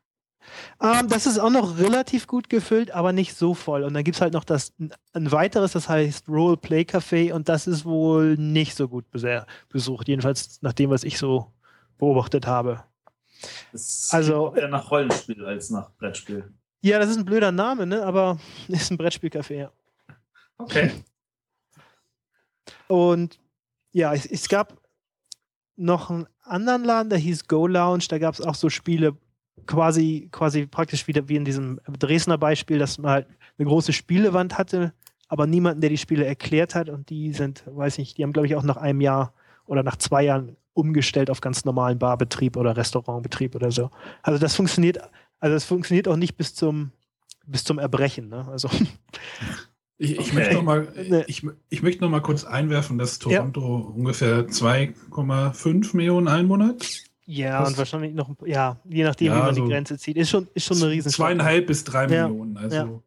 [0.80, 3.84] Ähm, das ist auch noch relativ gut gefüllt, aber nicht so voll.
[3.84, 4.72] Und dann gibt es halt noch das,
[5.12, 10.08] ein weiteres, das heißt Roleplay Café und das ist wohl nicht so gut besucht.
[10.08, 11.52] Jedenfalls nach dem, was ich so
[11.98, 12.84] beobachtet habe.
[13.72, 16.52] Das Also- eher nach Rollenspiel als nach Brettspiel.
[16.80, 18.04] Ja, das ist ein blöder Name, ne?
[18.04, 18.38] aber
[18.68, 19.72] ist ein Brettspielcafé, ja.
[20.58, 20.90] Okay.
[22.88, 23.38] Und
[23.92, 24.76] ja, es, es gab
[25.76, 28.04] noch einen anderen Laden, der hieß Go Lounge.
[28.08, 29.16] Da gab es auch so Spiele,
[29.66, 33.26] quasi, quasi praktisch wieder wie in diesem Dresdner Beispiel, dass man halt
[33.58, 34.92] eine große Spielewand hatte,
[35.28, 36.88] aber niemanden, der die Spiele erklärt hat.
[36.88, 39.32] Und die sind, weiß nicht, die haben, glaube ich, auch nach einem Jahr
[39.66, 43.90] oder nach zwei Jahren umgestellt auf ganz normalen Barbetrieb oder Restaurantbetrieb oder so.
[44.22, 44.98] Also das funktioniert,
[45.38, 46.92] also das funktioniert auch nicht bis zum
[47.44, 48.28] bis zum Erbrechen.
[48.28, 48.46] Ne?
[48.48, 48.68] Also
[49.98, 50.34] Ich, ich, Okay.
[50.34, 56.26] möchte noch mal, ich, ich möchte noch mal kurz einwerfen, dass Toronto ungefähr 2,5 Millionen
[56.28, 57.02] Einwohner hat.
[57.36, 60.16] Ja, Das- und wahrscheinlich noch, ja, je nachdem, Ja, wie man so die Grenze zieht,
[60.16, 61.26] ist schon, ist schon eine Riesenstadt.
[61.26, 62.28] Zweieinhalb bis drei Ja.
[62.28, 62.56] Millionen.
[62.56, 63.02] Also Ja.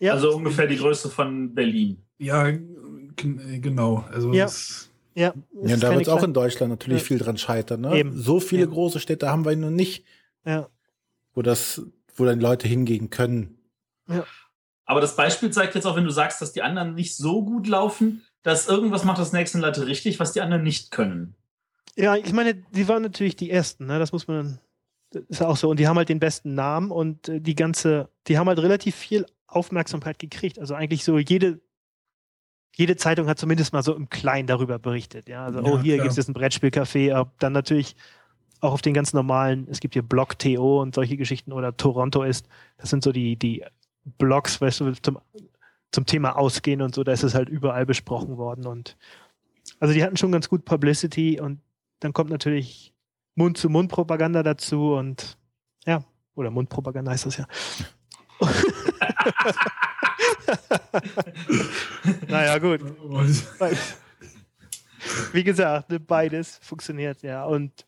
[0.00, 2.02] Ja, Also ungefähr die Größe von Berlin.
[2.18, 2.50] Ja,
[3.16, 4.04] genau.
[4.10, 4.46] Also ja.
[4.46, 7.06] Es, ja, ja da wird es auch in Deutschland natürlich ja.
[7.06, 7.82] viel dran scheitern.
[7.82, 7.98] Ne?
[7.98, 8.18] Eben.
[8.18, 8.72] So viele Eben.
[8.72, 10.04] große Städte haben wir noch nicht,
[10.46, 10.68] ja.
[11.34, 11.82] wo das,
[12.16, 13.58] wo dann Leute hingehen können.
[14.08, 14.24] Ja.
[14.86, 17.66] Aber das Beispiel zeigt jetzt auch, wenn du sagst, dass die anderen nicht so gut
[17.68, 21.34] laufen, dass irgendwas macht das nächste Latte richtig, was die anderen nicht können.
[21.96, 23.98] Ja, ich meine, die waren natürlich die Ersten, ne?
[23.98, 24.58] das muss man,
[25.10, 25.68] das ist auch so.
[25.68, 28.94] Und die haben halt den besten Namen und äh, die ganze, die haben halt relativ
[28.94, 30.58] viel Aufmerksamkeit gekriegt.
[30.58, 31.60] Also eigentlich so jede,
[32.76, 35.28] jede Zeitung hat zumindest mal so im Kleinen darüber berichtet.
[35.28, 37.96] Ja, also, ja, oh, hier gibt es ein Brettspielcafé, dann natürlich
[38.60, 42.22] auch auf den ganz normalen, es gibt hier Blog TO und solche Geschichten oder Toronto
[42.22, 43.64] ist, das sind so die, die
[44.18, 45.18] Blogs, weißt du, zum,
[45.92, 48.96] zum Thema Ausgehen und so, da ist es halt überall besprochen worden und
[49.78, 51.60] also die hatten schon ganz gut Publicity und
[52.00, 52.92] dann kommt natürlich
[53.36, 55.38] Mund-zu-Mund-Propaganda dazu und
[55.86, 56.02] ja,
[56.34, 57.46] oder Mundpropaganda heißt das ja.
[62.28, 62.80] naja, gut.
[65.32, 67.44] Wie gesagt, ne, beides funktioniert, ja.
[67.44, 67.86] Und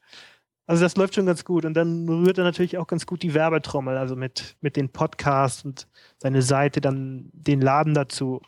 [0.66, 1.64] also das läuft schon ganz gut.
[1.64, 5.64] Und dann rührt er natürlich auch ganz gut die Werbetrommel, also mit, mit den Podcasts
[5.64, 5.88] und
[6.18, 8.40] seine Seite, dann den Laden dazu.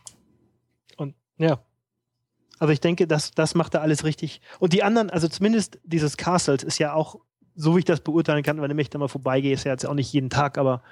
[0.96, 1.60] Und ja.
[2.58, 4.40] Also ich denke, das, das macht er alles richtig.
[4.58, 7.16] Und die anderen, also zumindest dieses Castles ist ja auch,
[7.56, 9.94] so wie ich das beurteilen kann, wenn ich da mal vorbeigehe, ist ja jetzt auch
[9.94, 10.82] nicht jeden Tag, aber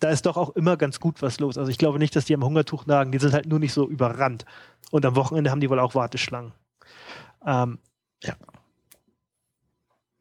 [0.00, 1.58] da ist doch auch immer ganz gut was los.
[1.58, 3.88] Also ich glaube nicht, dass die am Hungertuch nagen, die sind halt nur nicht so
[3.88, 4.44] überrannt.
[4.90, 6.52] Und am Wochenende haben die wohl auch Warteschlangen.
[7.44, 7.78] Ähm,
[8.22, 8.36] ja.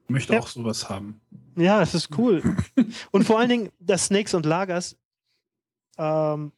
[0.03, 0.39] Ich möchte ja.
[0.39, 1.21] auch sowas haben.
[1.55, 2.55] Ja, es ist cool.
[3.11, 4.97] und vor allen Dingen, das Snakes und Lagers,
[5.97, 6.51] ähm,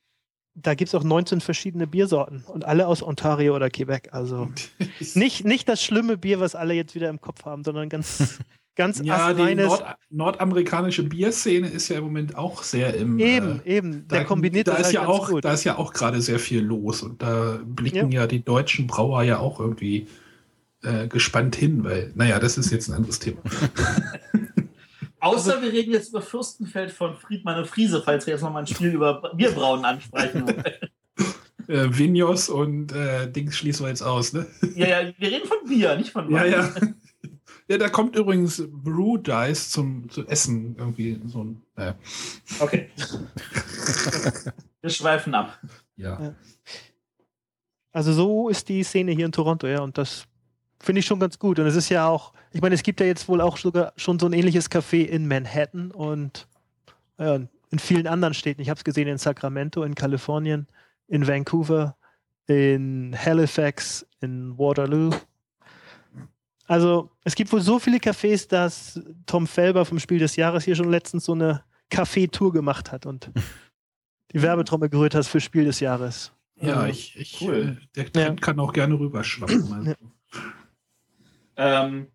[0.62, 4.10] da gibt es auch 19 verschiedene Biersorten und alle aus Ontario oder Quebec.
[4.12, 4.50] Also
[5.16, 8.40] nicht, nicht das schlimme Bier, was alle jetzt wieder im Kopf haben, sondern ganz,
[8.76, 13.20] ganz Ja, die Nord nordamerikanische Bierszene ist ja im Moment auch sehr im.
[13.20, 14.08] Eben, äh, eben.
[14.08, 15.46] Der da, kombiniert da ist ja auch, gut.
[15.46, 18.88] Da ist ja auch gerade sehr viel los und da blicken ja, ja die deutschen
[18.88, 20.08] Brauer ja auch irgendwie
[20.82, 23.42] äh, gespannt hin, weil, naja, das ist jetzt ein anderes Thema.
[25.30, 28.68] Außer wir reden jetzt über Fürstenfeld von Friedmann und Friese, falls wir jetzt nochmal ein
[28.68, 30.64] Spiel über Bierbrauen ansprechen wollen.
[31.68, 34.48] Äh, Vinhos und äh, Dings schließen wir jetzt aus, ne?
[34.74, 36.52] Ja, ja, wir reden von Bier, nicht von Wein.
[36.52, 36.74] Ja, ja.
[37.70, 41.62] Ja, da kommt übrigens Brew Dice zum, zum Essen irgendwie so ein.
[41.76, 41.94] Äh.
[42.60, 42.90] Okay.
[44.82, 45.60] wir schweifen ab.
[45.96, 46.20] Ja.
[46.20, 46.36] ja.
[47.92, 50.26] Also so ist die Szene hier in Toronto, ja, und das
[50.80, 51.60] finde ich schon ganz gut.
[51.60, 54.20] Und es ist ja auch, ich meine, es gibt ja jetzt wohl auch sogar schon
[54.20, 56.48] so ein ähnliches Café in Manhattan und
[57.18, 57.40] ja,
[57.72, 58.62] in vielen anderen Städten.
[58.62, 60.68] Ich habe es gesehen in Sacramento, in Kalifornien,
[61.08, 61.96] in Vancouver,
[62.48, 65.12] in Halifax, in Waterloo.
[66.66, 70.76] Also es gibt wohl so viele Cafés, dass Tom Felber vom Spiel des Jahres hier
[70.76, 73.32] schon letztens so eine Café-Tour gemacht hat und
[74.34, 76.32] die Werbetrommel gerührt hat für Spiel des Jahres.
[76.62, 77.78] Ja, ich, ich cool.
[77.96, 78.46] der Trend ja.
[78.46, 79.74] kann auch gerne rüberschwappen.
[79.74, 79.90] Also.
[79.90, 79.96] Ja.
[81.60, 82.08] Ähm,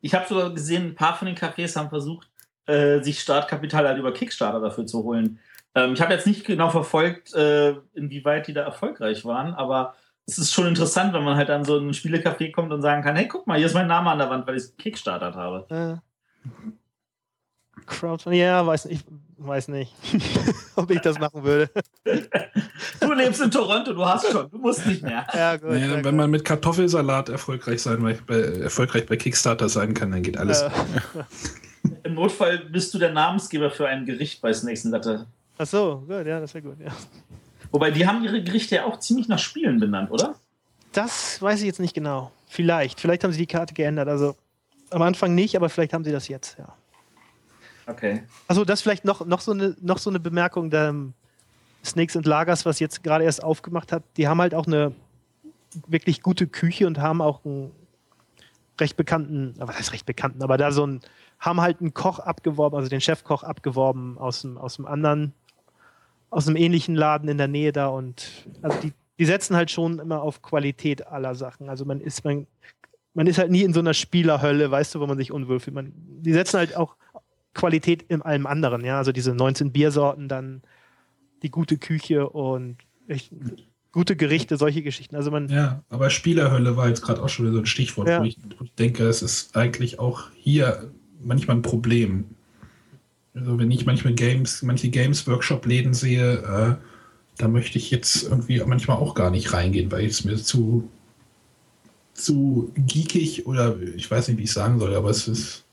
[0.00, 2.28] ich habe sogar gesehen, ein paar von den Cafés haben versucht,
[2.66, 5.38] äh, sich Startkapital halt über Kickstarter dafür zu holen.
[5.74, 9.94] Ähm, ich habe jetzt nicht genau verfolgt, äh, inwieweit die da erfolgreich waren, aber
[10.26, 13.16] es ist schon interessant, wenn man halt an so ein Spielecafé kommt und sagen kann,
[13.16, 16.00] hey, guck mal, hier ist mein Name an der Wand, weil ich es Kickstarter habe.
[16.48, 16.48] Äh.
[17.86, 19.04] Crowdfunding, ja, weiß nicht,
[19.38, 19.92] weiß nicht,
[20.76, 21.70] ob ich das machen würde.
[23.00, 25.26] du lebst in Toronto, du hast schon, du musst nicht mehr.
[25.34, 26.12] Ja, gut, naja, wenn gut.
[26.14, 30.62] man mit Kartoffelsalat erfolgreich sein, bei, erfolgreich bei Kickstarter sein kann, dann geht alles.
[30.62, 30.70] Äh.
[32.04, 35.26] Im Notfall bist du der Namensgeber für ein Gericht bei Snakes Latte.
[35.58, 36.92] Ach so, gut, ja, das wäre gut, ja.
[37.70, 40.36] Wobei, die haben ihre Gerichte ja auch ziemlich nach Spielen benannt, oder?
[40.92, 42.30] Das weiß ich jetzt nicht genau.
[42.46, 43.00] Vielleicht.
[43.00, 44.08] Vielleicht haben sie die Karte geändert.
[44.08, 44.36] Also
[44.90, 46.72] am Anfang nicht, aber vielleicht haben sie das jetzt, ja.
[47.86, 48.22] Okay.
[48.48, 51.14] Also das vielleicht noch, noch, so, eine, noch so eine Bemerkung, der um,
[51.84, 54.92] Snakes and Lagers, was jetzt gerade erst aufgemacht hat, die haben halt auch eine
[55.86, 57.72] wirklich gute Küche und haben auch einen
[58.80, 61.00] recht bekannten, was heißt recht bekannten, aber da so ein,
[61.38, 65.32] haben halt einen Koch abgeworben, also den Chefkoch abgeworben aus dem, aus dem anderen,
[66.30, 69.98] aus einem ähnlichen Laden in der Nähe da und also die, die setzen halt schon
[69.98, 71.68] immer auf Qualität aller Sachen.
[71.68, 72.46] Also man ist, man,
[73.14, 75.74] man ist halt nie in so einer Spielerhölle, weißt du, wo man sich unwohl fühlt.
[75.74, 76.96] Man, die setzen halt auch
[77.54, 78.98] Qualität in allem anderen, ja.
[78.98, 80.62] Also diese 19 Biersorten, dann
[81.42, 83.32] die gute Küche und echt
[83.92, 85.14] gute Gerichte, solche Geschichten.
[85.16, 85.48] Also man.
[85.48, 88.20] Ja, aber Spielerhölle war jetzt gerade auch schon wieder so ein Stichwort, ja.
[88.20, 88.38] wo ich
[88.78, 90.90] denke, es ist eigentlich auch hier
[91.22, 92.24] manchmal ein Problem.
[93.34, 96.74] Also wenn ich manchmal Games, manche Games-Workshop-Läden sehe, äh,
[97.38, 100.88] da möchte ich jetzt irgendwie manchmal auch gar nicht reingehen, weil es mir zu,
[102.14, 105.63] zu geekig oder ich weiß nicht, wie ich sagen soll, aber es ist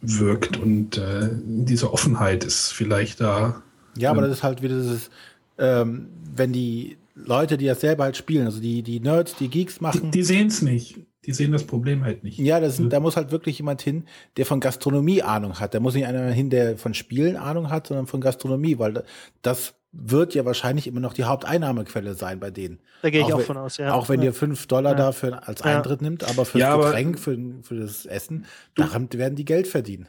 [0.00, 3.62] wirkt und äh, diese Offenheit ist vielleicht da.
[3.96, 5.10] Ja, aber das ist halt wieder dieses,
[5.58, 9.76] ähm, wenn die Leute, die das selber halt spielen, also die, die Nerds, die Geeks
[9.76, 10.10] Die, machen.
[10.10, 10.98] die sehen es nicht.
[11.24, 12.38] Die sehen das Problem halt nicht.
[12.38, 14.06] ja, das sind, da muss halt wirklich jemand hin,
[14.36, 15.72] der von Gastronomie Ahnung hat.
[15.72, 19.04] Da muss nicht einer hin, der von Spielen Ahnung hat, sondern von Gastronomie, weil
[19.40, 22.80] das wird ja wahrscheinlich immer noch die Haupteinnahmequelle sein bei denen.
[23.02, 23.92] Da gehe ich auch wenn- von aus, ja.
[23.92, 24.26] Auch wenn ja.
[24.26, 24.96] ihr fünf Dollar Ja.
[24.98, 25.76] dafür als Ja.
[25.76, 30.08] Eintritt nimmt, aber Ja, aber- Getränk, für, für das Essen, daran werden die Geld verdienen.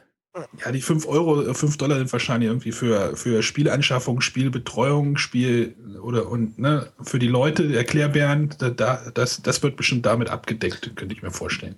[0.64, 5.76] Ja, die 5 Euro, äh, 5 Dollar sind wahrscheinlich irgendwie für, für Spielanschaffung, Spielbetreuung, Spiel
[6.02, 10.30] oder und ne, für die Leute, die Erklärbären, da, da, das, das wird bestimmt damit
[10.30, 11.76] abgedeckt, könnte ich mir vorstellen.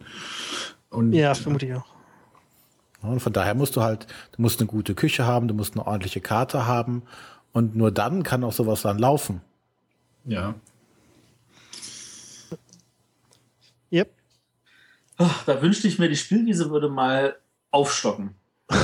[0.89, 1.85] Und Ja, vermute ich auch.
[3.03, 5.75] Ja, Und von daher musst du halt, du musst eine gute Küche haben, du musst
[5.75, 7.03] eine ordentliche Karte haben
[7.57, 9.41] und nur dann kann auch sowas dann laufen.
[10.27, 10.55] ja.
[13.93, 14.11] Yep.
[15.17, 17.37] Ach, da wünschte ich mir, die Spielwiese würde mal
[17.71, 18.35] aufstocken.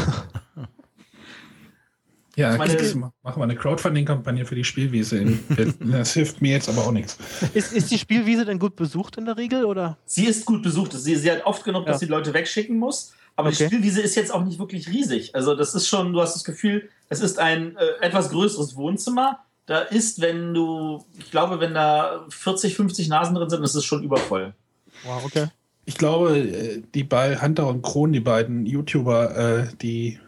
[2.35, 5.39] Ja, meine- das- machen wir eine Crowdfunding-Kampagne für die Spielwiese.
[5.81, 7.19] Das hilft mir jetzt aber auch nichts.
[7.53, 9.67] Ist, ist die Spielwiese denn gut besucht in der Regel?
[9.67, 9.99] Oder?
[10.07, 10.93] Sie ist gut besucht.
[10.95, 11.99] Sie, sie hat oft genug, dass Ja.
[11.99, 13.13] sie die Leute wegschicken muss.
[13.43, 13.65] Aber Okay.
[13.65, 15.35] die Spielwiese ist jetzt auch nicht wirklich riesig.
[15.35, 19.41] Also das ist schon, du hast das Gefühl, es ist ein äh, etwas größeres Wohnzimmer.
[19.67, 23.85] Da ist, wenn du, ich glaube, wenn da 40, 50 Nasen drin sind, ist es
[23.85, 24.55] schon übervoll.
[25.05, 25.47] Wow, okay.
[25.85, 30.19] Ich glaube, äh, die bei Hunter und Kron, die beiden YouTuber, äh, die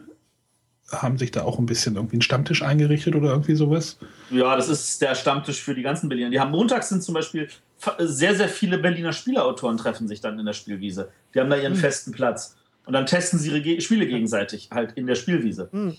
[0.91, 3.97] haben sich da auch ein bisschen irgendwie einen Stammtisch eingerichtet oder irgendwie sowas.
[4.29, 6.29] Ja, das ist der Stammtisch für die ganzen Berliner.
[6.29, 7.49] Die haben montags sind zum Beispiel
[7.99, 11.09] sehr, sehr viele Berliner Spieleautoren treffen sich dann in der Spielwiese.
[11.33, 12.55] Die haben da ihren festen Platz.
[12.85, 15.69] Und dann testen sie ihre Ge Spiele gegenseitig, halt in der Spielwiese.
[15.71, 15.97] Hm.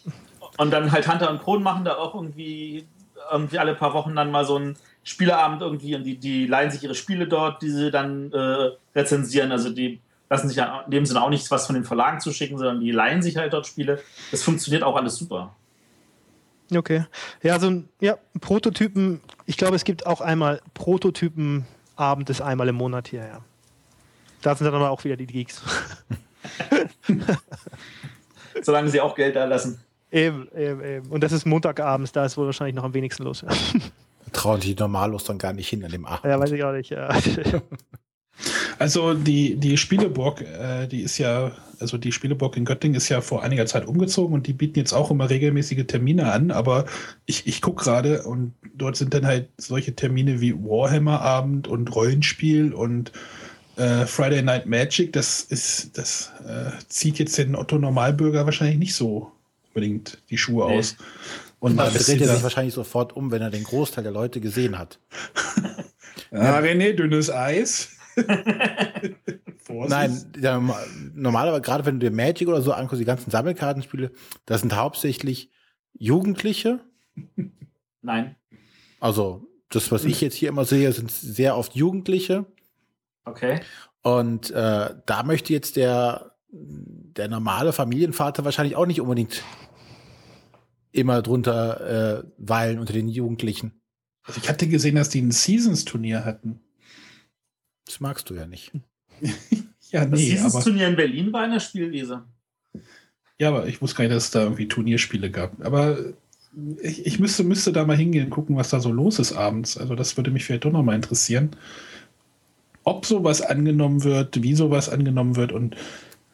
[0.58, 2.86] Und dann halt Hunter und Kron machen da auch irgendwie,
[3.30, 6.82] irgendwie alle paar Wochen dann mal so einen Spieleabend irgendwie und die, die leihen sich
[6.82, 9.52] ihre Spiele dort, die sie dann äh, rezensieren.
[9.52, 12.58] Also die lassen sich ja in dem Sinne auch nichts was von den Verlagen zuschicken,
[12.58, 14.00] sondern die leihen sich halt dort Spiele.
[14.30, 15.54] Das funktioniert auch alles super.
[16.74, 17.04] Okay.
[17.42, 22.74] Ja, so ein ja, Prototypen, ich glaube, es gibt auch einmal Prototypenabend ist einmal im
[22.74, 23.40] Monat hier, ja.
[24.42, 25.62] Da sind dann aber auch wieder die Geeks.
[28.62, 29.80] Solange sie auch Geld da lassen.
[30.10, 31.06] eben, eben, eben.
[31.08, 33.44] Und das ist Montagabends, da ist wohl wahrscheinlich noch am wenigsten los.
[34.32, 36.24] Trauen die normalos dann gar nicht hin an dem Abend.
[36.24, 36.90] ja weiß ich auch nicht.
[36.90, 37.08] Ja.
[38.78, 43.20] Also die, die Spieleburg, äh, die ist ja, also die Spieleburg in Göttingen ist ja
[43.20, 46.84] vor einiger Zeit umgezogen und die bieten jetzt auch immer regelmäßige Termine an, aber
[47.24, 52.74] ich, ich gucke gerade und dort sind dann halt solche Termine wie Warhammer-Abend und Rollenspiel
[52.74, 53.12] und
[53.76, 58.94] äh, Friday Night Magic, das ist, das äh, zieht jetzt den Otto Normalbürger wahrscheinlich nicht
[58.94, 59.32] so
[59.68, 60.78] unbedingt die Schuhe Nee.
[60.78, 60.96] aus.
[61.58, 64.40] Und Da dann dreht er sich wahrscheinlich sofort um, wenn er den Großteil der Leute
[64.40, 64.98] gesehen hat.
[66.30, 67.90] ah, René, dünnes Eis.
[69.68, 70.62] Nein, ja,
[71.14, 74.12] normalerweise, gerade wenn du dir Magic oder so anguckst, die ganzen Sammelkartenspiele,
[74.46, 75.50] das sind hauptsächlich
[75.98, 76.80] Jugendliche.
[78.02, 78.36] Nein.
[79.00, 82.46] Also, das, was ich jetzt hier immer sehe, sind sehr oft Jugendliche.
[83.26, 83.60] Okay.
[84.02, 89.42] Und äh, da möchte jetzt der, der normale Familienvater wahrscheinlich auch nicht unbedingt
[90.92, 93.80] immer drunter äh, weilen unter den Jugendlichen.
[94.22, 96.60] Also ich hatte gesehen, dass die ein Seasons-Turnier hatten.
[97.84, 98.72] Das magst du ja nicht.
[99.92, 102.24] Ja, Das nee, dieses aber, Turnier in Berlin war in der Spielwiese.
[103.38, 105.64] ja, aber ich wusste gar nicht, dass es da irgendwie Turnierspiele gab.
[105.64, 105.96] Aber
[106.82, 109.78] ich, ich müsste, müsste da mal hingehen, gucken, was da so los ist abends.
[109.78, 111.50] Also das würde mich vielleicht doch nochmal interessieren.
[112.86, 115.76] Ob sowas angenommen wird, wie sowas angenommen wird und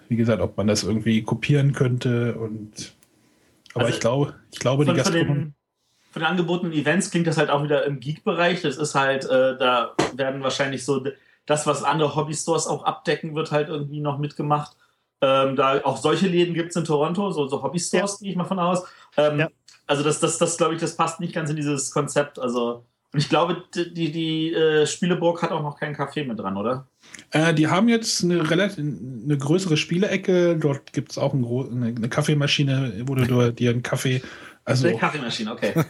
[0.08, 2.92] wie gesagt, ob man das irgendwie kopieren könnte und
[3.74, 5.40] aber Also ich glaube, ich glaube, die Von, von, Gastronomie.
[5.40, 5.54] den,
[6.10, 8.60] von den angebotenen Events klingt das halt auch wieder im Geek-Bereich.
[8.60, 11.02] Das ist halt, äh, da werden wahrscheinlich so
[11.46, 14.76] das, was andere Hobby-Stores auch abdecken, wird halt irgendwie noch mitgemacht.
[15.22, 18.44] Ähm, da auch solche Läden gibt es in Toronto, so, so Hobby-Stores, gehe ich mal
[18.44, 18.84] von aus.
[19.16, 19.48] Ähm, Ja.
[19.86, 22.38] Also das, das, das glaube ich, das passt nicht ganz in dieses Konzept.
[22.38, 26.56] Also ich glaube, die, die, die äh, Spieleburg hat auch noch keinen Kaffee mit dran,
[26.56, 26.86] oder?
[27.30, 30.56] Äh, die haben jetzt eine relativ eine größere Spielecke.
[30.56, 34.22] Dort gibt es auch ein eine, eine Kaffeemaschine, wo du dir einen Kaffee.
[34.64, 35.74] Also Eine Kaffeemaschine, okay.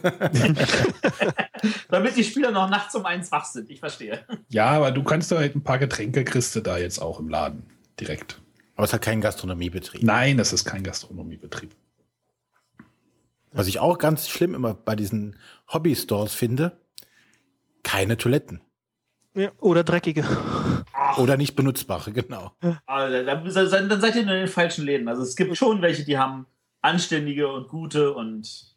[1.89, 4.25] Damit die Spieler noch nachts um eins wach sind, ich verstehe.
[4.49, 7.29] ja, aber du kannst da halt ein paar Getränke kriegst du da jetzt auch im
[7.29, 7.63] Laden
[7.99, 8.41] direkt.
[8.75, 10.01] Aber es hat keinen Gastronomiebetrieb.
[10.01, 11.69] Nein, das ist kein Gastronomiebetrieb.
[13.51, 15.37] Was ich auch ganz schlimm immer bei diesen
[15.71, 16.75] Hobby-Stores finde,
[17.83, 18.61] keine Toiletten.
[19.35, 20.25] ja, oder dreckige.
[21.17, 22.51] Oder nicht benutzbare, genau.
[22.85, 25.07] Also, dann, dann dann seid ihr in den falschen Läden.
[25.07, 26.47] Also es gibt schon welche, die haben
[26.81, 28.73] anständige und gute und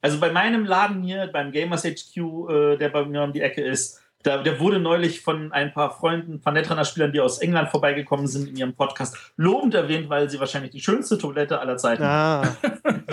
[0.00, 3.62] also bei meinem Laden hier, beim Gamers HQ, äh, der bei mir um die Ecke
[3.62, 8.26] ist, Der, der wurde neulich von ein paar Freunden, von Netrunner-Spielern, die aus England vorbeigekommen
[8.26, 12.42] sind, in ihrem Podcast lobend erwähnt, weil sie wahrscheinlich die schönste Toilette aller Zeiten Ah,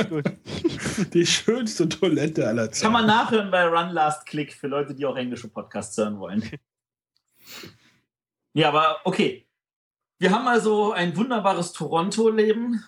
[0.10, 0.26] gut.
[1.14, 2.84] Die schönste Toilette aller Zeiten.
[2.84, 6.44] Kann man nachhören bei Run Last Click für Leute, die auch englische Podcasts hören wollen.
[8.56, 9.48] Ja, aber okay.
[10.20, 12.84] Wir haben also ein wunderbares Toronto-Leben.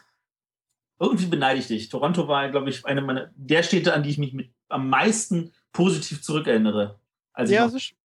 [0.99, 1.89] Irgendwie beneide ich dich.
[1.89, 5.52] Toronto war, glaube ich, eine meiner der Städte, an die ich mich mit am meisten
[5.73, 6.99] positiv zurückerinnere.
[7.34, 7.95] Also Ja, es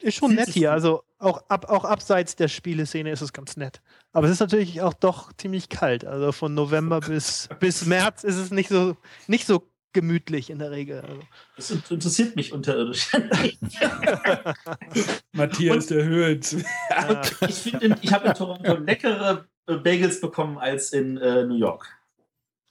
[0.00, 0.72] ist, schon nett hier.
[0.72, 3.80] Also auch, ab, auch abseits der Spieleszene ist es ganz nett.
[4.12, 6.04] Aber es ist natürlich auch doch ziemlich kalt.
[6.04, 8.96] Also von November bis, bis März ist es nicht so,
[9.26, 11.00] nicht so gemütlich in der Regel.
[11.00, 11.20] Also.
[11.56, 13.10] das in- interessiert mich unterirdisch.
[15.32, 16.52] Matthias der Höhlt.
[16.90, 17.22] Ja.
[17.48, 21.88] ich finde, ich habe in Toronto leckere äh, Bagels bekommen als in äh, New York.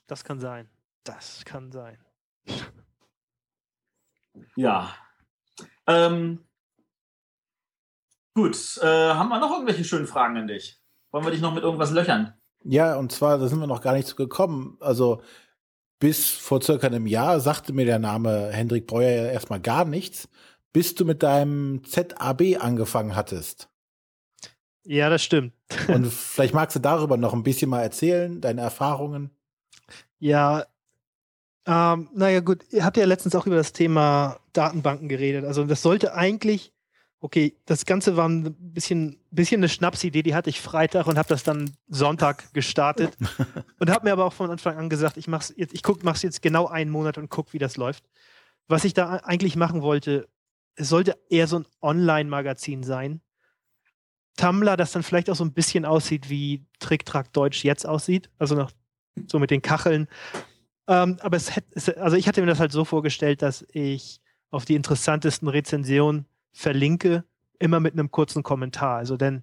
[0.06, 0.68] Das kann sein.
[1.04, 1.98] Das kann sein.
[4.56, 4.94] Ja.
[5.86, 6.44] Ähm,
[8.34, 10.80] gut, äh, haben wir noch irgendwelche schönen Fragen an dich?
[11.10, 12.34] Wollen wir dich noch mit irgendwas löchern?
[12.62, 14.76] Ja, und zwar, da sind wir noch gar nicht zu gekommen.
[14.80, 15.22] Also
[15.98, 20.28] bis vor circa einem Jahr sagte mir der Name Hendrik Breuer ja erstmal gar nichts,
[20.72, 23.68] bis du mit deinem ZAB angefangen hattest.
[24.84, 25.52] Ja, das stimmt.
[25.88, 29.30] Und vielleicht magst du darüber noch ein bisschen mal erzählen, deine Erfahrungen.
[30.18, 30.66] Ja,
[31.66, 35.44] ähm, naja, gut, ihr habt ja letztens auch über das Thema Datenbanken geredet.
[35.44, 36.72] Also das sollte eigentlich,
[37.20, 41.28] okay, das Ganze war ein bisschen, bisschen eine Schnapsidee, die hatte ich Freitag und habe
[41.28, 43.16] das dann Sonntag gestartet
[43.78, 46.22] und habe mir aber auch von Anfang an gesagt, ich mach's jetzt, ich guck, mach's
[46.22, 48.04] jetzt genau einen Monat und guck, wie das läuft.
[48.68, 50.28] Was ich da eigentlich machen wollte,
[50.76, 53.20] es sollte eher so ein Online-Magazin sein.
[54.36, 58.30] Tumblr, das dann vielleicht auch so ein bisschen aussieht, wie Trick-Track Deutsch jetzt aussieht.
[58.38, 58.70] Also noch
[59.26, 60.08] so mit den Kacheln.
[60.88, 64.20] Ähm, aber es hätte, also ich hatte mir das halt so vorgestellt, dass ich
[64.50, 67.24] auf die interessantesten Rezensionen verlinke,
[67.58, 68.96] immer mit einem kurzen Kommentar.
[68.96, 69.42] Also denn,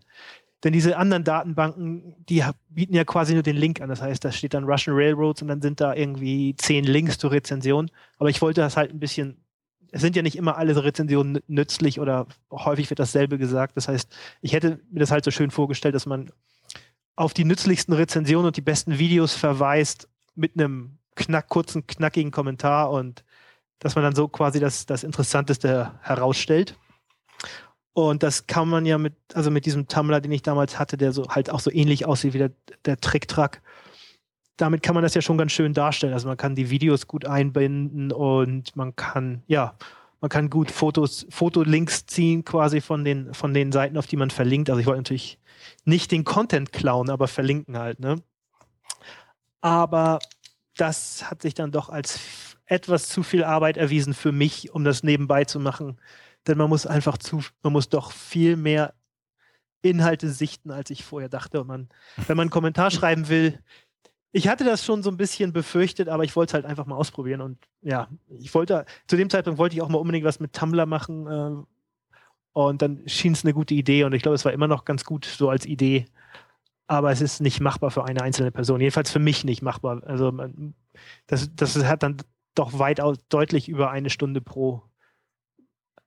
[0.64, 3.90] denn diese anderen Datenbanken, die bieten ja quasi nur den Link an.
[3.90, 7.32] Das heißt, da steht dann Russian Railroads und dann sind da irgendwie zehn Links zur
[7.32, 7.92] Rezension.
[8.18, 9.38] Aber ich wollte das halt ein bisschen,
[9.92, 13.78] es sind ja nicht immer alle Rezensionen nü- nützlich oder häufig wird dasselbe gesagt.
[13.78, 16.32] Das heißt, ich hätte mir das halt so schön vorgestellt, dass man
[17.16, 22.92] auf die nützlichsten Rezensionen und die besten Videos verweist mit einem knack, kurzen, knackigen Kommentar
[22.92, 23.24] und
[23.80, 26.76] dass man dann so quasi das, das Interessanteste herausstellt.
[27.98, 31.14] Und das kann man ja mit, also mit diesem Tumblr, den ich damals hatte, der
[31.14, 32.52] so halt auch so ähnlich aussieht wie der,
[32.86, 33.64] der Trick-Track.
[34.56, 36.14] Damit kann man das ja schon ganz schön darstellen.
[36.14, 39.74] Also man kann die Videos gut einbinden und man kann, ja,
[40.22, 44.30] man kann gut Fotos, Fotolinks ziehen quasi von den, von den Seiten, auf die man
[44.30, 44.70] verlinkt.
[44.70, 45.40] Also ich wollte natürlich
[45.84, 48.22] nicht den Content klauen, aber verlinken halt, ne?
[49.62, 50.20] Aber
[50.76, 52.20] das hat sich dann doch als
[52.68, 55.98] etwas zu viel Arbeit erwiesen für mich, um das nebenbei zu machen.
[56.46, 58.94] Denn man muss einfach zu, man muss doch viel mehr
[59.82, 61.62] Inhalte sichten, als ich vorher dachte.
[61.62, 61.90] Und man,
[62.28, 63.60] wenn man einen Kommentar schreiben will,
[64.32, 66.96] ich hatte das schon so ein bisschen befürchtet, aber ich wollte es halt einfach mal
[66.96, 67.42] ausprobieren.
[67.42, 70.86] Und ja, ich wollte, zu dem Zeitpunkt wollte ich auch mal unbedingt was mit Tumblr
[70.86, 71.28] machen.
[71.30, 71.68] ähm,
[72.54, 74.04] und dann schien es eine gute Idee.
[74.04, 76.06] Und ich glaube, es war immer noch ganz gut so als Idee.
[76.88, 78.82] Aber es ist nicht machbar für eine einzelne Person.
[78.82, 80.02] Jedenfalls für mich nicht machbar.
[80.06, 80.74] Also man,
[81.28, 82.18] das, das hat dann
[82.56, 84.82] doch weitaus deutlich über eine Stunde pro.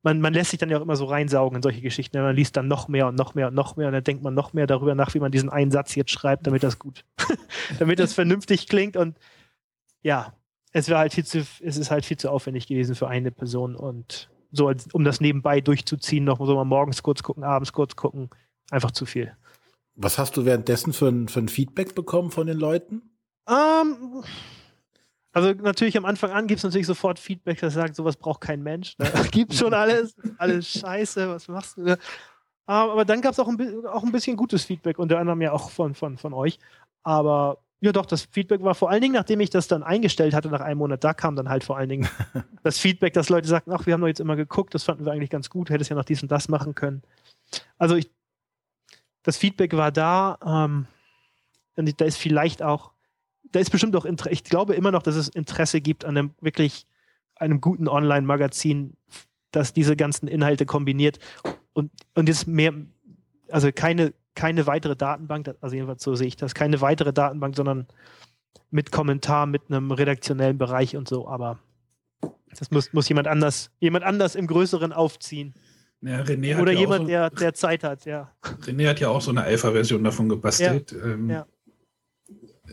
[0.02, 2.20] Man, man lässt sich dann ja auch immer so reinsaugen in solche Geschichten.
[2.20, 4.35] Man liest dann noch mehr und noch mehr und noch mehr und dann denkt man
[4.35, 7.05] noch mehr darüber nach, wie man diesen einen Satz jetzt schreibt, damit das gut,
[7.78, 8.97] damit das vernünftig klingt.
[8.97, 9.18] Und
[10.02, 10.32] ja,
[10.72, 13.77] es wäre halt viel zu, es ist halt viel zu aufwendig gewesen für eine Person
[13.77, 17.94] und so, als, um das nebenbei durchzuziehen, noch so mal morgens kurz gucken, abends kurz
[17.97, 18.31] gucken,
[18.70, 19.36] einfach zu viel.
[19.94, 23.02] Was hast du währenddessen für ein, für ein Feedback bekommen von den Leuten?
[23.48, 24.24] Ähm,
[25.32, 28.62] also natürlich am Anfang an gibt es natürlich sofort Feedback, das sagt, sowas braucht kein
[28.62, 28.98] Mensch.
[28.98, 29.11] Ne?
[29.31, 31.85] Gibt schon alles, alles scheiße, was machst du?
[31.85, 31.93] da?
[31.93, 31.98] Ähm,
[32.90, 35.94] aber dann gab es auch, auch ein bisschen gutes Feedback, unter anderem ja auch von,
[35.94, 36.59] von, von euch.
[37.02, 40.48] Aber ja doch, das Feedback war vor allen Dingen, nachdem ich das dann eingestellt hatte
[40.48, 42.09] nach einem Monat, da kam dann halt vor allen Dingen
[42.62, 45.12] das Feedback, dass Leute sagten, ach, wir haben doch jetzt immer geguckt, das fanden wir
[45.12, 47.02] eigentlich ganz gut, hättest ja noch dies und das machen können.
[47.78, 48.11] Also ich,
[49.23, 50.86] das Feedback war da, ähm,
[51.77, 52.93] und da ist vielleicht auch,
[53.52, 56.31] da ist bestimmt auch, Inter ich glaube immer noch, dass es Interesse gibt an einem
[56.40, 56.86] wirklich,
[57.36, 58.97] einem guten Online-Magazin,
[59.51, 61.18] das diese ganzen Inhalte kombiniert
[61.72, 62.72] und, und jetzt mehr,
[63.48, 67.86] also keine, keine weitere Datenbank, also jedenfalls so sehe ich das, keine weitere Datenbank, sondern
[68.70, 71.59] mit Kommentar, mit einem redaktionellen Bereich und so, aber
[72.59, 75.55] das muss, muss jemand anders, jemand anders im Größeren aufziehen.
[76.02, 78.32] Ja, René Oder ja jemand, so, der, der Zeit hat, ja.
[78.62, 81.47] René hat ja auch so eine Alpha-Version davon gebastelt, ähm, ja.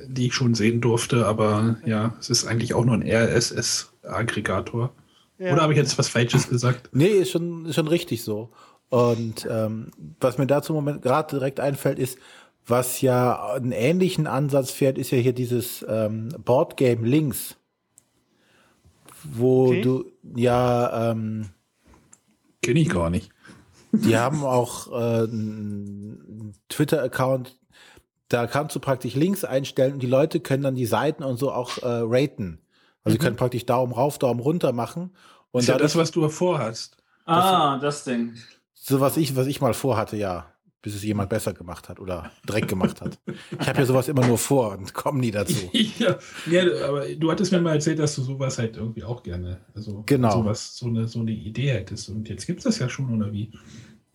[0.05, 4.93] Die ich schon sehen durfte, aber ja, es ist eigentlich auch nur ein RSS-Aggregator.
[5.39, 5.53] Ja.
[5.53, 6.89] Oder habe ich jetzt was Falsches gesagt?
[6.93, 8.49] Nee, ist schon, ist schon richtig so.
[8.89, 12.17] Und ähm, was mir dazu im Moment gerade direkt einfällt, ist,
[12.65, 17.55] was ja einen ähnlichen Ansatz fährt, ist ja hier dieses ähm, Boardgame Links,
[19.23, 19.81] wo Okay.
[19.81, 20.05] du
[20.35, 21.49] ja ähm,
[22.61, 23.29] Kenne ich gar nicht.
[23.93, 27.57] Die haben auch äh, einen Twitter-Account,
[28.29, 31.51] da kannst du praktisch Links einstellen und die Leute können dann die Seiten und so
[31.51, 32.59] auch äh, raten.
[33.03, 35.11] Also sie können praktisch Daumen rauf, Daumen runter machen.
[35.51, 36.97] Und ist ja das, was du vorhast.
[37.25, 38.33] Ah, das Ding.
[38.73, 40.51] so was ich, was ich mal vorhatte, ja,
[40.81, 43.17] bis es jemand besser gemacht hat oder Dreck gemacht hat.
[43.59, 45.69] Ich habe ja sowas immer nur vor und komme nie dazu.
[45.73, 46.17] ja,
[46.49, 50.03] ja, aber du hattest mir mal erzählt, dass du sowas halt irgendwie auch gerne, also
[50.05, 50.31] Genau.
[50.31, 52.09] sowas, so eine, so eine Idee hättest.
[52.09, 53.51] Und jetzt gibt es das ja schon, oder wie?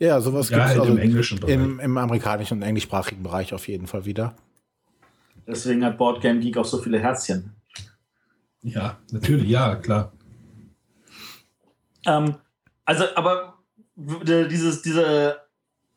[0.03, 1.55] Ja, sowas Ja, gibt's halt also im englischen Bereich.
[1.55, 4.35] im, im amerikanischen und englischsprachigen Bereich auf jeden Fall wieder.
[5.47, 7.55] Deswegen hat Boardgame Geek auch so viele Herzchen.
[8.63, 10.11] Ja, natürlich, ja, klar.
[12.05, 12.35] Ähm,
[12.85, 13.59] also, aber
[13.95, 15.41] dieses, diese,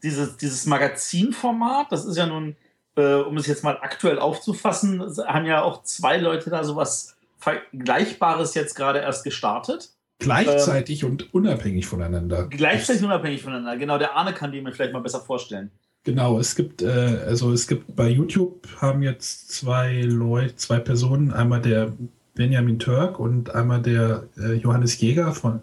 [0.03, 2.55] dieses, dieses Magazinformat, das ist ja nun,
[2.97, 8.53] äh, um es jetzt mal aktuell aufzufassen, haben ja auch zwei Leute da sowas Vergleichbares
[8.53, 9.94] jetzt gerade erst gestartet.
[10.19, 12.47] Gleichzeitig und unabhängig voneinander.
[12.49, 13.77] Gleichzeitig unabhängig voneinander.
[13.77, 15.71] Genau, der Arne kann die mir vielleicht mal besser vorstellen.
[16.03, 21.33] Genau, es gibt, äh, also es gibt bei YouTube haben jetzt zwei Leute, zwei Personen,
[21.33, 21.93] einmal der
[22.35, 25.61] Benjamin Turk und einmal der äh, Johannes Jäger von,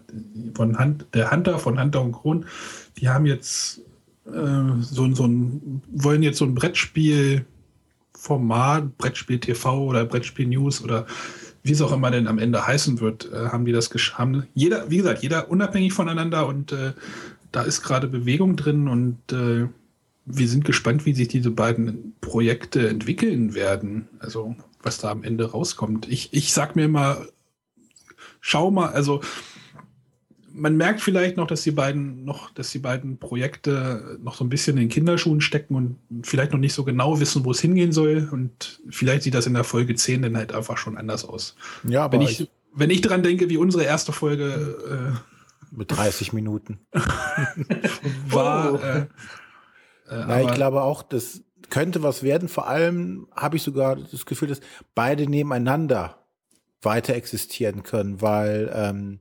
[0.53, 2.45] von Hand, der Hunter von Hunter und Kron.
[2.97, 3.79] Die haben jetzt
[4.25, 11.05] äh, so, so ein, wollen jetzt so ein Brettspielformat, Brettspiel TV oder Brettspiel News oder
[11.63, 14.47] wie es auch immer denn am Ende heißen wird, äh, haben die das gesch- haben
[14.53, 16.93] Jeder, wie gesagt, jeder unabhängig voneinander und äh,
[17.51, 19.67] da ist gerade Bewegung drin und äh,
[20.25, 24.07] wir sind gespannt, wie sich diese beiden Projekte entwickeln werden.
[24.19, 26.09] Also, was da am Ende rauskommt.
[26.09, 27.25] Ich, ich sag mir immer,
[28.41, 29.21] schau mal, also
[30.55, 34.49] man merkt vielleicht noch, dass die beiden noch, dass die beiden Projekte noch so ein
[34.49, 37.91] bisschen in den Kinderschuhen stecken und vielleicht noch nicht so genau wissen, wo es hingehen
[37.91, 38.29] soll.
[38.31, 41.55] Und vielleicht sieht das in der Folge 10 dann halt einfach schon anders aus.
[41.83, 45.17] Ja, aber Wenn ich, wenn ich dran denke, wie unsere erste Folge
[45.71, 46.79] mit 30 Minuten.
[46.91, 46.99] äh,
[48.29, 48.77] war, Oh.
[48.77, 49.05] äh, äh,
[50.27, 52.47] Na, ich glaube auch, das könnte was werden.
[52.49, 54.59] Vor allem habe ich sogar das Gefühl, dass
[54.93, 56.19] beide nebeneinander
[56.81, 59.19] weiter existieren können, weil ähm,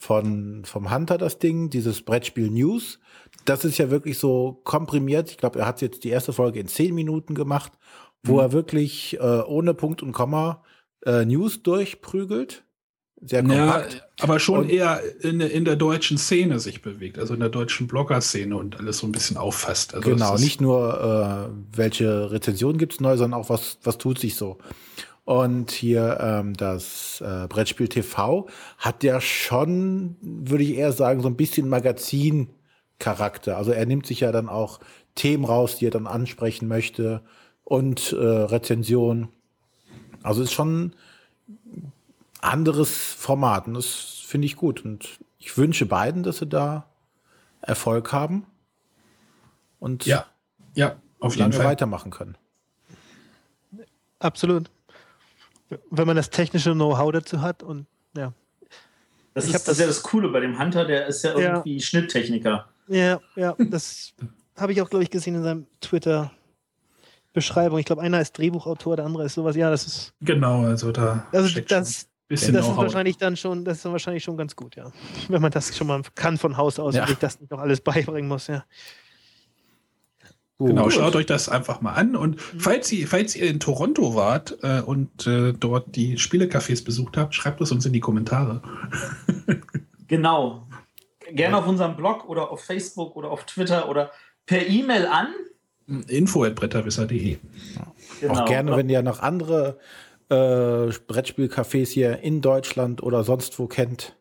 [0.00, 2.98] von vom Hunter das Ding, dieses Brettspiel News,
[3.44, 5.30] das ist ja wirklich so komprimiert.
[5.30, 7.72] Ich glaube, er hat jetzt die erste Folge in zehn Minuten gemacht,
[8.24, 8.38] wo Mhm.
[8.40, 10.64] er wirklich äh, ohne Punkt und Komma
[11.06, 12.64] äh, News durchprügelt.
[13.22, 14.08] Sehr Ja, kompakt.
[14.20, 17.86] aber schon Und- eher in, in der deutschen Szene sich bewegt, also in der deutschen
[17.86, 19.94] Blogger-Szene und alles so ein bisschen auffasst.
[19.94, 24.36] Also genau, nicht nur, äh, welche Rezensionen gibt's neu, sondern auch, was, was tut sich
[24.36, 24.56] so.
[25.30, 28.48] Und hier ähm, das äh, Brettspiel TV
[28.78, 33.56] hat ja schon, würde ich eher sagen, so ein bisschen Magazin-Charakter.
[33.56, 34.80] Also er nimmt sich ja dann auch
[35.14, 37.22] Themen raus, die er dann ansprechen möchte
[37.62, 39.28] und äh, Rezensionen.
[40.24, 40.96] Also ist schon
[41.46, 41.92] ein
[42.40, 44.84] anderes Format und das finde ich gut.
[44.84, 46.88] Und ich wünsche beiden, dass sie da
[47.60, 48.46] Erfolg haben
[49.78, 50.26] und Ja,
[50.74, 51.66] ja, auf jeden lange Fall.
[51.66, 52.36] weitermachen können.
[54.18, 54.72] Absolut.
[55.90, 57.86] Wenn man das technische Know-how dazu hat und
[58.16, 58.32] ja.
[59.34, 61.38] Das, Ich ist, das ist ja das Coole bei dem Hunter, der ist ja Ja.
[61.56, 62.68] irgendwie Schnitttechniker.
[62.88, 64.12] Ja, ja, das
[64.56, 67.78] habe ich auch, glaube ich, gesehen in seinem Twitter-Beschreibung.
[67.78, 69.54] Ich glaube, einer ist Drehbuchautor, der andere ist sowas.
[69.56, 73.78] Ja, das ist, Genau, also da also das, bisschen das ist wahrscheinlich dann schon, das
[73.78, 74.90] ist dann wahrscheinlich schon ganz gut, ja.
[75.28, 77.02] Wenn man das schon mal kann von Haus aus Ja.
[77.02, 78.64] und sich das nicht noch alles beibringen muss, ja.
[80.66, 80.92] Genau, Gut.
[80.92, 82.14] schaut euch das einfach mal an.
[82.14, 87.16] Und falls ihr, falls ihr in Toronto wart äh, und äh, dort die Spielecafés besucht
[87.16, 88.62] habt, schreibt es uns in die Kommentare.
[90.10, 90.66] Genau.
[91.30, 94.10] Gerne auf unserem Blog oder auf Facebook oder auf Twitter oder
[94.44, 95.28] per E-Mail an.
[96.08, 97.38] Info.bretterwisser.de.
[98.20, 98.34] Genau.
[98.34, 99.78] Auch gerne, wenn ihr noch andere
[100.30, 104.16] äh, Brettspielcafés hier in Deutschland oder sonst wo kennt,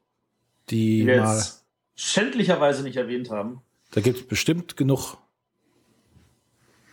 [0.69, 3.61] die die wir mal, jetzt schändlicherweise nicht erwähnt haben.
[3.91, 5.17] da gibt es bestimmt genug.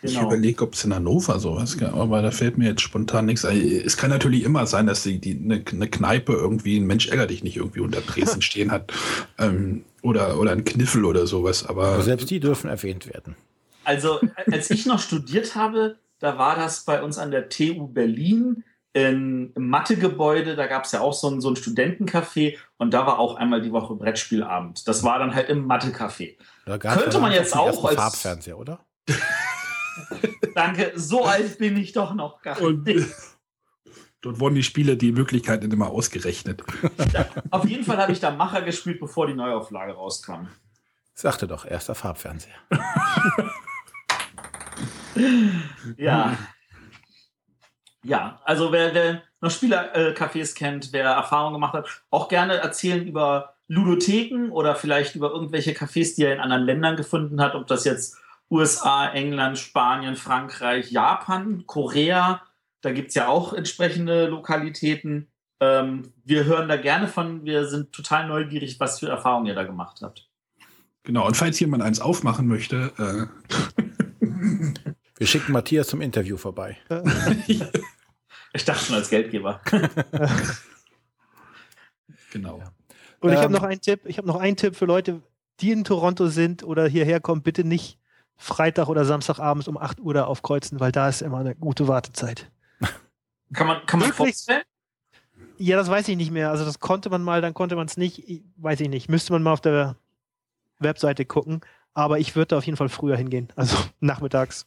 [0.07, 0.27] Ich Genau.
[0.29, 3.61] überlege, ob es in Hannover sowas gibt, aber da fällt mir jetzt spontan nichts ein.
[3.61, 7.27] Es kann natürlich immer sein, dass die, die, eine, eine Kneipe irgendwie, ein Mensch ärger
[7.27, 8.93] dich nicht irgendwie unter Dresden stehen hat.
[9.39, 11.67] Ähm, oder, oder ein Kniffel oder sowas.
[11.67, 13.37] Aber Aber selbst die dürfen erwähnt werden.
[13.85, 14.21] Also,
[14.51, 18.65] als ich noch studiert habe, da war das bei uns an der TU Berlin
[18.95, 20.57] in, im Mathegebäude.
[20.57, 23.61] Da gab es ja auch so ein, so ein Studentencafé und da war auch einmal
[23.61, 24.89] die Woche Brettspielabend.
[24.89, 26.37] Das war dann halt im Mathecafé.
[26.65, 28.81] Könnte man jetzt auch als- Farbfernseher, oder?
[30.55, 33.09] Danke, so alt bin ich doch noch gar Und nicht.
[34.23, 36.63] Dort wurden die Spiele die Möglichkeiten immer ausgerechnet.
[37.13, 40.49] Ja, auf jeden Fall habe ich da Macher gespielt, bevor die Neuauflage rauskam.
[41.15, 42.57] Sagte doch, erster Farbfernseher.
[45.97, 46.37] Ja.
[48.03, 53.55] Ja, also wer, wer noch Spielercafés kennt, wer Erfahrung gemacht hat, auch gerne erzählen über
[53.69, 57.85] Ludotheken oder vielleicht über irgendwelche Cafés, die er in anderen Ländern gefunden hat, ob das
[57.85, 58.19] jetzt
[58.51, 62.43] USA, England, Spanien, Frankreich, Japan, Korea,
[62.81, 65.29] da gibt es ja auch entsprechende Lokalitäten.
[65.61, 69.65] Ähm, wir hören da gerne von, wir sind total neugierig, was für Erfahrungen ihr da
[69.65, 70.29] gemacht habt.
[71.03, 73.27] Genau, und falls jemand eins aufmachen möchte, äh,
[75.19, 76.77] Wir schicken Matthias zum Interview vorbei.
[78.53, 79.61] Ich dachte schon als Geldgeber.
[82.33, 82.63] genau.
[83.21, 84.01] Und ich habe Ähm, noch einen Tipp.
[84.07, 85.21] Ich habe noch einen Tipp für Leute,
[85.61, 87.43] die in Toronto sind oder hierher kommen.
[87.43, 87.99] Bitte nicht
[88.37, 92.51] Freitag oder Samstagabends um 8 Uhr da aufkreuzen, weil da ist immer eine gute Wartezeit.
[93.53, 94.63] Kann man, kann man vorstellen?
[95.59, 96.51] Ja, das weiß ich nicht mehr.
[96.51, 98.29] Also das konnte man mal, dann konnte man es nicht.
[98.29, 99.09] Ich- Weiß ich nicht.
[99.09, 99.97] Müsste man mal auf der
[100.81, 101.61] Webseite gucken.
[101.95, 103.49] Aber ich würde da auf jeden Fall früher hingehen.
[103.57, 104.67] Also nachmittags.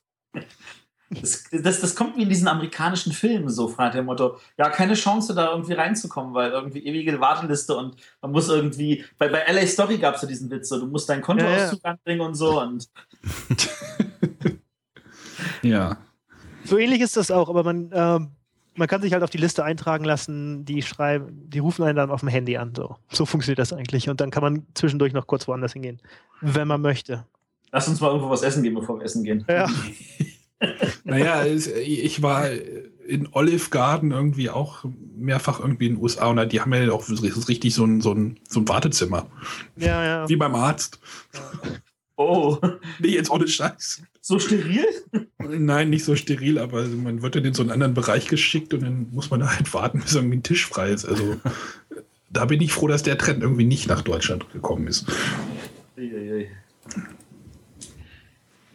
[1.09, 4.37] Das, das, das kommt wie in diesen amerikanischen Filmen so, fragt der Motto.
[4.57, 9.03] Ja, keine Chance, da irgendwie reinzukommen, weil irgendwie ewige Warteliste und man muss irgendwie.
[9.17, 12.21] Bei, bei LA Story gab es ja diesen Witz, so, du musst deinen Kontoauszug anbringen
[12.21, 12.61] und so.
[12.61, 12.87] Und
[15.61, 15.97] Ja.
[16.63, 18.31] So ähnlich ist das auch, aber man, ähm,
[18.75, 22.11] man kann sich halt auf die Liste eintragen lassen, die schreiben, die rufen einen dann
[22.11, 22.73] auf dem Handy an.
[22.75, 24.09] So, so funktioniert das eigentlich.
[24.09, 26.01] Und dann kann man zwischendurch noch kurz woanders hingehen,
[26.41, 27.25] wenn man möchte.
[27.71, 29.45] lass uns mal irgendwo was essen gehen, bevor wir essen gehen.
[29.49, 29.67] Ja.
[31.03, 32.49] Naja, ich war
[33.07, 37.09] in Olive Garden irgendwie auch mehrfach irgendwie in den USA und die haben ja auch
[37.09, 39.27] richtig so ein, so ein, so ein Wartezimmer.
[39.77, 40.29] Ja, ja.
[40.29, 40.99] Wie beim Arzt.
[42.15, 42.57] Oh,
[42.99, 44.03] Nee, jetzt ohne Scheiß.
[44.21, 44.85] so steril?
[45.37, 48.83] Nein, nicht so steril, aber man wird dann in so einen anderen Bereich geschickt und
[48.83, 51.05] dann muss man da halt warten, bis irgendwie ein Tisch frei ist.
[51.05, 51.37] Also
[52.29, 55.05] da bin ich froh, dass der Trend irgendwie nicht nach Deutschland gekommen ist.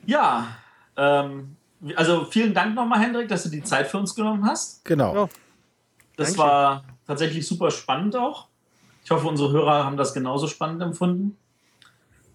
[0.06, 0.56] Ja,
[0.97, 1.53] ähm,
[1.97, 4.85] also vielen Dank nochmal, Hendrik, dass du die Zeit für uns genommen hast.
[4.85, 5.15] Genau.
[5.15, 5.28] Ja.
[6.16, 6.39] Das Dankeschön.
[6.39, 8.48] war tatsächlich super spannend auch.
[9.05, 11.36] Ich hoffe, unsere Hörer haben das genauso spannend empfunden.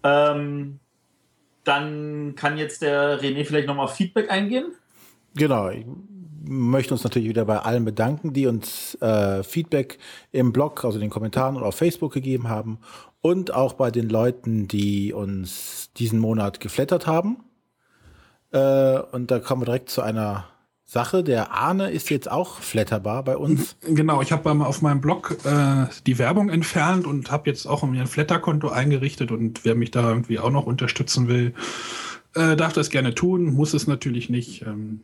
[0.02, 0.78] Ähm,
[1.64, 4.72] dann kann jetzt der René vielleicht nochmal auf Feedback eingehen.
[5.34, 5.68] Genau.
[5.70, 5.84] Ich
[6.42, 9.98] möchte uns natürlich wieder bei allen bedanken, die uns äh, Feedback
[10.32, 12.78] im Blog, also in den Kommentaren oder auf Facebook gegeben haben.
[13.20, 17.44] Und auch bei den Leuten, die uns diesen Monat geflattert haben.
[18.52, 20.46] Äh, und da kommen wir direkt zu einer
[20.84, 21.22] Sache.
[21.22, 23.76] Der Arne ist jetzt auch flatterbar bei uns.
[23.82, 28.00] Genau, ich habe auf meinem Blog äh, die Werbung entfernt und habe jetzt auch mir
[28.00, 31.54] ein Flatter-Konto eingerichtet und wer mich da irgendwie auch noch unterstützen will,
[32.34, 34.62] äh, darf das gerne tun, muss es natürlich nicht.
[34.62, 35.02] Ähm,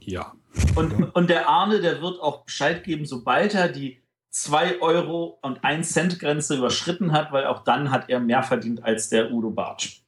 [0.00, 0.32] ja.
[0.76, 3.98] Und, und der Arne, der wird auch Bescheid geben, sobald er die
[4.30, 8.84] 2 Euro und 1 Cent Grenze überschritten hat, weil auch dann hat er mehr verdient
[8.84, 10.03] als der Udo Bartsch.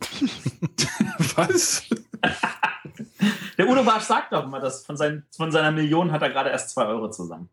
[1.36, 1.84] Was?
[3.58, 6.50] Der Udo Bartsch sagt doch immer, dass von, seinen, von seiner Million hat er gerade
[6.50, 7.48] erst 2 Euro zusammen.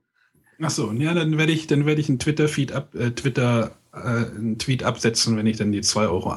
[0.61, 4.57] Achso, ja, dann werde ich, dann werde ich einen Twitter-Feed ab, äh, Twitter, äh, einen
[4.57, 6.35] Tweet absetzen, wenn ich dann die 2,01 Euro,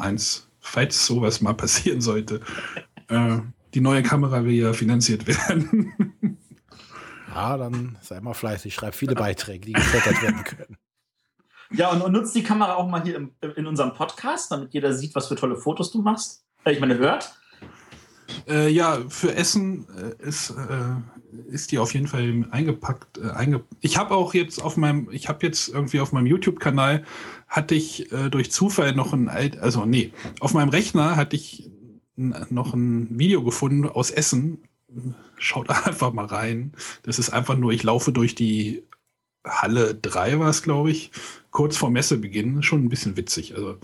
[0.61, 2.41] falls sowas mal passieren sollte.
[3.09, 3.39] äh,
[3.75, 6.39] die neue Kamera will ja finanziert werden.
[7.33, 10.77] Ja, dann sei mal fleißig, schreib viele Beiträge, die geflattert werden können.
[11.73, 14.93] Ja, und, und nutzt die Kamera auch mal hier im, in unserem Podcast, damit jeder
[14.93, 16.45] sieht, was für tolle Fotos du machst.
[16.65, 17.35] Äh, ich meine, hört.
[18.49, 23.19] Äh, ja, für Essen äh, ist, äh, ist die auf jeden Fall eingepackt.
[23.19, 27.05] Äh, einge ich habe auch jetzt auf meinem, ich habe jetzt irgendwie auf meinem YouTube-Kanal
[27.49, 31.71] hatte ich äh, durch Zufall noch ein alt, also nee, auf meinem Rechner hatte ich
[32.17, 34.59] noch ein Video gefunden aus Essen.
[35.37, 36.73] Schaut einfach mal rein.
[37.03, 38.83] Das ist einfach nur, ich laufe durch die
[39.45, 41.13] Halle 3 war es, glaube ich,
[41.51, 42.63] kurz vor Messebeginn.
[42.63, 43.55] Schon ein bisschen witzig.
[43.55, 43.79] Also,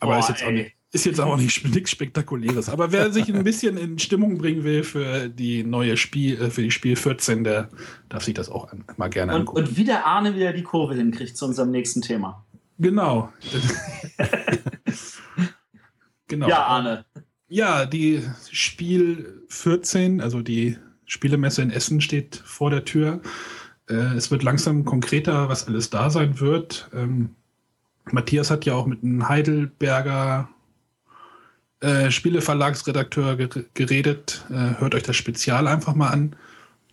[0.00, 0.52] aber Boah, ist jetzt auch ey.
[0.54, 0.72] nicht.
[0.90, 2.70] Ist jetzt auch nicht nichts Spektakuläres.
[2.70, 6.62] Aber wer sich ein bisschen in Stimmung bringen will für die neue Spiel, äh, für
[6.62, 7.68] die Spiel 14, der
[8.08, 9.58] darf sich das auch an, mal gerne Und, angucken.
[9.58, 12.46] und wie der Arne wieder die Kurve hinkriegt zu unserem nächsten Thema.
[12.78, 13.30] genau.
[16.26, 16.48] genau.
[16.48, 17.04] Ja, Arne.
[17.48, 23.20] Ja, die Spiel 14, also die Spielemesse in Essen steht vor der Tür.
[23.88, 26.88] Äh, es wird langsam konkreter, was alles da sein wird.
[26.94, 27.30] Ähm,
[28.12, 30.48] Matthias hat ja auch mit einem Heidelberger
[31.80, 34.44] äh, Spieleverlagsredakteur ger geredet.
[34.50, 36.36] Äh, hört euch das Spezial einfach mal an.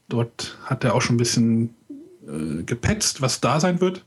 [0.10, 1.76] Dort hat er auch schon ein bisschen
[2.28, 4.06] äh, gepetzt, was da sein wird.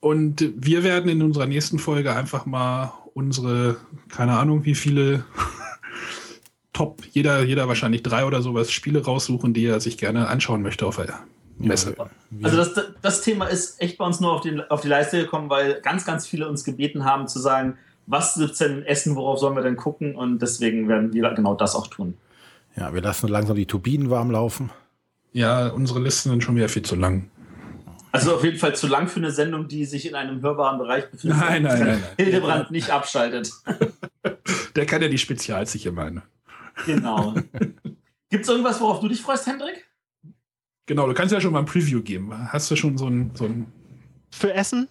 [0.00, 3.76] Und wir werden in unserer nächsten Folge einfach mal unsere,
[4.08, 5.24] keine Ahnung, wie viele
[6.72, 10.86] Top, jeder, jeder wahrscheinlich drei oder sowas Spiele raussuchen, die er sich gerne anschauen möchte
[10.86, 11.20] auf der
[11.58, 11.94] Messe.
[12.42, 15.50] Also das, das Thema ist echt bei uns nur auf die, auf die Leiste gekommen,
[15.50, 17.76] weil ganz, ganz viele uns gebeten haben zu sagen,
[18.06, 20.16] was gibt's denn essen, worauf sollen wir denn gucken?
[20.16, 22.14] Und deswegen werden wir genau das auch tun.
[22.76, 24.70] Ja, wir lassen langsam die Turbinen warm laufen.
[25.32, 27.30] Ja, unsere Listen sind schon wieder viel zu lang.
[28.12, 31.10] Also auf jeden Fall zu lang für eine Sendung, die sich in einem hörbaren Bereich
[31.10, 31.38] befindet.
[31.38, 32.02] Nein, nein, nein, nein.
[32.18, 33.50] Hildebrand nicht abschaltet.
[34.76, 36.10] Der kann ja die Spezials sich immer.
[36.10, 36.22] Ne?
[36.84, 37.34] Genau.
[38.28, 39.86] Gibt's irgendwas, worauf du dich freust, Hendrik?
[40.92, 42.30] Genau, du kannst ja schon mal ein Preview geben.
[42.52, 43.30] Hast du schon so ein.
[43.34, 43.72] So ein
[44.30, 44.88] Für Essen?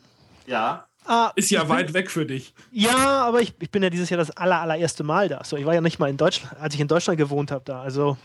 [0.47, 0.87] Ja.
[1.05, 2.55] Ah, ist ja ich bin- weit weg für dich.
[2.71, 5.43] Ja, aber ich, ich bin ja dieses Jahr das aller, allererste Mal da.
[5.43, 7.83] So, ich war ja nicht mal in Deutschland, als ich in Deutschland gewohnt habe da.
[7.83, 8.17] Also,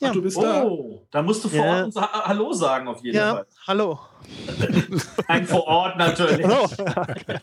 [0.00, 0.08] Ja.
[0.10, 0.62] Ach, du bist da.
[0.64, 1.84] Oh, da musst du vor Ja.
[1.86, 3.46] Ort Hallo sagen, auf jeden ja, Fall.
[3.66, 3.98] hallo.
[5.26, 6.46] Ein vor Ort natürlich.
[6.46, 6.68] Hallo.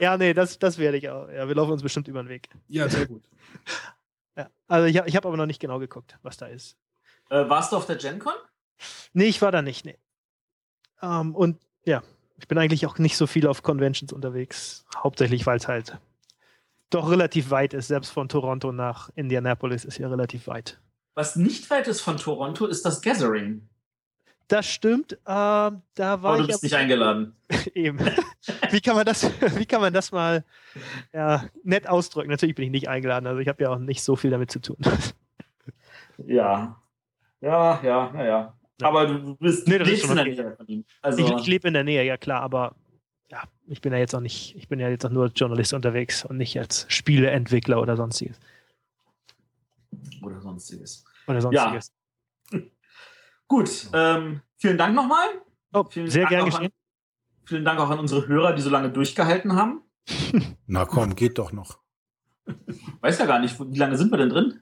[0.00, 1.28] ja, nee, das, das werde ich auch.
[1.28, 2.48] Ja, wir laufen uns bestimmt über den Weg.
[2.68, 3.22] Ja, sehr gut.
[4.34, 4.48] Ja.
[4.66, 6.76] Also, ich, ich habe aber noch nicht genau geguckt, was da ist.
[7.28, 8.34] Äh, warst du auf der GenCon?
[9.12, 9.98] Nee, ich war da nicht, nee.
[11.02, 12.02] Ähm, und ja,
[12.38, 14.84] ich bin eigentlich auch nicht so viel auf Conventions unterwegs.
[14.96, 15.98] Hauptsächlich, weil es halt
[16.90, 17.88] doch relativ weit ist.
[17.88, 20.78] Selbst von Toronto nach Indianapolis ist ja relativ weit.
[21.14, 23.68] Was nicht weit ist von Toronto, ist das Gathering.
[24.48, 25.14] Das stimmt.
[25.14, 27.34] Ähm, da war Aber du ich bist nicht eingeladen.
[27.74, 27.98] eben.
[28.70, 29.24] wie kann man das,
[29.56, 30.44] wie kann man das mal
[31.12, 32.30] ja, nett ausdrücken?
[32.30, 34.60] Natürlich bin ich nicht eingeladen, also ich habe ja auch nicht so viel damit zu
[34.60, 34.76] tun.
[36.18, 36.80] Ja.
[37.40, 38.54] Ja, ja, naja.
[38.80, 38.86] Ja.
[38.88, 40.44] Aber du bist Nee, das ist lebst schon in der.
[40.44, 40.84] Nähe von ihm.
[41.00, 42.74] Also, Ich, ich lebe in der Nähe, ja klar, aber
[43.30, 45.72] ja, ich bin ja jetzt auch nicht, ich bin ja jetzt auch nur als Journalist
[45.72, 48.38] unterwegs und nicht als Spieleentwickler oder sonstiges.
[50.22, 51.04] oder sonstiges.
[51.26, 51.92] Oder sonstiges.
[53.48, 55.26] Gut, ähm, vielen Dank nochmal.
[55.72, 56.66] Oh, Vielen sehr Dank gern auch geschehen.
[56.66, 59.82] An, vielen Dank auch an unsere Hörer, die so lange durchgehalten haben.
[60.66, 61.78] Na komm, geht doch noch.
[63.00, 64.60] Weiß ja gar nicht, wie lange sind wir denn drin?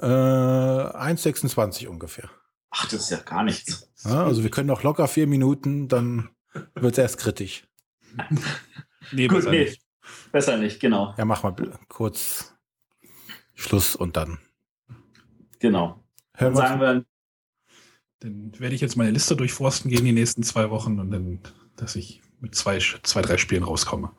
[0.00, 2.30] Äh, 1,26 ungefähr.
[2.70, 3.90] Ach, das ist ja gar nichts.
[4.04, 6.28] Ja, also wir können noch locker vier Minuten, dann
[6.74, 7.64] wird es erst kritisch.
[9.12, 9.64] Nee, Gut, besser nee.
[9.64, 9.82] nicht.
[10.32, 11.14] Besser nicht, genau.
[11.16, 11.54] Ja, mach mal
[11.88, 12.54] kurz
[13.54, 14.38] Schluss und dann
[15.60, 16.04] Genau.
[16.34, 17.04] hören Dann sagen wir,
[18.20, 21.40] Dann werde ich jetzt meine Liste durchforsten gehen die nächsten zwei Wochen und dann,
[21.76, 24.12] dass ich mit zwei, zwei drei Spielen rauskomme.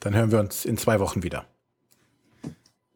[0.00, 1.46] Dann hören wir uns in zwei Wochen wieder.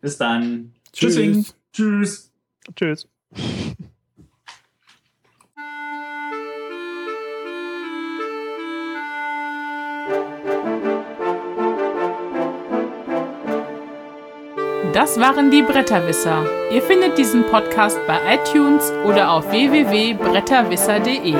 [0.02, 0.74] bis dann.
[0.92, 1.46] Tschüssing.
[1.72, 2.30] Tschüss.
[2.76, 3.08] Tschüss.
[14.92, 16.44] Das waren die Bretterwisser.
[16.70, 21.34] Ihr findet diesen Podcast bei iTunes oder auf www.bretterwisser.de.